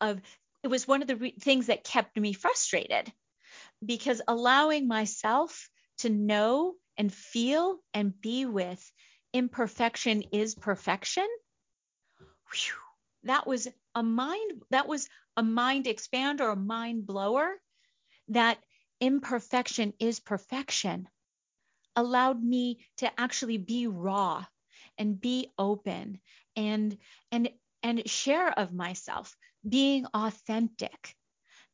of 0.00 0.20
it 0.62 0.68
was 0.68 0.88
one 0.88 1.02
of 1.02 1.08
the 1.08 1.16
re- 1.16 1.38
things 1.40 1.66
that 1.66 1.84
kept 1.84 2.16
me 2.16 2.32
frustrated 2.32 3.12
because 3.84 4.22
allowing 4.26 4.88
myself 4.88 5.68
to 5.98 6.10
know 6.10 6.74
and 6.96 7.12
feel 7.12 7.78
and 7.94 8.18
be 8.20 8.46
with 8.46 8.92
imperfection 9.32 10.22
is 10.32 10.54
perfection. 10.54 11.26
Whew, 12.52 12.74
that 13.24 13.46
was 13.46 13.68
a 13.94 14.02
mind 14.02 14.62
that 14.70 14.88
was 14.88 15.08
a 15.36 15.42
mind 15.42 15.84
expander, 15.84 16.52
a 16.52 16.56
mind 16.56 17.06
blower 17.06 17.60
that 18.28 18.58
imperfection 19.00 19.92
is 19.98 20.20
perfection 20.20 21.08
allowed 21.96 22.42
me 22.42 22.78
to 22.98 23.10
actually 23.20 23.58
be 23.58 23.86
raw 23.86 24.44
and 24.98 25.20
be 25.20 25.52
open 25.58 26.20
and 26.54 26.96
and 27.32 27.50
and 27.82 28.08
share 28.08 28.50
of 28.50 28.72
myself 28.72 29.34
being 29.68 30.06
authentic 30.14 31.14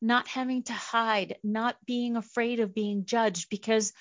not 0.01 0.27
having 0.27 0.63
to 0.63 0.73
hide 0.73 1.37
not 1.43 1.77
being 1.85 2.15
afraid 2.15 2.59
of 2.59 2.73
being 2.73 3.05
judged 3.05 3.49
because 3.49 3.93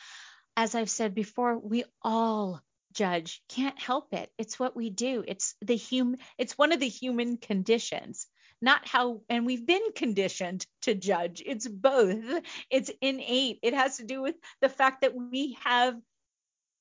as 0.56 0.74
i've 0.74 0.90
said 0.90 1.14
before 1.14 1.58
we 1.58 1.84
all 2.02 2.60
judge 2.92 3.42
can't 3.48 3.78
help 3.80 4.12
it 4.12 4.30
it's 4.38 4.58
what 4.58 4.76
we 4.76 4.90
do 4.90 5.24
it's 5.26 5.54
the 5.62 5.76
human 5.76 6.18
it's 6.38 6.58
one 6.58 6.72
of 6.72 6.80
the 6.80 6.88
human 6.88 7.36
conditions 7.36 8.26
not 8.62 8.86
how, 8.86 9.22
and 9.28 9.44
we've 9.44 9.66
been 9.66 9.92
conditioned 9.96 10.64
to 10.82 10.94
judge. 10.94 11.42
It's 11.44 11.66
both. 11.66 12.24
It's 12.70 12.92
innate. 13.00 13.58
It 13.60 13.74
has 13.74 13.96
to 13.96 14.04
do 14.04 14.22
with 14.22 14.36
the 14.60 14.68
fact 14.68 15.00
that 15.00 15.14
we 15.16 15.58
have 15.64 15.96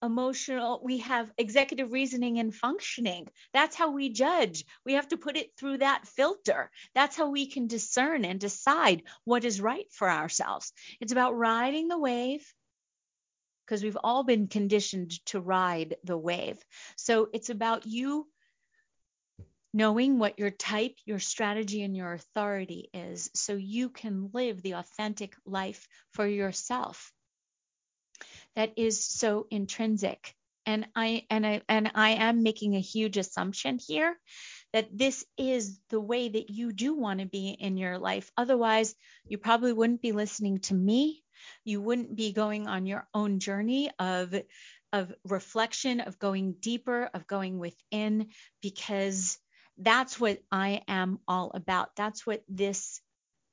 emotional, 0.03 0.81
we 0.83 0.99
have 0.99 1.31
executive 1.37 1.91
reasoning 1.91 2.39
and 2.39 2.53
functioning. 2.53 3.27
That's 3.53 3.75
how 3.75 3.91
we 3.91 4.09
judge. 4.09 4.65
We 4.85 4.93
have 4.93 5.07
to 5.09 5.17
put 5.17 5.37
it 5.37 5.51
through 5.57 5.79
that 5.79 6.07
filter. 6.07 6.71
That's 6.95 7.15
how 7.15 7.29
we 7.29 7.47
can 7.47 7.67
discern 7.67 8.25
and 8.25 8.39
decide 8.39 9.03
what 9.25 9.45
is 9.45 9.61
right 9.61 9.85
for 9.91 10.09
ourselves. 10.09 10.73
It's 10.99 11.11
about 11.11 11.37
riding 11.37 11.87
the 11.87 11.99
wave 11.99 12.45
because 13.65 13.83
we've 13.83 13.97
all 14.03 14.23
been 14.23 14.47
conditioned 14.47 15.23
to 15.27 15.39
ride 15.39 15.95
the 16.03 16.17
wave. 16.17 16.57
So 16.97 17.29
it's 17.31 17.49
about 17.49 17.85
you 17.85 18.27
knowing 19.73 20.19
what 20.19 20.39
your 20.39 20.51
type, 20.51 20.95
your 21.05 21.19
strategy, 21.19 21.81
and 21.83 21.95
your 21.95 22.11
authority 22.11 22.89
is 22.93 23.31
so 23.33 23.53
you 23.53 23.89
can 23.89 24.29
live 24.33 24.61
the 24.61 24.73
authentic 24.73 25.35
life 25.45 25.87
for 26.11 26.27
yourself 26.27 27.13
that 28.55 28.73
is 28.77 29.03
so 29.03 29.47
intrinsic. 29.49 30.33
And 30.65 30.87
I 30.95 31.25
and 31.29 31.45
I 31.45 31.61
and 31.67 31.91
I 31.95 32.11
am 32.11 32.43
making 32.43 32.75
a 32.75 32.79
huge 32.79 33.17
assumption 33.17 33.79
here 33.85 34.15
that 34.73 34.95
this 34.95 35.25
is 35.37 35.79
the 35.89 35.99
way 35.99 36.29
that 36.29 36.49
you 36.49 36.71
do 36.71 36.95
want 36.95 37.19
to 37.19 37.25
be 37.25 37.49
in 37.49 37.77
your 37.77 37.97
life. 37.97 38.31
Otherwise, 38.37 38.95
you 39.27 39.37
probably 39.37 39.73
wouldn't 39.73 40.01
be 40.01 40.11
listening 40.11 40.59
to 40.59 40.73
me. 40.73 41.23
You 41.65 41.81
wouldn't 41.81 42.15
be 42.15 42.31
going 42.31 42.67
on 42.67 42.85
your 42.85 43.07
own 43.13 43.39
journey 43.39 43.89
of 43.99 44.33
of 44.93 45.13
reflection, 45.23 46.01
of 46.01 46.19
going 46.19 46.55
deeper, 46.59 47.09
of 47.13 47.25
going 47.25 47.59
within 47.59 48.27
because 48.61 49.37
that's 49.77 50.19
what 50.19 50.39
I 50.51 50.83
am 50.87 51.19
all 51.27 51.51
about. 51.53 51.95
That's 51.95 52.27
what 52.27 52.43
this 52.47 53.01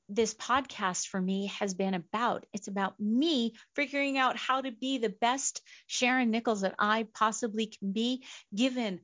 this 0.09 0.35
podcast 0.35 1.09
for 1.09 1.21
me 1.21 1.47
has 1.59 1.75
been 1.75 1.95
about. 1.95 2.47
It's 2.53 2.69
about 2.69 2.99
me 2.99 3.55
figuring 3.75 4.17
out 4.17 4.37
how 4.37 4.61
to 4.61 4.73
be 4.73 4.99
the 4.99 5.11
best 5.11 5.61
Sharon 5.87 6.31
Nichols 6.31 6.63
that 6.63 6.75
I 6.79 7.07
possibly 7.15 7.67
can 7.67 7.93
be, 7.93 8.25
given 8.55 9.01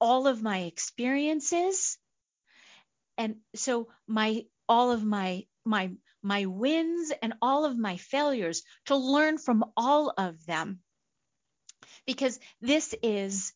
all 0.00 0.26
of 0.26 0.42
my 0.42 0.60
experiences. 0.60 1.98
And 3.18 3.36
so 3.54 3.88
my 4.08 4.46
all 4.68 4.90
of 4.90 5.04
my 5.04 5.44
my 5.64 5.92
my 6.22 6.46
wins 6.46 7.12
and 7.22 7.34
all 7.42 7.64
of 7.64 7.78
my 7.78 7.96
failures 7.96 8.62
to 8.86 8.96
learn 8.96 9.38
from 9.38 9.64
all 9.76 10.12
of 10.16 10.44
them. 10.46 10.80
Because 12.06 12.40
this 12.60 12.94
is 13.02 13.52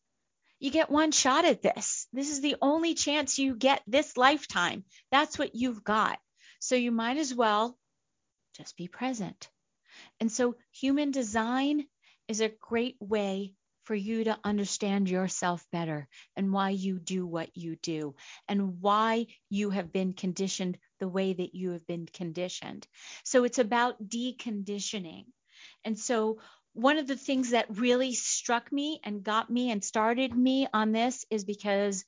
you 0.58 0.70
get 0.70 0.90
one 0.90 1.12
shot 1.12 1.44
at 1.44 1.62
this. 1.62 2.06
This 2.12 2.30
is 2.30 2.40
the 2.40 2.56
only 2.62 2.94
chance 2.94 3.38
you 3.38 3.56
get 3.56 3.82
this 3.86 4.16
lifetime. 4.16 4.84
That's 5.10 5.38
what 5.38 5.54
you've 5.54 5.84
got. 5.84 6.18
So 6.66 6.74
you 6.74 6.90
might 6.90 7.16
as 7.16 7.32
well 7.32 7.78
just 8.56 8.76
be 8.76 8.88
present. 8.88 9.48
And 10.18 10.32
so 10.32 10.56
human 10.72 11.12
design 11.12 11.86
is 12.26 12.40
a 12.40 12.48
great 12.48 12.96
way 12.98 13.54
for 13.84 13.94
you 13.94 14.24
to 14.24 14.36
understand 14.42 15.08
yourself 15.08 15.64
better 15.70 16.08
and 16.34 16.52
why 16.52 16.70
you 16.70 16.98
do 16.98 17.24
what 17.24 17.56
you 17.56 17.76
do 17.76 18.16
and 18.48 18.80
why 18.80 19.26
you 19.48 19.70
have 19.70 19.92
been 19.92 20.12
conditioned 20.12 20.76
the 20.98 21.06
way 21.06 21.34
that 21.34 21.54
you 21.54 21.70
have 21.70 21.86
been 21.86 22.08
conditioned. 22.12 22.84
So 23.22 23.44
it's 23.44 23.60
about 23.60 24.08
deconditioning. 24.08 25.26
And 25.84 25.96
so 25.96 26.40
one 26.72 26.98
of 26.98 27.06
the 27.06 27.16
things 27.16 27.50
that 27.50 27.78
really 27.78 28.12
struck 28.12 28.72
me 28.72 28.98
and 29.04 29.22
got 29.22 29.48
me 29.48 29.70
and 29.70 29.84
started 29.84 30.36
me 30.36 30.66
on 30.74 30.90
this 30.90 31.24
is 31.30 31.44
because 31.44 32.04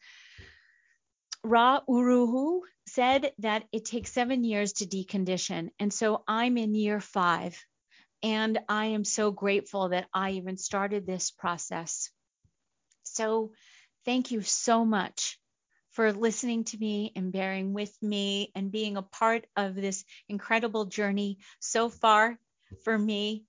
Ra 1.45 1.79
Uru 1.89 2.27
Hu 2.27 2.65
said 2.99 3.31
that 3.39 3.63
it 3.71 3.85
takes 3.85 4.11
seven 4.11 4.43
years 4.43 4.73
to 4.73 4.85
decondition. 4.85 5.69
And 5.79 5.93
so 5.93 6.25
I'm 6.27 6.59
in 6.59 6.75
year 6.75 6.99
five. 6.99 7.57
And 8.25 8.59
I 8.69 8.87
am 8.87 9.05
so 9.05 9.31
grateful 9.31 9.91
that 9.91 10.09
I 10.13 10.33
even 10.33 10.57
started 10.57 11.07
this 11.07 11.31
process. 11.31 12.11
So 13.05 13.53
thank 14.05 14.33
you 14.33 14.43
so 14.43 14.85
much 14.85 15.39
for 15.93 16.13
listening 16.13 16.65
to 16.65 16.77
me 16.77 17.13
and 17.15 17.31
bearing 17.31 17.73
with 17.73 17.97
me 18.03 18.51
and 18.57 18.73
being 18.73 18.97
a 18.97 19.03
part 19.03 19.47
of 19.57 19.77
this 19.77 20.05
incredible 20.29 20.87
journey 20.87 21.39
so 21.61 21.89
far 21.89 22.37
for 22.83 22.99
me 22.99 23.45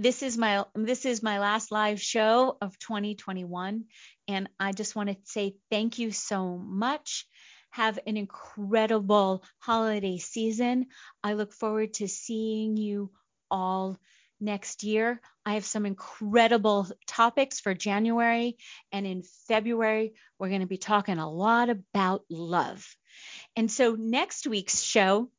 this 0.00 0.22
is 0.22 0.38
my 0.38 0.64
this 0.76 1.04
is 1.04 1.24
my 1.24 1.40
last 1.40 1.72
live 1.72 2.00
show 2.00 2.56
of 2.62 2.78
2021 2.78 3.84
and 4.28 4.48
i 4.58 4.72
just 4.72 4.94
want 4.94 5.08
to 5.08 5.16
say 5.24 5.56
thank 5.70 5.98
you 5.98 6.12
so 6.12 6.56
much 6.56 7.26
have 7.70 7.98
an 8.06 8.16
incredible 8.16 9.44
holiday 9.58 10.18
season. 10.18 10.86
I 11.22 11.34
look 11.34 11.52
forward 11.52 11.94
to 11.94 12.08
seeing 12.08 12.76
you 12.76 13.10
all 13.50 13.98
next 14.40 14.84
year. 14.84 15.20
I 15.44 15.54
have 15.54 15.64
some 15.64 15.86
incredible 15.86 16.88
topics 17.06 17.58
for 17.58 17.74
january 17.74 18.56
and 18.92 19.06
in 19.06 19.22
february 19.48 20.12
we're 20.38 20.48
going 20.48 20.60
to 20.60 20.66
be 20.66 20.78
talking 20.78 21.18
a 21.18 21.30
lot 21.30 21.70
about 21.70 22.24
love. 22.30 22.86
And 23.56 23.70
so 23.70 23.96
next 23.98 24.46
week's 24.46 24.80
show 24.80 25.30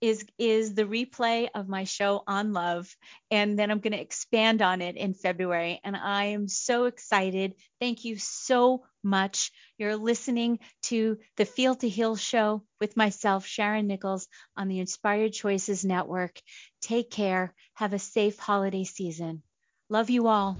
is 0.00 0.24
is 0.38 0.74
the 0.74 0.84
replay 0.84 1.48
of 1.54 1.68
my 1.68 1.84
show 1.84 2.22
on 2.26 2.52
love 2.52 2.94
and 3.30 3.58
then 3.58 3.70
I'm 3.70 3.80
going 3.80 3.92
to 3.92 4.00
expand 4.00 4.60
on 4.60 4.82
it 4.82 4.96
in 4.96 5.14
February 5.14 5.80
and 5.84 5.96
I 5.96 6.26
am 6.26 6.48
so 6.48 6.84
excited. 6.84 7.54
Thank 7.80 8.04
you 8.04 8.16
so 8.18 8.84
much. 9.02 9.52
You're 9.78 9.96
listening 9.96 10.58
to 10.84 11.18
the 11.36 11.44
Feel 11.44 11.74
to 11.76 11.88
Heal 11.88 12.16
show 12.16 12.62
with 12.80 12.96
myself 12.96 13.46
Sharon 13.46 13.86
Nichols 13.86 14.28
on 14.56 14.68
the 14.68 14.80
Inspired 14.80 15.32
Choices 15.32 15.84
Network. 15.84 16.40
Take 16.82 17.10
care. 17.10 17.54
Have 17.74 17.92
a 17.92 17.98
safe 17.98 18.38
holiday 18.38 18.84
season. 18.84 19.42
Love 19.88 20.10
you 20.10 20.26
all. 20.26 20.58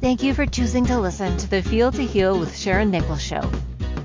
Thank 0.00 0.22
you 0.22 0.34
for 0.34 0.44
choosing 0.44 0.84
to 0.86 1.00
listen 1.00 1.36
to 1.38 1.48
the 1.48 1.62
Feel 1.62 1.90
to 1.92 2.02
Heal 2.02 2.38
with 2.38 2.56
Sharon 2.56 2.90
Nichols 2.90 3.22
show. 3.22 3.50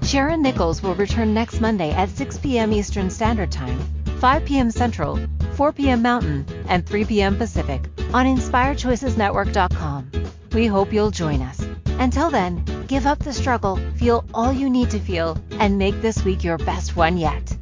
Sharon 0.03 0.41
Nichols 0.41 0.81
will 0.81 0.95
return 0.95 1.33
next 1.33 1.61
Monday 1.61 1.91
at 1.91 2.09
6 2.09 2.37
p.m. 2.39 2.73
Eastern 2.73 3.09
Standard 3.09 3.51
Time, 3.51 3.79
5 4.19 4.45
p.m. 4.45 4.71
Central, 4.71 5.19
4 5.53 5.71
p.m. 5.73 6.01
Mountain, 6.01 6.45
and 6.67 6.85
3 6.85 7.05
p.m. 7.05 7.37
Pacific 7.37 7.85
on 8.13 8.25
InspireChoicesNetwork.com. 8.25 10.11
We 10.53 10.65
hope 10.67 10.91
you'll 10.91 11.11
join 11.11 11.41
us. 11.41 11.63
Until 11.99 12.29
then, 12.31 12.63
give 12.87 13.05
up 13.05 13.19
the 13.19 13.33
struggle, 13.33 13.77
feel 13.95 14.25
all 14.33 14.51
you 14.51 14.69
need 14.69 14.89
to 14.91 14.99
feel, 14.99 15.37
and 15.59 15.77
make 15.77 16.01
this 16.01 16.23
week 16.23 16.43
your 16.43 16.57
best 16.57 16.95
one 16.95 17.17
yet. 17.17 17.55